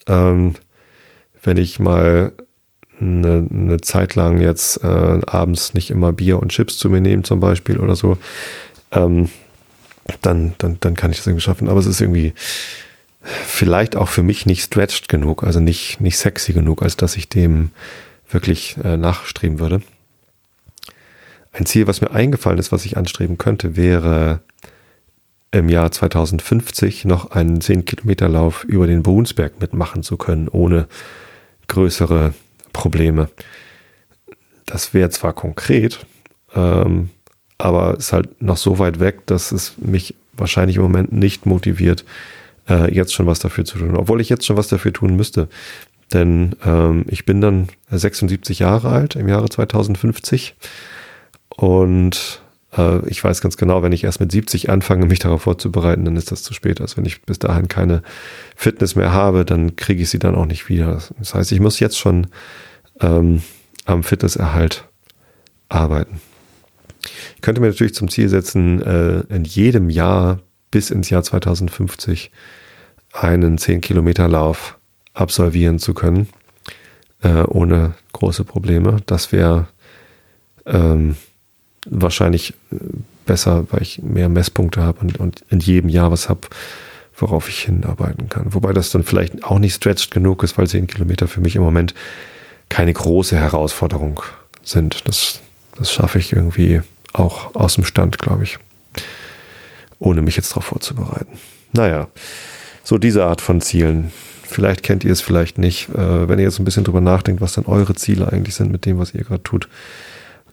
Ähm, 0.08 0.54
wenn 1.44 1.58
ich 1.58 1.80
mal 1.80 2.34
eine, 3.00 3.48
eine 3.52 3.82
Zeit 3.82 4.16
lang 4.16 4.40
jetzt 4.40 4.84
äh, 4.84 5.20
abends 5.26 5.74
nicht 5.74 5.90
immer 5.90 6.14
Bier 6.14 6.40
und 6.40 6.50
Chips 6.50 6.78
zu 6.78 6.90
mir 6.90 7.02
nehme 7.02 7.24
zum 7.24 7.40
Beispiel 7.40 7.80
oder 7.80 7.96
so, 7.96 8.18
ähm, 8.92 9.30
dann, 10.22 10.54
dann, 10.60 10.78
dann 10.80 10.96
kann 10.96 11.12
ich 11.12 11.18
das 11.18 11.28
irgendwie 11.28 11.42
schaffen. 11.42 11.68
Aber 11.68 11.80
es 11.80 11.88
ist 11.88 12.02
irgendwie, 12.02 12.34
vielleicht 13.26 13.96
auch 13.96 14.10
für 14.10 14.24
mich 14.24 14.46
nicht 14.46 14.64
stretched 14.64 15.10
genug, 15.10 15.44
also 15.44 15.60
nicht, 15.60 16.00
nicht 16.00 16.18
sexy 16.18 16.54
genug, 16.54 16.82
als 16.82 16.96
dass 16.96 17.18
ich 17.18 17.28
dem 17.28 17.72
wirklich 18.30 18.78
äh, 18.84 18.98
nachstreben 18.98 19.60
würde. 19.60 19.82
Ein 21.52 21.66
Ziel, 21.66 21.88
was 21.88 22.02
mir 22.02 22.12
eingefallen 22.12 22.60
ist, 22.60 22.72
was 22.72 22.86
ich 22.86 22.98
anstreben 22.98 23.38
könnte, 23.38 23.76
wäre 23.76 24.42
im 25.52 25.70
Jahr 25.70 25.92
2050 25.92 27.06
noch 27.06 27.32
einen 27.32 27.62
10-Kilometer-Lauf 27.62 28.66
über 28.66 28.88
den 28.88 29.04
Brunsberg 29.04 29.60
mitmachen 29.60 30.04
zu 30.04 30.18
können, 30.18 30.50
ohne 30.50 30.88
größere 31.68 32.34
Probleme. 32.74 33.30
Das 34.66 34.94
wäre 34.94 35.10
zwar 35.10 35.34
konkret, 35.34 36.06
ähm, 36.54 37.10
aber 37.58 37.96
ist 37.98 38.12
halt 38.12 38.42
noch 38.42 38.58
so 38.58 38.80
weit 38.80 39.00
weg, 39.00 39.26
dass 39.28 39.52
es 39.52 39.78
mich 39.78 40.16
wahrscheinlich 40.34 40.76
im 40.76 40.84
Moment 40.84 41.14
nicht 41.14 41.46
motiviert, 41.46 42.04
äh, 42.70 42.94
jetzt 42.94 43.14
schon 43.14 43.28
was 43.28 43.40
dafür 43.40 43.66
zu 43.66 43.78
tun, 43.78 43.96
obwohl 43.96 44.22
ich 44.22 44.30
jetzt 44.30 44.46
schon 44.46 44.58
was 44.58 44.68
dafür 44.68 44.94
tun 44.94 45.16
müsste. 45.16 45.48
Denn 46.14 46.56
ähm, 46.64 47.06
ich 47.08 47.26
bin 47.26 47.42
dann 47.42 47.68
76 47.90 48.60
Jahre 48.60 48.90
alt 48.90 49.16
im 49.16 49.28
Jahre 49.28 49.50
2050 49.50 50.56
und 51.50 52.42
äh, 52.78 53.08
ich 53.10 53.24
weiß 53.24 53.42
ganz 53.42 53.58
genau, 53.58 53.82
wenn 53.84 53.92
ich 53.92 54.04
erst 54.04 54.20
mit 54.20 54.32
70 54.32 54.70
anfange, 54.70 55.06
mich 55.06 55.20
darauf 55.20 55.44
vorzubereiten, 55.44 56.06
dann 56.06 56.16
ist 56.16 56.32
das 56.32 56.44
zu 56.44 56.54
spät. 56.54 56.82
Also 56.82 56.98
wenn 56.98 57.06
ich 57.06 57.24
bis 57.24 57.40
dahin 57.40 57.68
keine 57.68 58.04
Fitness 58.56 58.96
mehr 58.96 59.12
habe, 59.12 59.46
dann 59.46 59.76
kriege 59.76 60.04
ich 60.04 60.10
sie 60.10 60.20
dann 60.20 60.36
auch 60.36 60.46
nicht 60.46 60.70
wieder. 60.70 61.02
Das 61.18 61.34
heißt, 61.34 61.52
ich 61.52 61.60
muss 61.60 61.80
jetzt 61.80 61.98
schon 61.98 62.28
ähm, 63.02 63.42
am 63.86 64.04
Fitnesserhalt 64.04 64.86
arbeiten. 65.70 66.20
Ich 67.36 67.42
könnte 67.42 67.62
mir 67.62 67.68
natürlich 67.68 67.94
zum 67.94 68.10
Ziel 68.10 68.30
setzen, 68.30 68.82
äh, 68.82 69.22
in 69.34 69.44
jedem 69.44 69.90
Jahr 69.90 70.40
bis 70.76 70.92
ins 70.92 71.10
Jahr 71.10 71.24
2050 71.24 72.32
einen 73.14 73.58
10-Kilometer-Lauf 73.58 74.78
absolvieren 75.14 75.80
zu 75.80 75.94
können, 75.94 76.28
äh, 77.24 77.44
ohne 77.44 77.94
große 78.12 78.44
Probleme. 78.44 78.98
Das 79.06 79.32
wäre 79.32 79.70
ähm, 80.66 81.16
wahrscheinlich 81.86 82.56
besser, 83.26 83.68
weil 83.72 83.84
ich 83.84 84.02
mehr 84.04 84.28
Messpunkte 84.28 84.82
habe 84.84 85.00
und, 85.00 85.18
und 85.18 85.46
in 85.50 85.62
jedem 85.62 85.90
Jahr 85.90 86.12
was 86.12 86.28
habe, 86.28 86.42
worauf 87.16 87.48
ich 87.48 87.62
hinarbeiten 87.62 88.28
kann. 88.28 88.54
Wobei 88.54 88.74
das 88.74 88.90
dann 88.90 89.06
vielleicht 89.06 89.46
auch 89.46 89.60
nicht 89.60 89.76
stretched 89.76 90.12
genug 90.12 90.44
ist, 90.44 90.58
weil 90.58 90.68
10 90.68 90.88
Kilometer 90.88 91.30
für 91.30 91.40
mich 91.40 91.56
im 91.56 91.62
Moment 91.62 91.94
keine 92.68 92.92
große 92.92 93.38
Herausforderung 93.38 94.22
sind. 94.62 95.08
Das, 95.08 95.40
das 95.78 95.90
schaffe 95.94 96.20
ich 96.20 96.34
irgendwie 96.34 96.82
auch 97.14 97.56
aus 97.56 97.76
dem 97.76 97.86
Stand, 97.86 98.20
glaube 98.20 98.44
ich 98.44 98.60
ohne 100.00 100.22
mich 100.22 100.36
jetzt 100.36 100.52
darauf 100.52 100.66
vorzubereiten. 100.66 101.38
Naja, 101.74 102.08
so 102.84 102.98
diese 102.98 103.26
Art 103.26 103.42
von 103.42 103.62
Zielen. 103.62 104.12
Vielleicht 104.44 104.84
kennt 104.84 105.04
ihr 105.04 105.12
es, 105.12 105.22
vielleicht 105.22 105.58
nicht. 105.58 105.90
Äh, 105.90 106.30
wenn 106.30 106.40
ihr 106.40 106.46
jetzt 106.46 106.60
ein 106.60 106.66
bisschen 106.66 106.84
drüber 106.84 107.02
nachdenkt, 107.02 107.42
was 107.42 107.54
dann 107.54 107.66
eure 107.66 107.96
Ziele 107.96 108.32
eigentlich 108.32 108.56
sind 108.56 108.72
mit 108.72 108.86
dem, 108.86 109.00
was 109.00 109.14
ihr 109.14 109.24
gerade 109.24 109.44
tut, 109.44 109.68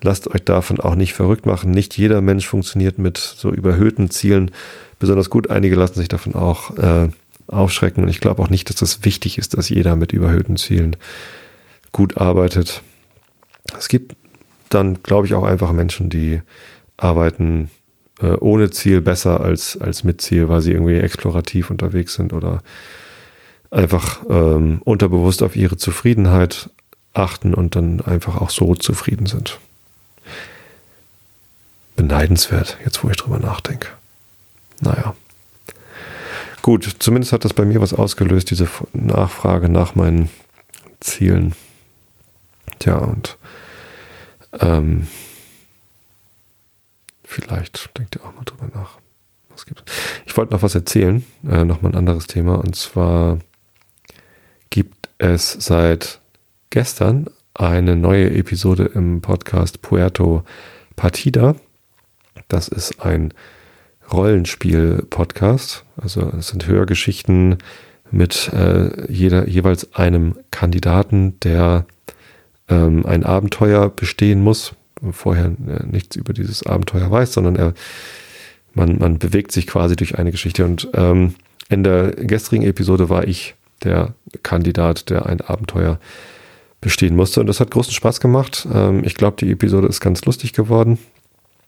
lasst 0.01 0.29
euch 0.29 0.43
davon 0.43 0.81
auch 0.81 0.95
nicht 0.95 1.13
verrückt 1.13 1.47
machen. 1.47 1.71
Nicht 1.71 1.97
jeder 1.97 2.21
Mensch 2.21 2.47
funktioniert 2.47 2.99
mit 2.99 3.19
so 3.19 3.51
überhöhten 3.51 4.11
Zielen 4.11 4.51
besonders 4.99 5.31
gut. 5.31 5.51
Einige 5.51 5.77
lassen 5.77 5.95
sich 5.95 6.09
davon 6.09 6.35
auch 6.35 6.77
äh, 6.79 7.09
aufschrecken. 7.49 8.03
Und 8.03 8.09
ich 8.09 8.21
glaube 8.21 8.43
auch 8.43 8.51
nicht, 8.51 8.69
dass 8.71 8.77
das 8.77 9.05
wichtig 9.05 9.39
ist, 9.39 9.57
dass 9.57 9.69
jeder 9.69 9.95
mit 9.97 10.13
überhöhten 10.13 10.57
Zielen 10.57 10.97
gut 11.93 12.17
arbeitet. 12.17 12.83
Es 13.79 13.89
gibt 13.89 14.17
dann, 14.71 15.03
glaube 15.03 15.27
ich, 15.27 15.35
auch 15.35 15.45
einfach 15.45 15.73
Menschen, 15.73 16.09
die 16.09 16.41
arbeiten 16.97 17.71
äh, 18.23 18.37
ohne 18.41 18.71
Ziel 18.71 19.01
besser 19.01 19.41
als, 19.41 19.77
als 19.81 20.05
mit 20.05 20.21
Ziel, 20.21 20.49
weil 20.49 20.61
sie 20.61 20.73
irgendwie 20.73 20.99
explorativ 20.99 21.71
unterwegs 21.71 22.15
sind 22.15 22.33
oder 22.33 22.63
einfach 23.71 24.21
ähm, 24.29 24.81
unterbewusst 24.85 25.43
auf 25.43 25.57
ihre 25.57 25.77
Zufriedenheit 25.77 26.71
achten 27.15 27.55
und 27.55 27.77
dann 27.77 28.01
einfach 28.01 28.41
auch 28.41 28.51
so 28.51 28.75
zufrieden 28.75 29.27
sind. 29.27 29.59
Beneidenswert, 31.97 32.79
jetzt 32.85 33.03
wo 33.05 33.11
ich 33.11 33.17
drüber 33.17 33.39
nachdenke. 33.39 33.89
Naja. 34.81 35.15
Gut, 36.63 36.97
zumindest 37.01 37.33
hat 37.33 37.45
das 37.45 37.55
bei 37.55 37.65
mir 37.65 37.81
was 37.81 37.93
ausgelöst, 37.93 38.51
diese 38.51 38.69
Nachfrage 38.93 39.69
nach 39.69 39.95
meinen 39.95 40.31
Zielen. 41.01 41.55
Tja, 42.79 42.99
und 42.99 43.37
ähm, 44.61 45.09
vielleicht 47.33 47.97
denkt 47.99 48.17
ihr 48.17 48.25
auch 48.25 48.35
mal 48.35 48.45
drüber 48.45 48.69
nach. 48.75 48.99
Was 49.49 49.67
gibt's? 49.67 49.85
Ich 50.27 50.37
wollte 50.37 50.53
noch 50.53 50.63
was 50.63 50.75
erzählen, 50.75 51.25
äh, 51.49 51.65
noch 51.65 51.83
mal 51.83 51.91
ein 51.91 51.97
anderes 51.97 52.27
Thema. 52.27 52.57
Und 52.57 52.77
zwar 52.77 53.39
gibt 54.71 55.09
es 55.19 55.53
seit 55.53 56.21
gestern 56.71 57.29
eine 57.55 57.97
neue 57.97 58.31
Episode 58.31 58.85
im 58.95 59.21
Podcast 59.21 59.83
Puerto 59.83 60.45
Partida. 60.97 61.57
Das 62.49 62.69
ist 62.69 63.01
ein 63.01 63.35
Rollenspiel-Podcast. 64.11 65.85
Also 65.97 66.33
es 66.39 66.49
sind 66.49 66.67
Hörgeschichten 66.67 67.59
mit 68.11 68.53
äh, 68.53 69.11
jeder, 69.13 69.49
jeweils 69.49 69.95
einem 69.95 70.37
Kandidaten, 70.51 71.39
der 71.41 71.87
ähm, 72.69 73.07
ein 73.07 73.25
Abenteuer 73.25 73.89
bestehen 73.91 74.43
muss, 74.43 74.75
vorher 75.11 75.47
äh, 75.47 75.85
nichts 75.87 76.17
über 76.17 76.33
dieses 76.33 76.65
Abenteuer 76.65 77.11
weiß, 77.11 77.33
sondern 77.33 77.57
er, 77.57 77.75
man, 78.75 78.99
man 78.99 79.19
bewegt 79.19 79.53
sich 79.53 79.67
quasi 79.67 79.97
durch 79.97 80.19
eine 80.19 80.31
Geschichte. 80.31 80.65
Und 80.65 80.89
ähm, 80.95 81.35
in 81.69 81.83
der 81.83 82.13
gestrigen 82.13 82.65
Episode 82.65 83.09
war 83.09 83.27
ich 83.27 83.55
der 83.83 84.15
Kandidat, 84.43 85.11
der 85.11 85.27
ein 85.27 85.41
Abenteuer 85.41 85.99
bestehen 86.81 87.17
musste. 87.17 87.41
Und 87.41 87.47
das 87.47 87.61
hat 87.61 87.71
großen 87.71 87.93
Spaß 87.93 88.21
gemacht. 88.21 88.67
Ähm, 88.73 89.03
ich 89.05 89.15
glaube, 89.15 89.37
die 89.39 89.51
Episode 89.51 89.89
ist 89.89 90.01
ganz 90.01 90.25
lustig 90.25 90.53
geworden. 90.53 90.99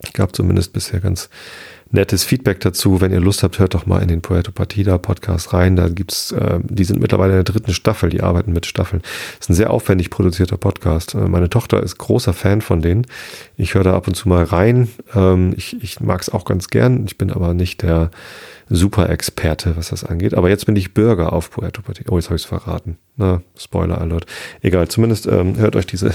Ich 0.03 0.13
gab 0.13 0.35
zumindest 0.35 0.73
bisher 0.73 0.99
ganz 0.99 1.29
nettes 1.91 2.23
Feedback 2.23 2.59
dazu. 2.59 3.01
Wenn 3.01 3.11
ihr 3.11 3.19
Lust 3.19 3.43
habt, 3.43 3.59
hört 3.59 3.73
doch 3.73 3.85
mal 3.85 4.01
in 4.01 4.07
den 4.07 4.21
Puerto 4.21 4.51
Partida 4.51 4.97
Podcast 4.97 5.53
rein. 5.53 5.75
Da 5.75 5.87
gibt's, 5.87 6.31
äh, 6.31 6.59
die 6.63 6.83
sind 6.83 6.99
mittlerweile 6.99 7.33
in 7.33 7.43
der 7.43 7.53
dritten 7.53 7.73
Staffel, 7.73 8.09
die 8.09 8.21
arbeiten 8.21 8.53
mit 8.53 8.65
Staffeln. 8.65 9.01
Ist 9.39 9.49
ein 9.49 9.53
sehr 9.53 9.71
aufwendig 9.71 10.09
produzierter 10.09 10.57
Podcast. 10.57 11.15
Äh, 11.15 11.27
meine 11.27 11.49
Tochter 11.49 11.81
ist 11.81 11.97
großer 11.97 12.33
Fan 12.33 12.61
von 12.61 12.81
denen. 12.81 13.07
Ich 13.57 13.73
höre 13.73 13.83
da 13.83 13.95
ab 13.95 14.07
und 14.07 14.15
zu 14.15 14.29
mal 14.29 14.43
rein. 14.43 14.89
Ähm, 15.13 15.53
ich 15.55 15.81
ich 15.81 15.99
mag 15.99 16.21
es 16.21 16.29
auch 16.29 16.45
ganz 16.45 16.69
gern. 16.69 17.05
Ich 17.05 17.17
bin 17.17 17.31
aber 17.31 17.53
nicht 17.53 17.81
der 17.81 18.11
Super-Experte, 18.69 19.77
was 19.77 19.89
das 19.89 20.03
angeht. 20.03 20.33
Aber 20.33 20.49
jetzt 20.49 20.65
bin 20.65 20.75
ich 20.75 20.93
Bürger 20.93 21.33
auf 21.33 21.51
Puerto 21.51 21.81
Partida. 21.81 22.11
Oh, 22.11 22.17
jetzt 22.17 22.25
habe 22.25 22.35
ich 22.35 22.43
es 22.43 22.47
verraten. 22.47 22.97
Na, 23.15 23.41
Spoiler 23.57 24.01
Alert. 24.01 24.25
Egal, 24.61 24.87
zumindest 24.87 25.27
ähm, 25.27 25.57
hört 25.57 25.75
euch 25.75 25.85
diese 25.85 26.13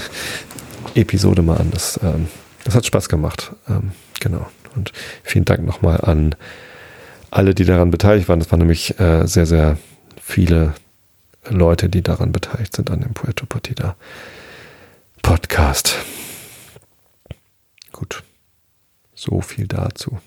Episode 0.95 1.41
mal 1.41 1.57
an. 1.57 1.71
Das, 1.71 1.99
ähm, 2.03 2.27
das 2.65 2.75
hat 2.75 2.85
Spaß 2.85 3.09
gemacht. 3.09 3.53
Ähm, 3.69 3.91
genau. 4.19 4.47
Und 4.75 4.91
vielen 5.23 5.45
Dank 5.45 5.65
nochmal 5.65 6.01
an 6.01 6.35
alle, 7.29 7.55
die 7.55 7.65
daran 7.65 7.91
beteiligt 7.91 8.29
waren. 8.29 8.39
Das 8.39 8.51
waren 8.51 8.59
nämlich 8.59 8.99
äh, 8.99 9.25
sehr, 9.25 9.45
sehr 9.45 9.77
viele 10.21 10.73
Leute, 11.49 11.89
die 11.89 12.01
daran 12.01 12.31
beteiligt 12.31 12.75
sind, 12.75 12.91
an 12.91 13.01
dem 13.01 13.13
Puerto 13.13 13.45
Partida 13.45 13.95
Podcast. 15.21 15.95
Gut. 17.91 18.23
So 19.15 19.41
viel 19.41 19.67
dazu. 19.67 20.19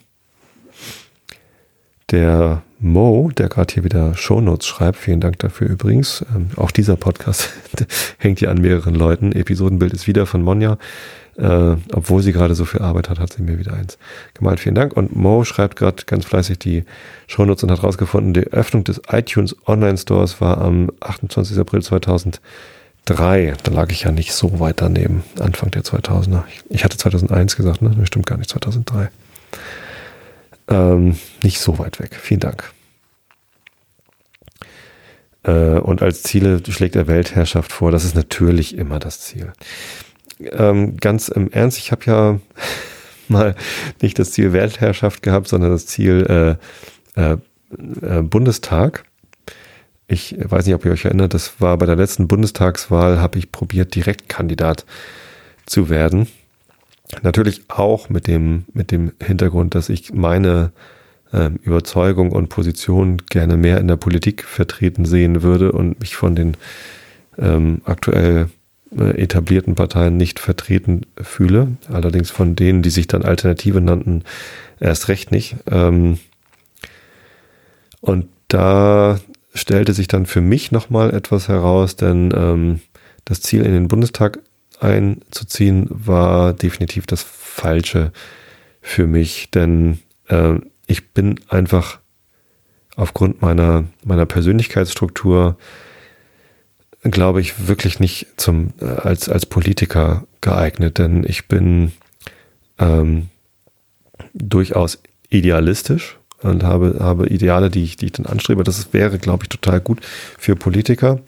Der 2.10 2.62
Mo, 2.78 3.30
der 3.36 3.48
gerade 3.48 3.72
hier 3.72 3.84
wieder 3.84 4.14
Shownotes 4.14 4.66
schreibt, 4.66 4.98
vielen 4.98 5.20
Dank 5.20 5.38
dafür 5.38 5.68
übrigens. 5.68 6.24
Ähm, 6.34 6.50
auch 6.56 6.70
dieser 6.70 6.96
Podcast 6.96 7.50
hängt 8.18 8.40
hier 8.40 8.50
an 8.50 8.60
mehreren 8.60 8.94
Leuten. 8.94 9.32
Episodenbild 9.32 9.92
ist 9.92 10.06
wieder 10.06 10.26
von 10.26 10.42
Monja. 10.42 10.78
Äh, 11.36 11.76
obwohl 11.92 12.22
sie 12.22 12.32
gerade 12.32 12.54
so 12.54 12.64
viel 12.64 12.80
Arbeit 12.80 13.08
hat, 13.08 13.18
hat 13.18 13.32
sie 13.32 13.42
mir 13.42 13.58
wieder 13.58 13.74
eins 13.74 13.98
gemalt. 14.34 14.60
Vielen 14.60 14.76
Dank. 14.76 14.96
Und 14.96 15.16
Mo 15.16 15.44
schreibt 15.44 15.76
gerade 15.76 16.04
ganz 16.06 16.24
fleißig 16.24 16.58
die 16.58 16.84
Shownotes 17.26 17.64
und 17.64 17.70
hat 17.72 17.82
rausgefunden, 17.82 18.34
die 18.34 18.52
Öffnung 18.52 18.84
des 18.84 19.02
iTunes 19.10 19.56
Online 19.66 19.98
Stores 19.98 20.40
war 20.40 20.58
am 20.58 20.90
28. 21.00 21.58
April 21.58 21.82
2003. 21.82 22.40
Da 23.04 23.72
lag 23.72 23.90
ich 23.90 24.02
ja 24.02 24.12
nicht 24.12 24.32
so 24.32 24.60
weit 24.60 24.80
daneben, 24.80 25.24
Anfang 25.40 25.70
der 25.72 25.82
2000er. 25.82 26.44
Ich 26.68 26.84
hatte 26.84 26.98
2001 26.98 27.56
gesagt, 27.56 27.82
ne? 27.82 27.94
Das 27.98 28.06
stimmt 28.06 28.26
gar 28.26 28.38
nicht, 28.38 28.50
2003. 28.50 29.10
Ähm, 30.68 31.18
nicht 31.42 31.58
so 31.58 31.78
weit 31.78 31.98
weg. 31.98 32.16
Vielen 32.20 32.40
Dank. 32.40 32.70
Äh, 35.42 35.78
und 35.80 36.00
als 36.00 36.22
Ziele 36.22 36.62
schlägt 36.68 36.94
er 36.94 37.08
Weltherrschaft 37.08 37.72
vor. 37.72 37.90
Das 37.90 38.04
ist 38.04 38.14
natürlich 38.14 38.78
immer 38.78 39.00
das 39.00 39.20
Ziel 39.20 39.52
ähm, 40.40 40.96
ganz 40.98 41.28
im 41.28 41.50
Ernst, 41.50 41.78
ich 41.78 41.92
habe 41.92 42.02
ja 42.06 42.40
mal 43.28 43.54
nicht 44.02 44.18
das 44.18 44.32
Ziel 44.32 44.52
Weltherrschaft 44.52 45.22
gehabt, 45.22 45.48
sondern 45.48 45.70
das 45.70 45.86
Ziel 45.86 46.58
äh, 47.16 47.20
äh, 47.20 47.36
äh, 48.02 48.22
Bundestag. 48.22 49.04
Ich 50.06 50.36
weiß 50.38 50.66
nicht, 50.66 50.74
ob 50.74 50.84
ihr 50.84 50.92
euch 50.92 51.06
erinnert, 51.06 51.32
das 51.32 51.60
war 51.60 51.78
bei 51.78 51.86
der 51.86 51.96
letzten 51.96 52.28
Bundestagswahl, 52.28 53.20
habe 53.20 53.38
ich 53.38 53.52
probiert, 53.52 53.94
Direktkandidat 53.94 54.84
zu 55.64 55.88
werden. 55.88 56.28
Natürlich 57.22 57.62
auch 57.68 58.10
mit 58.10 58.26
dem, 58.26 58.64
mit 58.72 58.90
dem 58.90 59.12
Hintergrund, 59.22 59.74
dass 59.74 59.88
ich 59.88 60.12
meine 60.12 60.72
äh, 61.32 61.50
Überzeugung 61.62 62.32
und 62.32 62.48
Position 62.48 63.18
gerne 63.30 63.56
mehr 63.56 63.78
in 63.78 63.88
der 63.88 63.96
Politik 63.96 64.44
vertreten 64.44 65.04
sehen 65.04 65.42
würde 65.42 65.72
und 65.72 66.00
mich 66.00 66.16
von 66.16 66.34
den 66.34 66.56
ähm, 67.38 67.80
aktuell 67.84 68.48
etablierten 68.96 69.74
Parteien 69.74 70.16
nicht 70.16 70.38
vertreten 70.38 71.02
fühle. 71.20 71.76
Allerdings 71.90 72.30
von 72.30 72.56
denen, 72.56 72.82
die 72.82 72.90
sich 72.90 73.06
dann 73.06 73.24
Alternative 73.24 73.80
nannten, 73.80 74.22
erst 74.80 75.08
recht 75.08 75.30
nicht. 75.30 75.56
Ähm, 75.70 76.18
und 78.00 78.26
da 78.48 79.18
stellte 79.54 79.92
sich 79.92 80.08
dann 80.08 80.26
für 80.26 80.40
mich 80.40 80.72
nochmal 80.72 81.14
etwas 81.14 81.48
heraus, 81.48 81.96
denn 81.96 82.32
ähm, 82.36 82.80
das 83.24 83.40
Ziel 83.40 83.62
in 83.64 83.72
den 83.72 83.88
Bundestag 83.88 84.40
einzuziehen 84.80 85.86
war 85.90 86.52
definitiv 86.52 87.06
das 87.06 87.22
Falsche 87.22 88.12
für 88.80 89.06
mich, 89.06 89.50
denn 89.50 90.00
äh, 90.28 90.54
ich 90.86 91.12
bin 91.12 91.40
einfach 91.48 92.00
aufgrund 92.96 93.42
meiner, 93.42 93.84
meiner 94.04 94.26
Persönlichkeitsstruktur 94.26 95.56
glaube 97.10 97.40
ich, 97.40 97.68
wirklich 97.68 98.00
nicht 98.00 98.26
zum, 98.36 98.72
äh, 98.80 98.86
als, 98.86 99.28
als 99.28 99.46
Politiker 99.46 100.24
geeignet, 100.40 100.98
denn 100.98 101.24
ich 101.24 101.48
bin 101.48 101.92
ähm, 102.78 103.28
durchaus 104.32 104.98
idealistisch 105.28 106.18
und 106.42 106.62
habe, 106.62 106.96
habe 107.00 107.28
Ideale, 107.28 107.70
die 107.70 107.84
ich, 107.84 107.96
die 107.96 108.06
ich 108.06 108.12
dann 108.12 108.26
anstrebe. 108.26 108.64
Das 108.64 108.92
wäre, 108.92 109.18
glaube 109.18 109.44
ich, 109.44 109.48
total 109.48 109.80
gut 109.80 110.00
für 110.38 110.56
Politiker, 110.56 111.20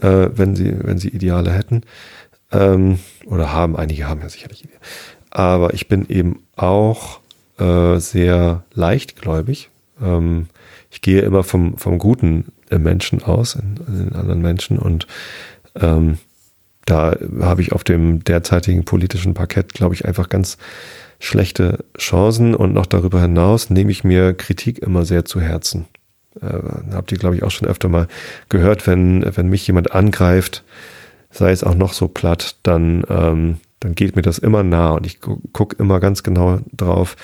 äh, 0.00 0.28
wenn 0.34 0.56
sie, 0.56 0.74
wenn 0.82 0.98
sie 0.98 1.08
Ideale 1.08 1.52
hätten. 1.52 1.82
Ähm, 2.52 2.98
oder 3.26 3.52
haben, 3.52 3.76
einige 3.76 4.08
haben 4.08 4.20
ja 4.20 4.28
sicherlich 4.28 4.64
Ideale. 4.64 4.80
Aber 5.30 5.74
ich 5.74 5.88
bin 5.88 6.08
eben 6.08 6.42
auch 6.56 7.20
äh, 7.58 7.98
sehr 7.98 8.64
leichtgläubig. 8.74 9.70
Ähm, 10.02 10.48
ich 10.90 11.00
gehe 11.00 11.22
immer 11.22 11.44
vom, 11.44 11.78
vom 11.78 11.98
Guten 11.98 12.46
Menschen 12.78 13.22
aus, 13.22 13.54
in, 13.54 13.76
in 13.86 14.14
anderen 14.14 14.40
Menschen. 14.40 14.78
Und 14.78 15.06
ähm, 15.74 16.18
da 16.86 17.16
habe 17.40 17.62
ich 17.62 17.72
auf 17.72 17.84
dem 17.84 18.24
derzeitigen 18.24 18.84
politischen 18.84 19.34
Parkett, 19.34 19.74
glaube 19.74 19.94
ich, 19.94 20.04
einfach 20.04 20.28
ganz 20.28 20.58
schlechte 21.18 21.84
Chancen. 21.98 22.54
Und 22.54 22.72
noch 22.72 22.86
darüber 22.86 23.20
hinaus 23.20 23.70
nehme 23.70 23.90
ich 23.90 24.04
mir 24.04 24.34
Kritik 24.34 24.78
immer 24.78 25.04
sehr 25.04 25.24
zu 25.24 25.40
Herzen. 25.40 25.86
Äh, 26.40 26.58
habt 26.92 27.12
ihr, 27.12 27.18
glaube 27.18 27.36
ich, 27.36 27.42
auch 27.42 27.50
schon 27.50 27.68
öfter 27.68 27.88
mal 27.88 28.08
gehört, 28.48 28.86
wenn, 28.86 29.24
wenn 29.36 29.48
mich 29.48 29.66
jemand 29.66 29.92
angreift, 29.92 30.64
sei 31.30 31.52
es 31.52 31.64
auch 31.64 31.74
noch 31.74 31.92
so 31.92 32.08
platt, 32.08 32.56
dann, 32.62 33.04
ähm, 33.08 33.58
dann 33.80 33.94
geht 33.94 34.16
mir 34.16 34.22
das 34.22 34.38
immer 34.38 34.62
nah 34.62 34.90
und 34.90 35.06
ich 35.06 35.20
gu 35.20 35.40
gucke 35.52 35.76
immer 35.78 36.00
ganz 36.00 36.22
genau 36.22 36.60
drauf, 36.72 37.16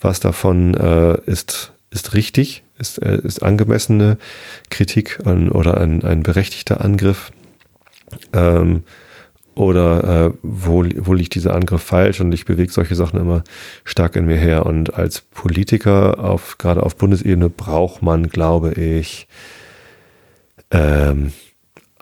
was 0.00 0.20
davon 0.20 0.74
äh, 0.74 1.20
ist, 1.26 1.72
ist 1.90 2.14
richtig, 2.14 2.62
ist, 2.78 2.98
äh, 2.98 3.18
ist 3.22 3.42
angemessene 3.42 4.18
Kritik 4.70 5.20
an, 5.24 5.50
oder 5.50 5.78
ein, 5.78 6.04
ein 6.04 6.22
berechtigter 6.22 6.80
Angriff. 6.82 7.32
Ähm, 8.32 8.84
oder 9.54 10.28
äh, 10.28 10.32
wo, 10.42 10.84
wo 10.96 11.12
liegt 11.12 11.34
dieser 11.34 11.54
Angriff 11.54 11.82
falsch? 11.82 12.20
Und 12.20 12.32
ich 12.32 12.44
bewege 12.44 12.72
solche 12.72 12.94
Sachen 12.94 13.20
immer 13.20 13.42
stark 13.84 14.16
in 14.16 14.26
mir 14.26 14.36
her. 14.36 14.64
Und 14.64 14.94
als 14.94 15.20
Politiker 15.20 16.18
auf 16.20 16.56
gerade 16.56 16.82
auf 16.82 16.96
Bundesebene 16.96 17.50
braucht 17.50 18.00
man, 18.00 18.28
glaube 18.28 18.72
ich, 18.72 19.26
ähm, 20.70 21.32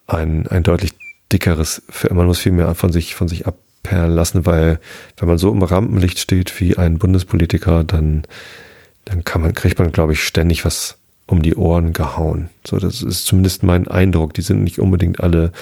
ein, 0.06 0.46
ein 0.46 0.62
deutlich 0.62 0.92
dickeres, 1.32 1.82
man 2.10 2.26
muss 2.26 2.38
viel 2.38 2.52
mehr 2.52 2.74
von 2.74 2.92
sich 2.92 3.14
von 3.14 3.28
sich 3.28 3.46
abperlen 3.46 4.12
lassen, 4.12 4.46
weil 4.46 4.78
wenn 5.16 5.28
man 5.28 5.38
so 5.38 5.50
im 5.50 5.62
Rampenlicht 5.62 6.18
steht 6.18 6.58
wie 6.60 6.76
ein 6.76 6.98
Bundespolitiker, 6.98 7.84
dann 7.84 8.22
dann 9.08 9.24
kann 9.24 9.40
man, 9.40 9.54
kriegt 9.54 9.78
man, 9.78 9.90
glaube 9.90 10.12
ich, 10.12 10.22
ständig 10.22 10.66
was 10.66 10.98
um 11.26 11.40
die 11.42 11.56
Ohren 11.56 11.94
gehauen. 11.94 12.50
So, 12.66 12.78
das 12.78 13.02
ist 13.02 13.24
zumindest 13.24 13.62
mein 13.62 13.88
Eindruck. 13.88 14.34
Die 14.34 14.42
sind 14.42 14.62
nicht 14.62 14.78
unbedingt 14.78 15.20
alle 15.20 15.52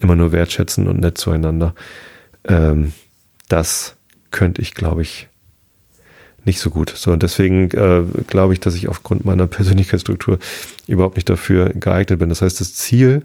immer 0.00 0.14
nur 0.14 0.30
wertschätzen 0.30 0.86
und 0.86 1.00
nett 1.00 1.18
zueinander. 1.18 1.74
Ähm, 2.44 2.92
das 3.48 3.96
könnte 4.30 4.62
ich, 4.62 4.74
glaube 4.74 5.02
ich, 5.02 5.28
nicht 6.44 6.60
so 6.60 6.70
gut. 6.70 6.90
So, 6.94 7.10
und 7.10 7.24
deswegen 7.24 7.70
äh, 7.72 8.04
glaube 8.28 8.52
ich, 8.52 8.60
dass 8.60 8.76
ich 8.76 8.88
aufgrund 8.88 9.24
meiner 9.24 9.46
Persönlichkeitsstruktur 9.48 10.38
überhaupt 10.86 11.16
nicht 11.16 11.28
dafür 11.28 11.70
geeignet 11.70 12.20
bin. 12.20 12.28
Das 12.28 12.42
heißt, 12.42 12.60
das 12.60 12.74
Ziel, 12.74 13.22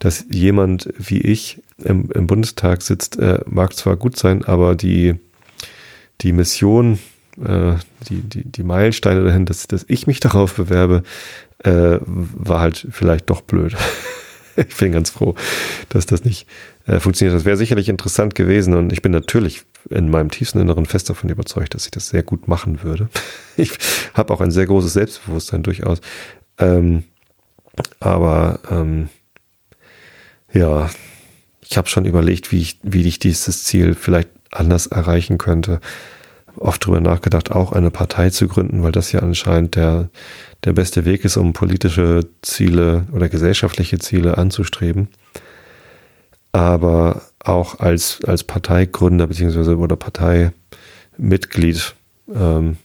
dass 0.00 0.24
jemand 0.30 0.92
wie 0.98 1.20
ich 1.20 1.62
im, 1.78 2.10
im 2.10 2.26
Bundestag 2.26 2.82
sitzt, 2.82 3.20
äh, 3.20 3.38
mag 3.46 3.74
zwar 3.74 3.96
gut 3.96 4.16
sein, 4.16 4.44
aber 4.44 4.74
die, 4.74 5.14
die 6.22 6.32
Mission, 6.32 6.98
äh, 7.38 7.74
die, 8.08 8.20
die, 8.22 8.44
die 8.44 8.62
Meilensteine 8.62 9.24
dahin, 9.24 9.46
dass, 9.46 9.66
dass 9.66 9.84
ich 9.88 10.06
mich 10.06 10.20
darauf 10.20 10.54
bewerbe, 10.54 11.02
äh, 11.58 11.98
war 12.00 12.60
halt 12.60 12.86
vielleicht 12.90 13.30
doch 13.30 13.40
blöd. 13.40 13.76
ich 14.56 14.76
bin 14.76 14.92
ganz 14.92 15.10
froh, 15.10 15.34
dass 15.88 16.06
das 16.06 16.24
nicht 16.24 16.46
äh, 16.86 17.00
funktioniert. 17.00 17.36
Das 17.36 17.44
wäre 17.44 17.56
sicherlich 17.56 17.88
interessant 17.88 18.34
gewesen 18.34 18.74
und 18.74 18.92
ich 18.92 19.02
bin 19.02 19.12
natürlich 19.12 19.62
in 19.90 20.10
meinem 20.10 20.30
tiefsten 20.30 20.60
Inneren 20.60 20.86
fest 20.86 21.10
davon 21.10 21.30
überzeugt, 21.30 21.74
dass 21.74 21.84
ich 21.84 21.90
das 21.90 22.08
sehr 22.08 22.22
gut 22.22 22.48
machen 22.48 22.82
würde. 22.82 23.08
Ich 23.58 23.70
habe 24.14 24.32
auch 24.32 24.40
ein 24.40 24.50
sehr 24.50 24.64
großes 24.64 24.94
Selbstbewusstsein 24.94 25.62
durchaus. 25.62 26.00
Ähm, 26.56 27.04
aber 28.00 28.60
ähm, 28.70 29.10
ja, 30.54 30.88
ich 31.60 31.76
habe 31.76 31.86
schon 31.86 32.06
überlegt, 32.06 32.50
wie 32.50 32.62
ich, 32.62 32.78
wie 32.82 33.06
ich 33.06 33.18
dieses 33.18 33.64
Ziel 33.64 33.94
vielleicht 33.94 34.30
anders 34.50 34.86
erreichen 34.86 35.36
könnte. 35.36 35.80
Oft 36.56 36.84
drüber 36.84 37.00
nachgedacht, 37.00 37.50
auch 37.50 37.72
eine 37.72 37.90
Partei 37.90 38.30
zu 38.30 38.46
gründen, 38.48 38.82
weil 38.82 38.92
das 38.92 39.12
ja 39.12 39.20
anscheinend 39.20 39.76
der, 39.76 40.10
der 40.64 40.72
beste 40.72 41.04
Weg 41.04 41.24
ist, 41.24 41.36
um 41.36 41.52
politische 41.52 42.20
Ziele 42.42 43.06
oder 43.12 43.28
gesellschaftliche 43.28 43.98
Ziele 43.98 44.38
anzustreben. 44.38 45.08
Aber 46.52 47.22
auch 47.40 47.80
als, 47.80 48.20
als 48.24 48.44
Parteigründer 48.44 49.26
beziehungsweise 49.26 49.76
oder 49.78 49.96
Parteimitglied 49.96 51.94
ähm, 52.34 52.76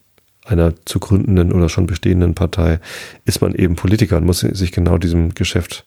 einer 0.46 0.74
zu 0.86 1.00
gründenden 1.00 1.52
oder 1.52 1.68
schon 1.70 1.88
bestehenden 1.88 2.34
Partei 2.34 2.80
ist 3.26 3.42
man 3.42 3.54
eben 3.54 3.76
Politiker 3.76 4.18
und 4.18 4.26
muss 4.26 4.40
sich 4.40 4.72
genau 4.72 4.98
diesem 4.98 5.36
Geschäft 5.36 5.86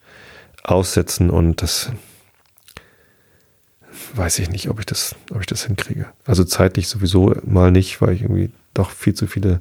aussetzen 0.62 1.31
und 1.31 1.62
das 1.62 1.91
weiß 4.17 4.39
ich 4.41 4.51
nicht, 4.51 4.69
ob 4.69 4.81
ich 4.81 4.87
das, 4.87 5.15
ob 5.31 5.41
ich 5.41 5.47
das 5.47 5.65
hinkriege. 5.65 6.07
Also 6.25 6.45
zeitlich 6.45 6.89
sowieso 6.89 7.35
mal 7.45 7.71
nicht, 7.71 8.01
weil 8.01 8.15
ich 8.15 8.23
irgendwie 8.23 8.51
doch 8.75 8.91
viel 8.91 9.15
zu 9.15 9.27
viele 9.27 9.61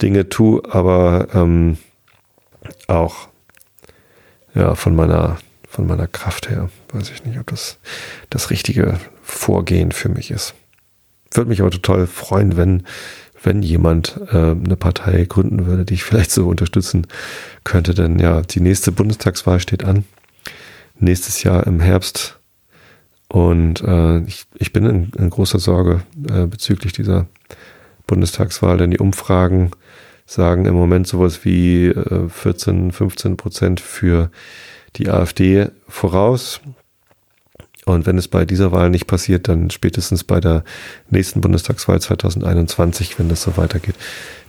Dinge 0.00 0.28
tue, 0.28 0.62
aber 0.72 1.28
ähm, 1.34 1.78
auch 2.86 3.28
ja 4.54 4.74
von 4.74 4.94
meiner 4.94 5.38
von 5.68 5.86
meiner 5.86 6.06
Kraft 6.06 6.50
her 6.50 6.68
weiß 6.92 7.10
ich 7.10 7.24
nicht, 7.24 7.38
ob 7.38 7.46
das 7.46 7.78
das 8.28 8.50
richtige 8.50 9.00
Vorgehen 9.22 9.90
für 9.90 10.10
mich 10.10 10.30
ist. 10.30 10.54
Würde 11.32 11.48
mich 11.48 11.62
aber 11.62 11.70
total 11.70 12.06
freuen, 12.06 12.56
wenn 12.56 12.84
wenn 13.42 13.62
jemand 13.62 14.20
äh, 14.30 14.36
eine 14.36 14.76
Partei 14.76 15.24
gründen 15.24 15.66
würde, 15.66 15.84
die 15.84 15.94
ich 15.94 16.04
vielleicht 16.04 16.30
so 16.30 16.48
unterstützen 16.48 17.06
könnte. 17.64 17.94
Denn 17.94 18.18
ja, 18.18 18.42
die 18.42 18.60
nächste 18.60 18.92
Bundestagswahl 18.92 19.60
steht 19.60 19.84
an. 19.84 20.04
Nächstes 20.98 21.42
Jahr 21.42 21.66
im 21.66 21.80
Herbst. 21.80 22.38
Und 23.32 23.80
äh, 23.80 24.18
ich, 24.24 24.44
ich 24.58 24.74
bin 24.74 24.84
in, 24.84 25.10
in 25.16 25.30
großer 25.30 25.58
Sorge 25.58 26.02
äh, 26.28 26.44
bezüglich 26.44 26.92
dieser 26.92 27.28
Bundestagswahl, 28.06 28.76
denn 28.76 28.90
die 28.90 28.98
Umfragen 28.98 29.70
sagen 30.26 30.66
im 30.66 30.74
Moment 30.74 31.06
sowas 31.06 31.42
wie 31.42 31.86
äh, 31.86 32.28
14, 32.28 32.92
15 32.92 33.38
Prozent 33.38 33.80
für 33.80 34.30
die 34.96 35.08
AfD 35.08 35.68
voraus. 35.88 36.60
Und 37.86 38.04
wenn 38.04 38.18
es 38.18 38.28
bei 38.28 38.44
dieser 38.44 38.70
Wahl 38.70 38.90
nicht 38.90 39.06
passiert, 39.06 39.48
dann 39.48 39.70
spätestens 39.70 40.24
bei 40.24 40.38
der 40.38 40.62
nächsten 41.08 41.40
Bundestagswahl 41.40 42.02
2021, 42.02 43.18
wenn 43.18 43.30
das 43.30 43.40
so 43.40 43.56
weitergeht, 43.56 43.96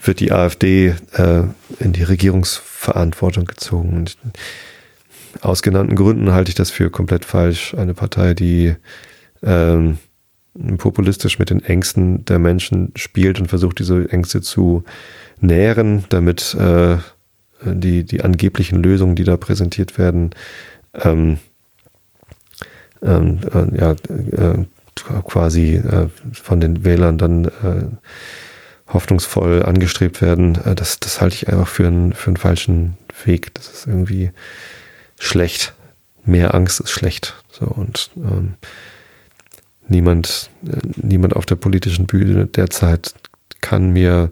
wird 0.04 0.20
die 0.20 0.34
AfD 0.34 0.94
äh, 1.14 1.44
in 1.80 1.94
die 1.94 2.04
Regierungsverantwortung 2.04 3.46
gezogen. 3.46 3.96
Und 3.96 4.18
aus 5.42 5.62
genannten 5.62 5.96
Gründen 5.96 6.34
halte 6.34 6.50
ich 6.50 6.56
das 6.56 6.72
für 6.72 6.90
komplett 6.90 7.26
falsch. 7.26 7.74
Eine 7.74 7.94
Partei, 7.94 8.34
die 8.34 8.76
ähm, 9.42 9.98
populistisch 10.78 11.40
mit 11.40 11.50
den 11.50 11.64
Ängsten 11.64 12.26
der 12.26 12.40
Menschen 12.40 12.92
spielt 12.96 13.40
und 13.40 13.48
versucht, 13.48 13.80
diese 13.80 14.10
Ängste 14.12 14.42
zu 14.42 14.84
nähren, 15.40 16.06
damit 16.10 16.56
äh, 16.56 16.98
die, 17.66 18.04
die 18.04 18.24
angeblichen 18.24 18.84
Lösungen, 18.84 19.16
die 19.16 19.24
da 19.24 19.38
präsentiert 19.38 19.98
werden, 19.98 20.32
ähm, 20.94 21.38
ähm, 23.02 23.40
äh, 23.54 23.78
ja, 23.78 23.92
äh, 23.92 24.66
quasi 25.26 25.76
äh, 25.76 26.08
von 26.32 26.62
den 26.62 26.86
Wählern 26.86 27.18
dann 27.18 27.46
äh, 27.46 27.86
hoffnungsvoll 28.88 29.64
angestrebt 29.64 30.22
werden, 30.22 30.56
äh, 30.64 30.76
das, 30.76 31.00
das 31.00 31.20
halte 31.20 31.36
ich 31.36 31.48
einfach 31.50 31.68
für, 31.68 31.88
einen 31.88 32.14
für 32.14 32.28
einen 32.28 32.38
falschen 32.38 32.98
Weg. 33.26 33.54
Das 33.56 33.70
ist 33.70 33.88
irgendwie 33.88 34.32
schlecht. 35.20 35.74
Mehr 36.26 36.54
Angst 36.54 36.80
ist 36.80 36.92
schlecht. 36.92 37.36
So 37.52 37.66
und 37.66 38.12
ähm, 38.18 38.56
niemand, 39.88 40.50
äh, 40.66 40.78
niemand 40.96 41.36
auf 41.36 41.46
der 41.46 41.56
politischen 41.56 42.06
Bühne 42.06 42.48
derzeit 42.48 43.14
kann 43.62 43.92
mir 43.92 44.32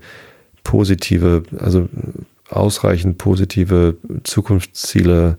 positive, 0.63 1.43
also 1.57 1.89
ausreichend 2.49 3.17
positive 3.17 3.97
Zukunftsziele 4.23 5.38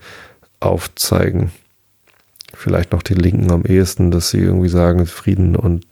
aufzeigen 0.61 1.51
vielleicht 2.55 2.93
noch 2.93 3.03
die 3.03 3.15
Linken 3.15 3.51
am 3.51 3.65
ehesten, 3.65 4.11
dass 4.11 4.31
sie 4.31 4.39
irgendwie 4.39 4.69
sagen, 4.69 5.07
Frieden 5.07 5.57
und 5.57 5.87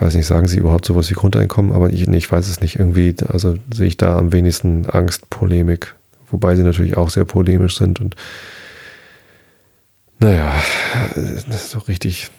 weiß 0.00 0.14
nicht, 0.14 0.26
sagen 0.26 0.48
sie 0.48 0.58
überhaupt 0.58 0.86
sowas 0.86 1.10
wie 1.10 1.14
Grundeinkommen, 1.14 1.72
aber 1.72 1.90
ich, 1.90 2.06
nee, 2.06 2.16
ich 2.16 2.30
weiß 2.30 2.48
es 2.48 2.60
nicht. 2.60 2.78
Irgendwie, 2.78 3.14
also 3.28 3.56
sehe 3.72 3.86
ich 3.86 3.96
da 3.96 4.16
am 4.16 4.32
wenigsten 4.32 4.86
Angst, 4.86 5.28
Polemik, 5.30 5.94
wobei 6.30 6.56
sie 6.56 6.62
natürlich 6.62 6.96
auch 6.96 7.10
sehr 7.10 7.24
polemisch 7.24 7.76
sind 7.76 8.00
und 8.00 8.16
naja, 10.20 10.52
so 11.50 11.78
richtig 11.78 12.30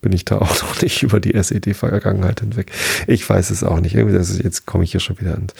bin 0.00 0.12
ich 0.12 0.24
da 0.24 0.38
auch 0.38 0.62
noch 0.62 0.82
nicht 0.82 1.02
über 1.02 1.20
die 1.20 1.34
SED-Vergangenheit 1.34 2.40
hinweg. 2.40 2.72
Ich 3.06 3.28
weiß 3.28 3.50
es 3.50 3.62
auch 3.64 3.80
nicht. 3.80 3.94
Irgendwie, 3.94 4.16
das 4.16 4.30
ist, 4.30 4.42
jetzt 4.42 4.66
komme 4.66 4.84
ich 4.84 4.92
hier 4.92 5.00
schon 5.00 5.20
wieder 5.20 5.36
ins 5.36 5.54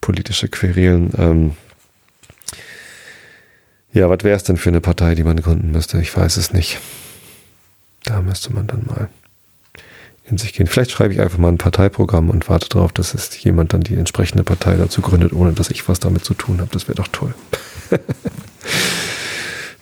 politische 0.00 0.48
Querelen. 0.48 1.12
Ähm, 1.16 1.56
ja, 3.92 4.10
was 4.10 4.24
wäre 4.24 4.36
es 4.36 4.44
denn 4.44 4.56
für 4.56 4.68
eine 4.68 4.80
Partei, 4.80 5.14
die 5.14 5.24
man 5.24 5.40
gründen 5.40 5.70
müsste? 5.70 6.00
Ich 6.00 6.16
weiß 6.16 6.36
es 6.36 6.52
nicht. 6.52 6.78
Da 8.04 8.20
müsste 8.20 8.52
man 8.52 8.66
dann 8.66 8.84
mal 8.86 9.08
in 10.28 10.38
sich 10.38 10.52
gehen. 10.52 10.66
Vielleicht 10.66 10.90
schreibe 10.90 11.14
ich 11.14 11.20
einfach 11.20 11.38
mal 11.38 11.48
ein 11.48 11.58
Parteiprogramm 11.58 12.30
und 12.30 12.48
warte 12.48 12.68
darauf, 12.68 12.92
dass 12.92 13.14
es 13.14 13.42
jemand 13.42 13.72
dann 13.72 13.82
die 13.82 13.94
entsprechende 13.94 14.42
Partei 14.44 14.76
dazu 14.76 15.00
gründet, 15.00 15.32
ohne 15.32 15.52
dass 15.52 15.70
ich 15.70 15.88
was 15.88 16.00
damit 16.00 16.24
zu 16.24 16.34
tun 16.34 16.60
habe. 16.60 16.70
Das 16.72 16.88
wäre 16.88 16.96
doch 16.96 17.08
toll. 17.08 17.34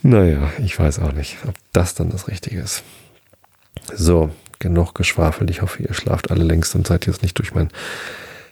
naja, 0.02 0.50
ich 0.62 0.78
weiß 0.78 0.98
auch 1.00 1.12
nicht, 1.12 1.38
ob 1.46 1.54
das 1.72 1.94
dann 1.94 2.10
das 2.10 2.28
Richtige 2.28 2.60
ist. 2.60 2.82
So, 3.94 4.30
genug 4.58 4.94
geschwafelt. 4.94 5.50
Ich 5.50 5.62
hoffe, 5.62 5.82
ihr 5.82 5.94
schlaft 5.94 6.30
alle 6.30 6.44
längst 6.44 6.74
und 6.74 6.86
seid 6.86 7.06
jetzt 7.06 7.22
nicht 7.22 7.38
durch 7.38 7.54
mein 7.54 7.70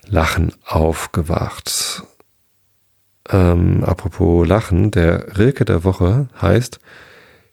Lachen 0.06 0.52
aufgewacht. 0.64 2.02
Ähm, 3.30 3.84
apropos 3.84 4.46
Lachen, 4.48 4.90
der 4.90 5.38
Rilke 5.38 5.64
der 5.64 5.84
Woche 5.84 6.28
heißt, 6.40 6.80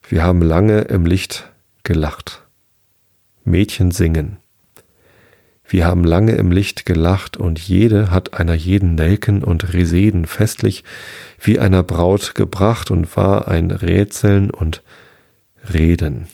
wir 0.07 0.23
haben 0.23 0.41
lange 0.41 0.81
im 0.81 1.05
Licht 1.05 1.51
gelacht. 1.83 2.43
Mädchen 3.49 3.91
singen. 3.91 4.37
Wir 5.67 5.85
haben 5.85 6.03
lange 6.03 6.31
im 6.31 6.51
Licht 6.51 6.85
gelacht 6.85 7.37
und 7.37 7.59
jede 7.59 8.09
hat 8.09 8.33
einer 8.33 8.55
jeden 8.55 8.95
Nelken 8.95 9.43
und 9.43 9.73
Reseden 9.73 10.25
festlich 10.25 10.83
wie 11.39 11.59
einer 11.59 11.83
Braut 11.83 12.33
gebracht 12.33 12.89
und 12.89 13.15
war 13.15 13.47
ein 13.47 13.69
Rätseln 13.69 14.49
und 14.49 14.81
Reden. 15.71 16.27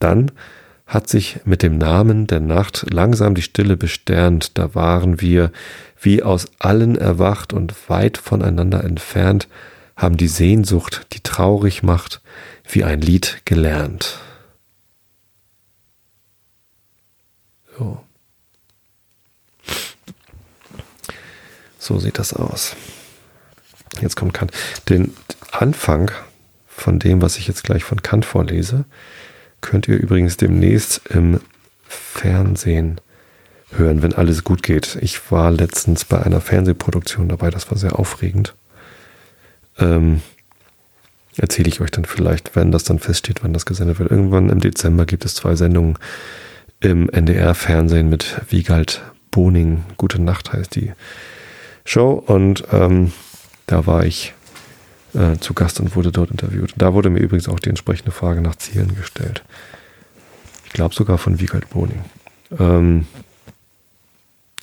Dann 0.00 0.32
hat 0.86 1.08
sich 1.08 1.38
mit 1.44 1.62
dem 1.62 1.78
Namen 1.78 2.26
der 2.26 2.40
Nacht 2.40 2.84
langsam 2.92 3.36
die 3.36 3.42
Stille 3.42 3.76
besternt, 3.76 4.58
da 4.58 4.74
waren 4.74 5.20
wir 5.20 5.52
wie 6.00 6.24
aus 6.24 6.46
allen 6.58 6.98
erwacht 6.98 7.52
und 7.52 7.88
weit 7.88 8.18
voneinander 8.18 8.82
entfernt, 8.82 9.46
haben 9.94 10.16
die 10.16 10.28
Sehnsucht, 10.28 11.06
die 11.12 11.20
traurig 11.20 11.84
macht, 11.84 12.20
wie 12.68 12.82
ein 12.82 13.00
Lied 13.00 13.42
gelernt. 13.44 14.18
So. 17.80 17.98
So 21.78 21.98
sieht 21.98 22.18
das 22.18 22.34
aus. 22.34 22.76
Jetzt 24.02 24.16
kommt 24.16 24.34
Kant. 24.34 24.52
Den 24.90 25.14
Anfang 25.50 26.10
von 26.68 26.98
dem, 26.98 27.22
was 27.22 27.38
ich 27.38 27.48
jetzt 27.48 27.64
gleich 27.64 27.82
von 27.82 28.02
Kant 28.02 28.26
vorlese, 28.26 28.84
könnt 29.62 29.88
ihr 29.88 29.96
übrigens 29.96 30.36
demnächst 30.36 31.06
im 31.08 31.40
Fernsehen 31.88 33.00
hören, 33.70 34.02
wenn 34.02 34.12
alles 34.12 34.44
gut 34.44 34.62
geht. 34.62 34.98
Ich 35.00 35.30
war 35.32 35.50
letztens 35.50 36.04
bei 36.04 36.20
einer 36.20 36.42
Fernsehproduktion 36.42 37.30
dabei, 37.30 37.50
das 37.50 37.70
war 37.70 37.78
sehr 37.78 37.98
aufregend. 37.98 38.54
Ähm, 39.78 40.20
erzähle 41.36 41.68
ich 41.68 41.80
euch 41.80 41.90
dann 41.90 42.04
vielleicht, 42.04 42.56
wenn 42.56 42.72
das 42.72 42.84
dann 42.84 42.98
feststeht, 42.98 43.42
wann 43.42 43.54
das 43.54 43.64
gesendet 43.64 43.98
wird. 43.98 44.10
Irgendwann 44.10 44.50
im 44.50 44.60
Dezember 44.60 45.06
gibt 45.06 45.24
es 45.24 45.34
zwei 45.34 45.56
Sendungen 45.56 45.96
im 46.80 47.08
NDR-Fernsehen 47.10 48.08
mit 48.08 48.40
Wiegald 48.50 49.02
Boning. 49.30 49.84
Gute 49.96 50.20
Nacht 50.20 50.52
heißt 50.52 50.74
die 50.74 50.92
Show. 51.84 52.12
Und 52.12 52.64
ähm, 52.72 53.12
da 53.66 53.86
war 53.86 54.04
ich 54.04 54.34
äh, 55.14 55.36
zu 55.38 55.54
Gast 55.54 55.80
und 55.80 55.94
wurde 55.94 56.10
dort 56.10 56.30
interviewt. 56.30 56.72
Da 56.76 56.94
wurde 56.94 57.10
mir 57.10 57.20
übrigens 57.20 57.48
auch 57.48 57.60
die 57.60 57.68
entsprechende 57.68 58.12
Frage 58.12 58.40
nach 58.40 58.56
Zielen 58.56 58.94
gestellt. 58.96 59.44
Ich 60.66 60.72
glaube 60.72 60.94
sogar 60.94 61.18
von 61.18 61.38
Wiegald 61.40 61.68
Boning. 61.70 62.04
Ähm, 62.58 63.06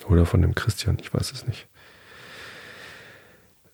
oder 0.10 0.26
von 0.26 0.42
dem 0.42 0.56
Christian, 0.56 0.98
ich 1.02 1.14
weiß 1.14 1.32
es 1.32 1.46
nicht. 1.48 1.68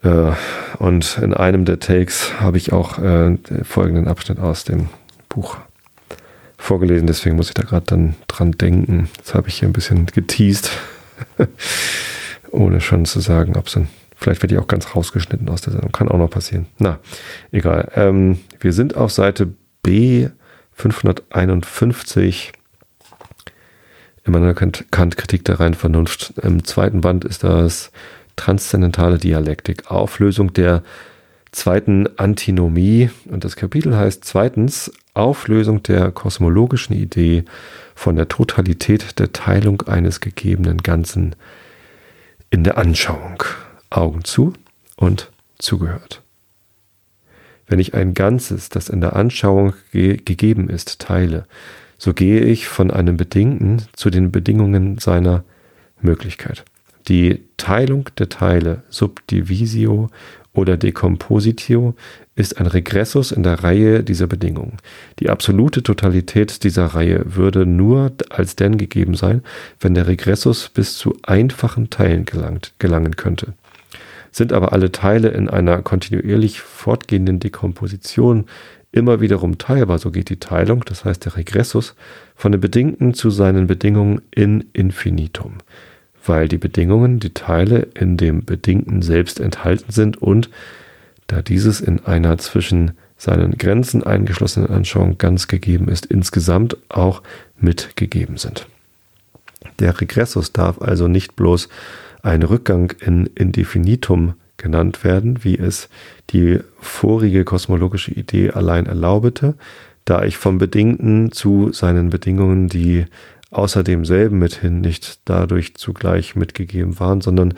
Äh, 0.03 0.33
und 0.79 1.17
in 1.19 1.33
einem 1.33 1.65
der 1.65 1.79
Takes 1.79 2.39
habe 2.39 2.57
ich 2.57 2.73
auch 2.73 2.97
äh, 2.97 3.37
folgenden 3.63 4.07
Abschnitt 4.07 4.39
aus 4.39 4.63
dem 4.63 4.89
Buch 5.29 5.57
vorgelesen, 6.64 7.07
deswegen 7.07 7.36
muss 7.36 7.49
ich 7.49 7.53
da 7.53 7.64
gerade 7.64 7.86
dann 7.86 8.16
dran 8.28 8.53
denken. 8.53 9.09
Jetzt 9.18 9.34
habe 9.34 9.49
ich 9.49 9.59
hier 9.59 9.68
ein 9.68 9.74
bisschen 9.74 10.05
geteased, 10.05 10.72
ohne 12.51 12.82
schon 12.82 13.05
zu 13.05 13.20
sagen, 13.20 13.57
ob 13.57 13.68
es 13.68 13.74
dann, 13.74 13.89
vielleicht 14.16 14.41
wird 14.41 14.51
die 14.51 14.57
auch 14.57 14.68
ganz 14.68 14.95
rausgeschnitten 14.95 15.49
aus 15.49 15.61
der 15.61 15.74
Sendung, 15.74 15.91
kann 15.91 16.07
auch 16.07 16.18
noch 16.18 16.30
passieren. 16.30 16.68
Na, 16.80 16.99
egal. 17.51 17.91
Ähm, 17.95 18.39
wir 18.59 18.72
sind 18.72 18.95
auf 18.95 19.11
Seite 19.11 19.53
B 19.84 20.30
551 20.72 22.53
Immanuel 24.26 24.53
Kant, 24.53 24.86
Kant 24.89 25.18
Kritik 25.18 25.43
der 25.43 25.59
reinen 25.59 25.74
Vernunft. 25.74 26.34
Im 26.41 26.64
zweiten 26.64 27.01
Band 27.01 27.26
ist 27.26 27.43
das 27.43 27.91
Transzendentale 28.38 29.18
Dialektik, 29.18 29.91
Auflösung 29.91 30.53
der 30.53 30.82
zweiten 31.53 32.07
Antinomie. 32.17 33.09
Und 33.29 33.45
das 33.45 33.55
Kapitel 33.55 33.95
heißt 33.95 34.25
zweitens 34.25 34.91
Auflösung 35.13 35.81
der 35.83 36.11
kosmologischen 36.11 36.93
Idee 36.93 37.45
von 37.95 38.15
der 38.15 38.27
Totalität 38.27 39.19
der 39.19 39.31
Teilung 39.31 39.83
eines 39.83 40.19
gegebenen 40.19 40.79
Ganzen 40.79 41.35
in 42.49 42.63
der 42.63 42.77
Anschauung. 42.77 43.43
Augen 43.89 44.23
zu 44.23 44.53
und 44.95 45.31
zugehört. 45.59 46.21
Wenn 47.67 47.79
ich 47.79 47.93
ein 47.93 48.13
Ganzes, 48.13 48.69
das 48.69 48.89
in 48.89 49.01
der 49.01 49.15
Anschauung 49.15 49.73
ge 49.91 50.17
gegeben 50.17 50.69
ist, 50.69 50.99
teile, 50.99 51.45
so 51.97 52.13
gehe 52.13 52.41
ich 52.41 52.67
von 52.67 52.91
einem 52.91 53.15
Bedingten 53.15 53.83
zu 53.93 54.09
den 54.09 54.31
Bedingungen 54.31 54.97
seiner 54.97 55.43
Möglichkeit. 56.01 56.65
Die 57.07 57.43
Teilung 57.57 58.09
der 58.17 58.29
Teile, 58.29 58.83
Subdivisio 58.89 60.09
oder 60.53 60.77
Decompositio, 60.77 61.95
ist 62.35 62.59
ein 62.59 62.67
Regressus 62.67 63.31
in 63.31 63.43
der 63.43 63.63
Reihe 63.63 64.03
dieser 64.03 64.27
Bedingungen. 64.27 64.77
Die 65.19 65.29
absolute 65.29 65.83
Totalität 65.83 66.63
dieser 66.63 66.85
Reihe 66.85 67.23
würde 67.25 67.65
nur 67.65 68.11
als 68.29 68.55
denn 68.55 68.77
gegeben 68.77 69.15
sein, 69.15 69.43
wenn 69.79 69.93
der 69.93 70.07
Regressus 70.07 70.69
bis 70.69 70.95
zu 70.97 71.17
einfachen 71.23 71.89
Teilen 71.89 72.25
gelangt, 72.25 72.73
gelangen 72.79 73.15
könnte. 73.15 73.53
Sind 74.31 74.51
aber 74.51 74.73
alle 74.73 74.91
Teile 74.91 75.29
in 75.29 75.49
einer 75.49 75.81
kontinuierlich 75.81 76.59
fortgehenden 76.61 77.39
Dekomposition 77.39 78.45
immer 78.91 79.21
wiederum 79.21 79.57
teilbar, 79.57 79.97
so 79.99 80.11
geht 80.11 80.29
die 80.29 80.39
Teilung, 80.39 80.83
das 80.85 81.05
heißt 81.05 81.25
der 81.25 81.35
Regressus, 81.35 81.95
von 82.35 82.51
den 82.51 82.61
Bedingten 82.61 83.13
zu 83.13 83.29
seinen 83.29 83.67
Bedingungen 83.67 84.21
in 84.31 84.65
Infinitum 84.73 85.57
weil 86.26 86.47
die 86.47 86.57
Bedingungen, 86.57 87.19
die 87.19 87.34
Teile 87.34 87.88
in 87.93 88.17
dem 88.17 88.45
Bedingten 88.45 89.01
selbst 89.01 89.39
enthalten 89.39 89.91
sind 89.91 90.21
und 90.21 90.49
da 91.28 91.41
dieses 91.41 91.82
in 91.82 92.05
einer 92.05 92.38
zwischen 92.38 92.91
seinen 93.17 93.57
Grenzen 93.57 94.03
eingeschlossenen 94.03 94.69
Anschauung 94.69 95.17
ganz 95.17 95.47
gegeben 95.47 95.88
ist, 95.88 96.05
insgesamt 96.05 96.78
auch 96.89 97.21
mitgegeben 97.57 98.38
sind. 98.38 98.67
Der 99.80 99.99
Regressus 99.99 100.51
darf 100.51 100.82
also 100.82 101.07
nicht 101.07 101.36
bloß 101.36 101.69
ein 102.21 102.43
Rückgang 102.43 102.93
in 102.99 103.28
Indefinitum 103.28 104.34
genannt 104.57 105.03
werden, 105.03 105.43
wie 105.43 105.57
es 105.57 105.89
die 106.30 106.59
vorige 106.80 107.43
kosmologische 107.43 108.11
Idee 108.11 108.51
allein 108.51 108.86
erlaubete, 108.86 109.55
da 110.05 110.24
ich 110.24 110.38
vom 110.38 110.57
Bedingten 110.57 111.32
zu 111.32 111.71
seinen 111.71 112.09
Bedingungen, 112.09 112.67
die 112.67 113.05
außer 113.53 113.83
demselben 113.83 114.39
mithin 114.39 114.81
nicht 114.81 115.19
dadurch 115.25 115.75
zugleich 115.75 116.35
mitgegeben 116.35 116.99
waren, 116.99 117.21
sondern 117.21 117.53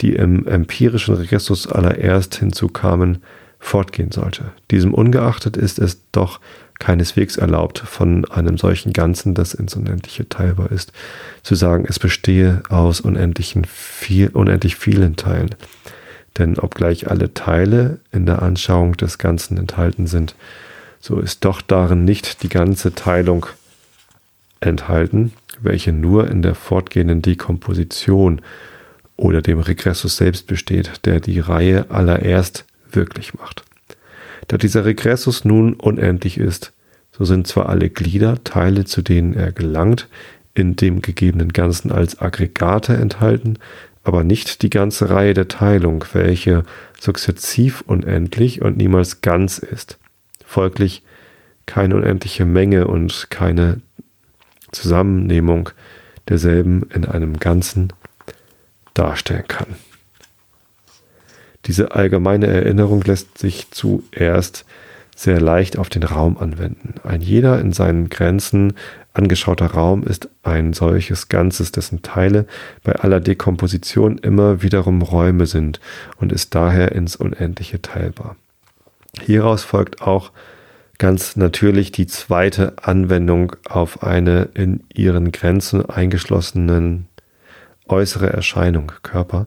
die 0.00 0.14
im 0.14 0.46
empirischen 0.46 1.14
Regressus 1.14 1.66
allererst 1.66 2.36
hinzukamen, 2.36 3.22
fortgehen 3.58 4.12
sollte. 4.12 4.52
Diesem 4.70 4.92
ungeachtet 4.92 5.56
ist 5.56 5.78
es 5.78 6.02
doch 6.12 6.40
keineswegs 6.78 7.36
erlaubt, 7.36 7.78
von 7.78 8.24
einem 8.26 8.58
solchen 8.58 8.92
Ganzen, 8.92 9.34
das 9.34 9.54
ins 9.54 9.74
Unendliche 9.74 10.28
teilbar 10.28 10.70
ist, 10.70 10.92
zu 11.42 11.54
sagen, 11.54 11.86
es 11.88 11.98
bestehe 11.98 12.62
aus 12.68 13.00
unendlichen 13.00 13.64
viel, 13.64 14.28
unendlich 14.28 14.76
vielen 14.76 15.16
Teilen. 15.16 15.54
Denn 16.36 16.58
obgleich 16.58 17.10
alle 17.10 17.32
Teile 17.32 18.00
in 18.12 18.26
der 18.26 18.42
Anschauung 18.42 18.96
des 18.96 19.18
Ganzen 19.18 19.56
enthalten 19.56 20.06
sind, 20.06 20.34
so 21.00 21.20
ist 21.20 21.44
doch 21.44 21.62
darin 21.62 22.04
nicht 22.04 22.42
die 22.42 22.48
ganze 22.48 22.94
Teilung 22.94 23.46
enthalten, 24.60 25.32
welche 25.60 25.92
nur 25.92 26.28
in 26.28 26.42
der 26.42 26.54
fortgehenden 26.54 27.22
Dekomposition 27.22 28.40
oder 29.16 29.42
dem 29.42 29.60
Regressus 29.60 30.16
selbst 30.16 30.46
besteht, 30.46 31.06
der 31.06 31.20
die 31.20 31.40
Reihe 31.40 31.90
allererst 31.90 32.64
wirklich 32.90 33.34
macht. 33.34 33.64
Da 34.48 34.58
dieser 34.58 34.84
Regressus 34.84 35.44
nun 35.44 35.74
unendlich 35.74 36.38
ist, 36.38 36.72
so 37.12 37.24
sind 37.24 37.46
zwar 37.46 37.68
alle 37.68 37.90
Glieder, 37.90 38.42
Teile, 38.42 38.84
zu 38.84 39.02
denen 39.02 39.34
er 39.34 39.52
gelangt, 39.52 40.08
in 40.54 40.76
dem 40.76 41.00
gegebenen 41.00 41.52
Ganzen 41.52 41.92
als 41.92 42.20
Aggregate 42.20 42.94
enthalten, 42.94 43.58
aber 44.02 44.22
nicht 44.22 44.62
die 44.62 44.70
ganze 44.70 45.10
Reihe 45.10 45.34
der 45.34 45.48
Teilung, 45.48 46.04
welche 46.12 46.64
sukzessiv 47.00 47.82
unendlich 47.86 48.62
und 48.62 48.76
niemals 48.76 49.22
ganz 49.22 49.58
ist. 49.58 49.98
Folglich 50.44 51.02
keine 51.66 51.96
unendliche 51.96 52.44
Menge 52.44 52.86
und 52.86 53.28
keine 53.30 53.80
Zusammennehmung 54.74 55.70
derselben 56.28 56.82
in 56.94 57.04
einem 57.04 57.38
Ganzen 57.38 57.92
darstellen 58.94 59.48
kann. 59.48 59.76
Diese 61.66 61.92
allgemeine 61.92 62.46
Erinnerung 62.46 63.02
lässt 63.02 63.38
sich 63.38 63.70
zuerst 63.70 64.64
sehr 65.16 65.40
leicht 65.40 65.78
auf 65.78 65.88
den 65.88 66.02
Raum 66.02 66.36
anwenden. 66.38 66.94
Ein 67.04 67.20
jeder 67.20 67.60
in 67.60 67.72
seinen 67.72 68.10
Grenzen 68.10 68.74
angeschauter 69.12 69.66
Raum 69.66 70.02
ist 70.02 70.28
ein 70.42 70.72
solches 70.72 71.28
Ganzes, 71.28 71.70
dessen 71.70 72.02
Teile 72.02 72.46
bei 72.82 72.96
aller 72.96 73.20
Dekomposition 73.20 74.18
immer 74.18 74.62
wiederum 74.62 75.02
Räume 75.02 75.46
sind 75.46 75.80
und 76.16 76.32
ist 76.32 76.54
daher 76.54 76.92
ins 76.92 77.14
Unendliche 77.16 77.80
teilbar. 77.80 78.36
Hieraus 79.20 79.62
folgt 79.62 80.02
auch 80.02 80.32
ganz 80.98 81.36
natürlich 81.36 81.92
die 81.92 82.06
zweite 82.06 82.74
Anwendung 82.82 83.56
auf 83.68 84.02
eine 84.02 84.48
in 84.54 84.84
ihren 84.92 85.32
Grenzen 85.32 85.84
eingeschlossenen 85.84 87.08
äußere 87.86 88.32
Erscheinung, 88.32 88.92
Körper. 89.02 89.46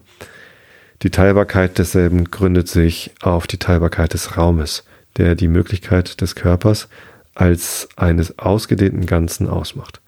Die 1.04 1.12
Teilbarkeit 1.12 1.78
desselben 1.78 2.26
gründet 2.32 2.68
sich 2.68 3.12
auf 3.22 3.48
die 3.48 3.58
Teilbarkeit 3.60 4.14
des 4.14 4.38
Raumes, 4.38 4.84
der 5.18 5.36
die 5.36 5.48
Möglichkeit 5.48 6.22
des 6.22 6.36
Körpers 6.36 6.90
als 7.36 7.88
eines 7.96 8.40
ausgedehnten 8.40 9.06
Ganzen 9.06 9.48
ausmacht. 9.48 10.02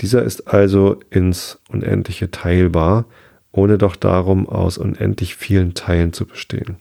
Dieser 0.00 0.22
ist 0.22 0.48
also 0.48 1.00
ins 1.10 1.58
Unendliche 1.68 2.30
teilbar, 2.30 3.06
ohne 3.52 3.76
doch 3.76 3.96
darum 3.96 4.48
aus 4.48 4.78
unendlich 4.78 5.34
vielen 5.34 5.74
Teilen 5.74 6.12
zu 6.12 6.26
bestehen. 6.26 6.76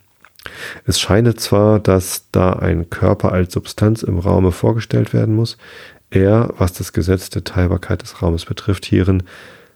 Es 0.86 1.00
scheine 1.00 1.36
zwar, 1.36 1.80
dass 1.80 2.26
da 2.32 2.54
ein 2.54 2.90
Körper 2.90 3.32
als 3.32 3.54
Substanz 3.54 4.04
im 4.04 4.20
Raume 4.20 4.52
vorgestellt 4.52 5.14
werden 5.14 5.36
muss, 5.36 5.58
er, 6.10 6.54
was 6.58 6.74
das 6.74 6.94
Gesetz 6.94 7.30
der 7.30 7.44
Teilbarkeit 7.44 8.02
des 8.02 8.22
Raumes 8.22 8.46
betrifft, 8.46 8.86
hierin 8.86 9.24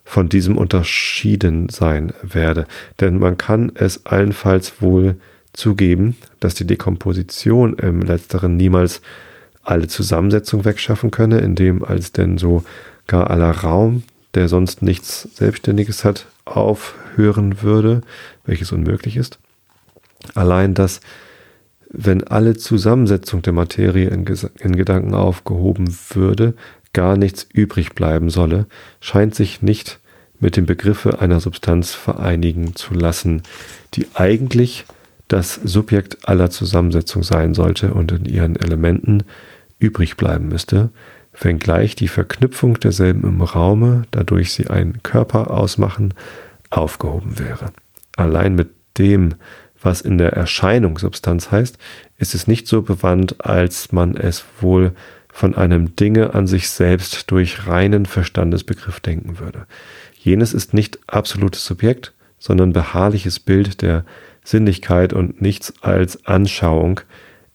von 0.03 0.29
diesem 0.29 0.57
unterschieden 0.57 1.69
sein 1.69 2.13
werde. 2.21 2.65
Denn 2.99 3.19
man 3.19 3.37
kann 3.37 3.71
es 3.75 4.05
allenfalls 4.05 4.81
wohl 4.81 5.15
zugeben, 5.53 6.17
dass 6.39 6.55
die 6.55 6.67
Dekomposition 6.67 7.75
im 7.75 8.01
letzteren 8.01 8.57
niemals 8.57 9.01
alle 9.63 9.87
Zusammensetzung 9.87 10.65
wegschaffen 10.65 11.11
könne, 11.11 11.39
indem 11.39 11.83
als 11.83 12.11
denn 12.11 12.37
so 12.37 12.63
gar 13.07 13.29
aller 13.29 13.51
Raum, 13.51 14.03
der 14.33 14.49
sonst 14.49 14.81
nichts 14.81 15.29
Selbstständiges 15.35 16.03
hat, 16.03 16.25
aufhören 16.45 17.61
würde, 17.61 18.01
welches 18.45 18.71
unmöglich 18.71 19.15
ist. 19.15 19.39
Allein 20.35 20.73
das, 20.73 21.01
wenn 21.89 22.23
alle 22.23 22.55
Zusammensetzung 22.55 23.41
der 23.41 23.53
Materie 23.53 24.09
in, 24.09 24.25
in 24.59 24.75
Gedanken 24.75 25.13
aufgehoben 25.13 25.95
würde, 26.09 26.53
gar 26.93 27.17
nichts 27.17 27.47
übrig 27.53 27.93
bleiben 27.93 28.29
solle, 28.29 28.67
scheint 28.99 29.35
sich 29.35 29.61
nicht 29.61 29.99
mit 30.39 30.57
dem 30.57 30.65
Begriffe 30.65 31.21
einer 31.21 31.39
Substanz 31.39 31.93
vereinigen 31.93 32.75
zu 32.75 32.93
lassen, 32.93 33.43
die 33.93 34.07
eigentlich 34.13 34.85
das 35.27 35.55
Subjekt 35.63 36.27
aller 36.27 36.49
Zusammensetzung 36.49 37.23
sein 37.23 37.53
sollte 37.53 37.93
und 37.93 38.11
in 38.11 38.25
ihren 38.25 38.55
Elementen 38.55 39.23
übrig 39.79 40.17
bleiben 40.17 40.49
müsste, 40.49 40.89
wenngleich 41.39 41.95
die 41.95 42.07
Verknüpfung 42.07 42.79
derselben 42.79 43.23
im 43.27 43.41
Raume, 43.41 44.03
dadurch 44.11 44.53
sie 44.53 44.67
einen 44.67 45.01
Körper 45.01 45.49
ausmachen, 45.51 46.13
aufgehoben 46.69 47.39
wäre. 47.39 47.71
Allein 48.15 48.55
mit 48.55 48.69
dem, 48.97 49.35
was 49.83 50.01
in 50.01 50.17
der 50.17 50.33
Erscheinung 50.33 50.97
Substanz 50.97 51.51
heißt, 51.51 51.77
ist 52.17 52.35
es 52.35 52.47
nicht 52.47 52.67
so 52.67 52.81
bewandt, 52.81 53.45
als 53.45 53.91
man 53.91 54.15
es 54.15 54.45
wohl 54.61 54.93
von 55.31 55.55
einem 55.55 55.95
Dinge 55.95 56.33
an 56.33 56.47
sich 56.47 56.69
selbst 56.69 57.31
durch 57.31 57.67
reinen 57.67 58.05
Verstandesbegriff 58.05 58.99
denken 58.99 59.39
würde. 59.39 59.65
Jenes 60.17 60.53
ist 60.53 60.73
nicht 60.73 60.99
absolutes 61.07 61.65
Subjekt, 61.65 62.13
sondern 62.39 62.73
beharrliches 62.73 63.39
Bild 63.39 63.81
der 63.81 64.05
Sinnlichkeit 64.43 65.11
und 65.13 65.41
nichts 65.41 65.73
als 65.81 66.25
Anschauung, 66.25 67.01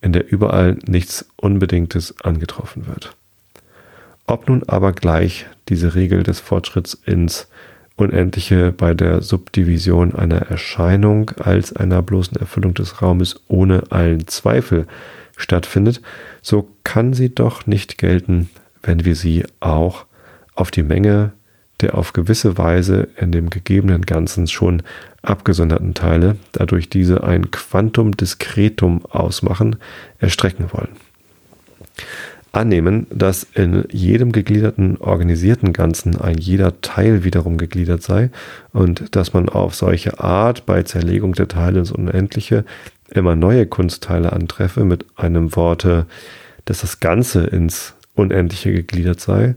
in 0.01 0.13
der 0.13 0.31
überall 0.31 0.79
nichts 0.87 1.27
Unbedingtes 1.37 2.15
angetroffen 2.23 2.87
wird. 2.87 3.15
Ob 4.27 4.49
nun 4.49 4.63
aber 4.67 4.93
gleich 4.93 5.47
diese 5.69 5.95
Regel 5.95 6.23
des 6.23 6.41
Fortschritts 6.41 6.95
ins 7.07 7.49
Unendliche 7.99 8.73
bei 8.73 8.95
der 8.95 9.23
Subdivision 9.23 10.15
einer 10.15 10.43
Erscheinung 10.43 11.33
als 11.39 11.75
einer 11.75 12.01
bloßen 12.01 12.37
Erfüllung 12.39 12.75
des 12.75 13.03
Raumes 13.03 13.41
ohne 13.49 13.91
allen 13.91 14.27
Zweifel 14.29 14.87
stattfindet, 15.37 16.01
so 16.41 16.71
kann 16.85 17.13
sie 17.13 17.35
doch 17.35 17.67
nicht 17.67 17.99
gelten, 17.99 18.49
wenn 18.83 19.05
wir 19.05 19.17
sie 19.17 19.45
auch 19.61 20.07
auf 20.55 20.71
die 20.71 20.83
Menge 20.83 21.33
der 21.81 21.97
auf 21.97 22.13
gewisse 22.13 22.59
Weise 22.59 23.09
in 23.17 23.31
dem 23.33 23.51
gegebenen 23.51 24.03
Ganzen 24.03 24.49
schon 24.49 24.83
abgesonderten 25.23 25.95
Teile, 25.95 26.37
dadurch 26.53 26.91
diese 26.91 27.23
ein 27.23 27.51
Quantum 27.51 28.17
Diskretum 28.17 29.05
ausmachen, 29.07 29.77
erstrecken 30.19 30.67
wollen. 30.73 30.97
Annehmen, 32.53 33.07
dass 33.11 33.47
in 33.55 33.85
jedem 33.91 34.33
gegliederten 34.33 34.97
organisierten 34.99 35.73
Ganzen 35.73 36.21
ein 36.21 36.39
jeder 36.39 36.81
Teil 36.81 37.25
wiederum 37.25 37.59
gegliedert 37.59 38.03
sei 38.03 38.31
und 38.73 39.15
dass 39.15 39.33
man 39.33 39.49
auf 39.49 39.75
solche 39.75 40.21
Art 40.21 40.67
bei 40.67 40.83
Zerlegung 40.83 41.35
der 41.35 41.49
Teile 41.49 41.81
ins 41.81 41.93
Unendliche 41.93 42.65
immer 43.11 43.37
neue 43.37 43.67
Kunstteile 43.67 44.33
antreffe 44.33 44.85
mit 44.85 45.05
einem 45.17 45.57
Worte, 45.57 46.07
dass 46.65 46.81
das 46.81 47.01
Ganze 47.01 47.45
ins 47.45 47.95
Unendliche 48.15 48.73
gegliedert 48.73 49.21
sei, 49.21 49.55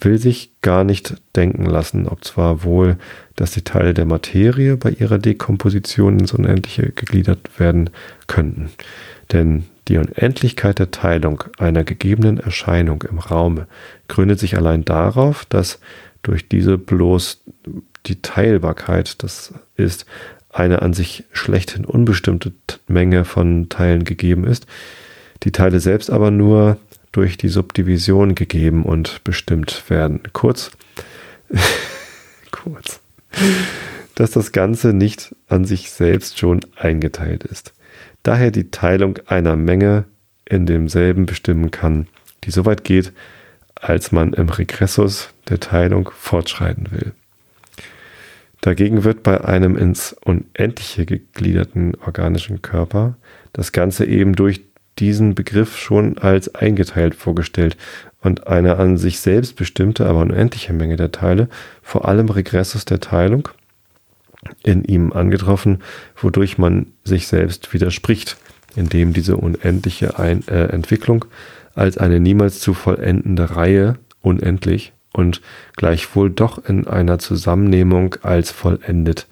will 0.00 0.18
sich 0.18 0.52
gar 0.62 0.84
nicht 0.84 1.16
denken 1.36 1.66
lassen, 1.66 2.06
ob 2.06 2.24
zwar 2.24 2.62
wohl, 2.62 2.96
dass 3.36 3.52
die 3.52 3.62
Teile 3.62 3.94
der 3.94 4.06
Materie 4.06 4.76
bei 4.76 4.90
ihrer 4.90 5.18
Dekomposition 5.18 6.18
ins 6.18 6.32
Unendliche 6.32 6.90
gegliedert 6.92 7.58
werden 7.58 7.90
könnten. 8.26 8.70
Denn 9.32 9.64
die 9.88 9.96
Unendlichkeit 9.96 10.78
der 10.78 10.90
Teilung 10.90 11.44
einer 11.58 11.82
gegebenen 11.82 12.38
Erscheinung 12.38 13.02
im 13.08 13.18
Raume 13.18 13.66
gründet 14.06 14.38
sich 14.38 14.56
allein 14.56 14.84
darauf, 14.84 15.44
dass 15.46 15.80
durch 16.22 16.48
diese 16.48 16.76
bloß 16.76 17.42
die 18.06 18.20
Teilbarkeit, 18.20 19.22
das 19.22 19.54
ist 19.76 20.06
eine 20.50 20.82
an 20.82 20.92
sich 20.92 21.24
schlechthin 21.32 21.84
unbestimmte 21.84 22.52
Menge 22.86 23.24
von 23.24 23.68
Teilen 23.68 24.04
gegeben 24.04 24.44
ist, 24.44 24.66
die 25.42 25.52
Teile 25.52 25.80
selbst 25.80 26.10
aber 26.10 26.30
nur 26.30 26.78
durch 27.12 27.36
die 27.36 27.48
Subdivision 27.48 28.34
gegeben 28.34 28.84
und 28.84 29.22
bestimmt 29.24 29.84
werden. 29.88 30.20
Kurz, 30.32 30.70
kurz, 32.50 33.00
dass 34.14 34.32
das 34.32 34.52
Ganze 34.52 34.92
nicht 34.92 35.34
an 35.48 35.64
sich 35.64 35.90
selbst 35.90 36.38
schon 36.38 36.60
eingeteilt 36.76 37.44
ist. 37.44 37.72
Daher 38.22 38.50
die 38.50 38.70
Teilung 38.70 39.18
einer 39.26 39.56
Menge 39.56 40.04
in 40.44 40.66
demselben 40.66 41.26
bestimmen 41.26 41.70
kann, 41.70 42.06
die 42.44 42.50
so 42.50 42.64
weit 42.64 42.84
geht, 42.84 43.12
als 43.74 44.12
man 44.12 44.32
im 44.32 44.48
Regressus 44.48 45.30
der 45.48 45.60
Teilung 45.60 46.10
fortschreiten 46.14 46.90
will. 46.90 47.12
Dagegen 48.60 49.04
wird 49.04 49.22
bei 49.22 49.42
einem 49.44 49.76
ins 49.76 50.14
Unendliche 50.24 51.06
gegliederten 51.06 51.94
organischen 52.04 52.60
Körper 52.60 53.16
das 53.52 53.72
Ganze 53.72 54.04
eben 54.04 54.34
durch 54.34 54.62
diesen 54.98 55.36
Begriff 55.36 55.76
schon 55.76 56.18
als 56.18 56.54
eingeteilt 56.56 57.14
vorgestellt 57.14 57.76
und 58.20 58.48
eine 58.48 58.76
an 58.76 58.96
sich 58.98 59.20
selbst 59.20 59.54
bestimmte, 59.54 60.06
aber 60.06 60.20
unendliche 60.20 60.72
Menge 60.72 60.96
der 60.96 61.12
Teile, 61.12 61.48
vor 61.82 62.08
allem 62.08 62.28
Regressus 62.28 62.84
der 62.84 62.98
Teilung, 62.98 63.48
in 64.64 64.84
ihm 64.84 65.12
angetroffen, 65.12 65.82
wodurch 66.16 66.58
man 66.58 66.86
sich 67.04 67.26
selbst 67.26 67.72
widerspricht, 67.72 68.36
indem 68.76 69.12
diese 69.12 69.36
unendliche 69.36 70.18
Ein 70.18 70.46
äh, 70.48 70.66
Entwicklung 70.66 71.24
als 71.74 71.98
eine 71.98 72.20
niemals 72.20 72.60
zu 72.60 72.74
vollendende 72.74 73.56
Reihe 73.56 73.98
unendlich 74.20 74.92
und 75.12 75.40
gleichwohl 75.76 76.30
doch 76.30 76.64
in 76.64 76.86
einer 76.86 77.18
Zusammennehmung 77.18 78.16
als 78.22 78.50
vollendet 78.50 79.26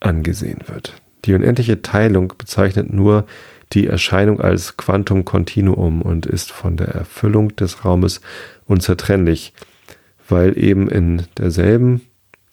angesehen 0.00 0.60
wird. 0.66 0.94
Die 1.24 1.34
unendliche 1.34 1.82
Teilung 1.82 2.32
bezeichnet 2.36 2.92
nur 2.92 3.26
die 3.72 3.86
Erscheinung 3.86 4.40
als 4.40 4.76
Quantum 4.76 5.24
Continuum 5.24 6.02
und 6.02 6.26
ist 6.26 6.52
von 6.52 6.76
der 6.76 6.88
Erfüllung 6.88 7.54
des 7.56 7.84
Raumes 7.84 8.20
unzertrennlich, 8.66 9.52
weil 10.28 10.56
eben 10.58 10.88
in 10.88 11.24
derselben 11.36 12.02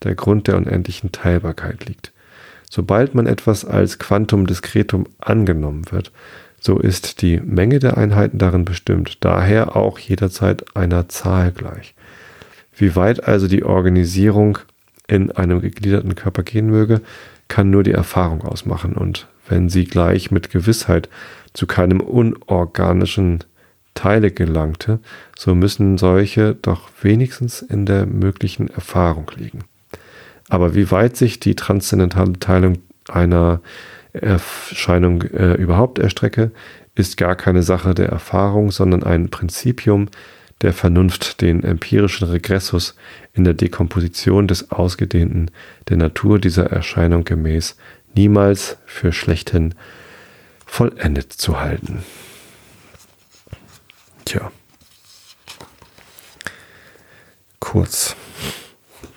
der 0.05 0.15
Grund 0.15 0.47
der 0.47 0.57
unendlichen 0.57 1.11
Teilbarkeit 1.11 1.85
liegt. 1.85 2.11
Sobald 2.69 3.13
man 3.15 3.27
etwas 3.27 3.65
als 3.65 3.99
Quantum 3.99 4.47
Diskretum 4.47 5.05
angenommen 5.19 5.91
wird, 5.91 6.11
so 6.59 6.79
ist 6.79 7.21
die 7.21 7.39
Menge 7.39 7.79
der 7.79 7.97
Einheiten 7.97 8.37
darin 8.37 8.65
bestimmt, 8.65 9.23
daher 9.23 9.75
auch 9.75 9.99
jederzeit 9.99 10.75
einer 10.75 11.09
Zahl 11.09 11.51
gleich. 11.51 11.93
Wie 12.75 12.95
weit 12.95 13.23
also 13.27 13.47
die 13.47 13.63
Organisierung 13.63 14.57
in 15.07 15.31
einem 15.31 15.61
gegliederten 15.61 16.15
Körper 16.15 16.43
gehen 16.43 16.69
möge, 16.69 17.01
kann 17.47 17.69
nur 17.69 17.83
die 17.83 17.91
Erfahrung 17.91 18.41
ausmachen 18.41 18.93
und 18.93 19.27
wenn 19.47 19.69
sie 19.69 19.85
gleich 19.85 20.31
mit 20.31 20.49
Gewissheit 20.49 21.07
zu 21.53 21.67
keinem 21.67 22.01
unorganischen 22.01 23.43
Teile 23.93 24.31
gelangte, 24.31 24.99
so 25.37 25.55
müssen 25.55 25.97
solche 25.97 26.55
doch 26.55 26.89
wenigstens 27.01 27.61
in 27.61 27.85
der 27.85 28.05
möglichen 28.05 28.69
Erfahrung 28.69 29.31
liegen. 29.35 29.59
Aber 30.55 30.73
wie 30.73 30.89
weit 30.89 31.17
sich 31.17 31.41
die 31.41 31.53
transzendentale 31.53 32.39
Teilung 32.39 32.77
einer 33.09 33.59
Erscheinung 34.13 35.23
äh, 35.23 35.55
überhaupt 35.55 35.99
erstrecke, 35.99 36.51
ist 36.95 37.17
gar 37.17 37.35
keine 37.35 37.61
Sache 37.61 37.93
der 37.93 38.07
Erfahrung, 38.07 38.71
sondern 38.71 39.03
ein 39.03 39.27
Prinzipium 39.27 40.07
der 40.61 40.71
Vernunft, 40.71 41.41
den 41.41 41.61
empirischen 41.65 42.29
Regressus 42.29 42.95
in 43.33 43.43
der 43.43 43.53
Dekomposition 43.53 44.47
des 44.47 44.71
Ausgedehnten 44.71 45.51
der 45.89 45.97
Natur 45.97 46.39
dieser 46.39 46.67
Erscheinung 46.67 47.25
gemäß 47.25 47.75
niemals 48.15 48.77
für 48.85 49.11
schlechthin 49.11 49.75
vollendet 50.65 51.33
zu 51.33 51.59
halten. 51.59 52.05
Tja. 54.23 54.49
Kurz. 57.59 58.15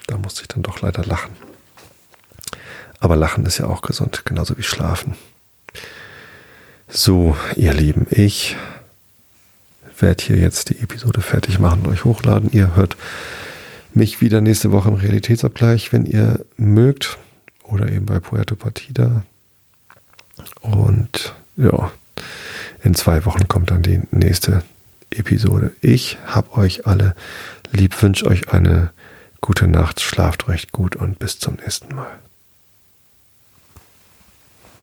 Da 0.08 0.16
musste 0.16 0.40
ich 0.40 0.48
dann 0.48 0.62
doch 0.62 0.80
leider 0.80 1.04
lachen. 1.04 1.30
Aber 2.98 3.14
Lachen 3.14 3.46
ist 3.46 3.58
ja 3.58 3.66
auch 3.66 3.82
gesund, 3.82 4.22
genauso 4.24 4.56
wie 4.56 4.62
Schlafen. 4.62 5.14
So, 6.88 7.36
ihr 7.56 7.74
Lieben, 7.74 8.06
ich 8.10 8.56
werde 9.98 10.24
hier 10.24 10.38
jetzt 10.38 10.70
die 10.70 10.78
Episode 10.80 11.20
fertig 11.20 11.58
machen 11.58 11.82
und 11.82 11.92
euch 11.92 12.04
hochladen. 12.04 12.50
Ihr 12.52 12.74
hört 12.74 12.96
mich 13.92 14.22
wieder 14.22 14.40
nächste 14.40 14.72
Woche 14.72 14.88
im 14.88 14.94
Realitätsabgleich, 14.94 15.92
wenn 15.92 16.06
ihr 16.06 16.44
mögt 16.56 17.18
oder 17.62 17.92
eben 17.92 18.06
bei 18.06 18.18
Puerto 18.18 18.56
Partida. 18.56 19.24
Und 20.62 21.34
ja, 21.56 21.92
in 22.82 22.94
zwei 22.94 23.26
Wochen 23.26 23.46
kommt 23.46 23.70
dann 23.70 23.82
die 23.82 24.00
nächste 24.10 24.62
Episode. 25.10 25.72
Ich 25.82 26.16
hab 26.26 26.56
euch 26.56 26.86
alle 26.86 27.14
lieb, 27.72 28.00
wünsche 28.02 28.26
euch 28.26 28.48
eine 28.48 28.90
gute 29.40 29.68
Nacht, 29.68 30.00
schlaft 30.00 30.48
recht 30.48 30.72
gut 30.72 30.96
und 30.96 31.18
bis 31.18 31.38
zum 31.38 31.54
nächsten 31.54 31.94
Mal. 31.94 32.18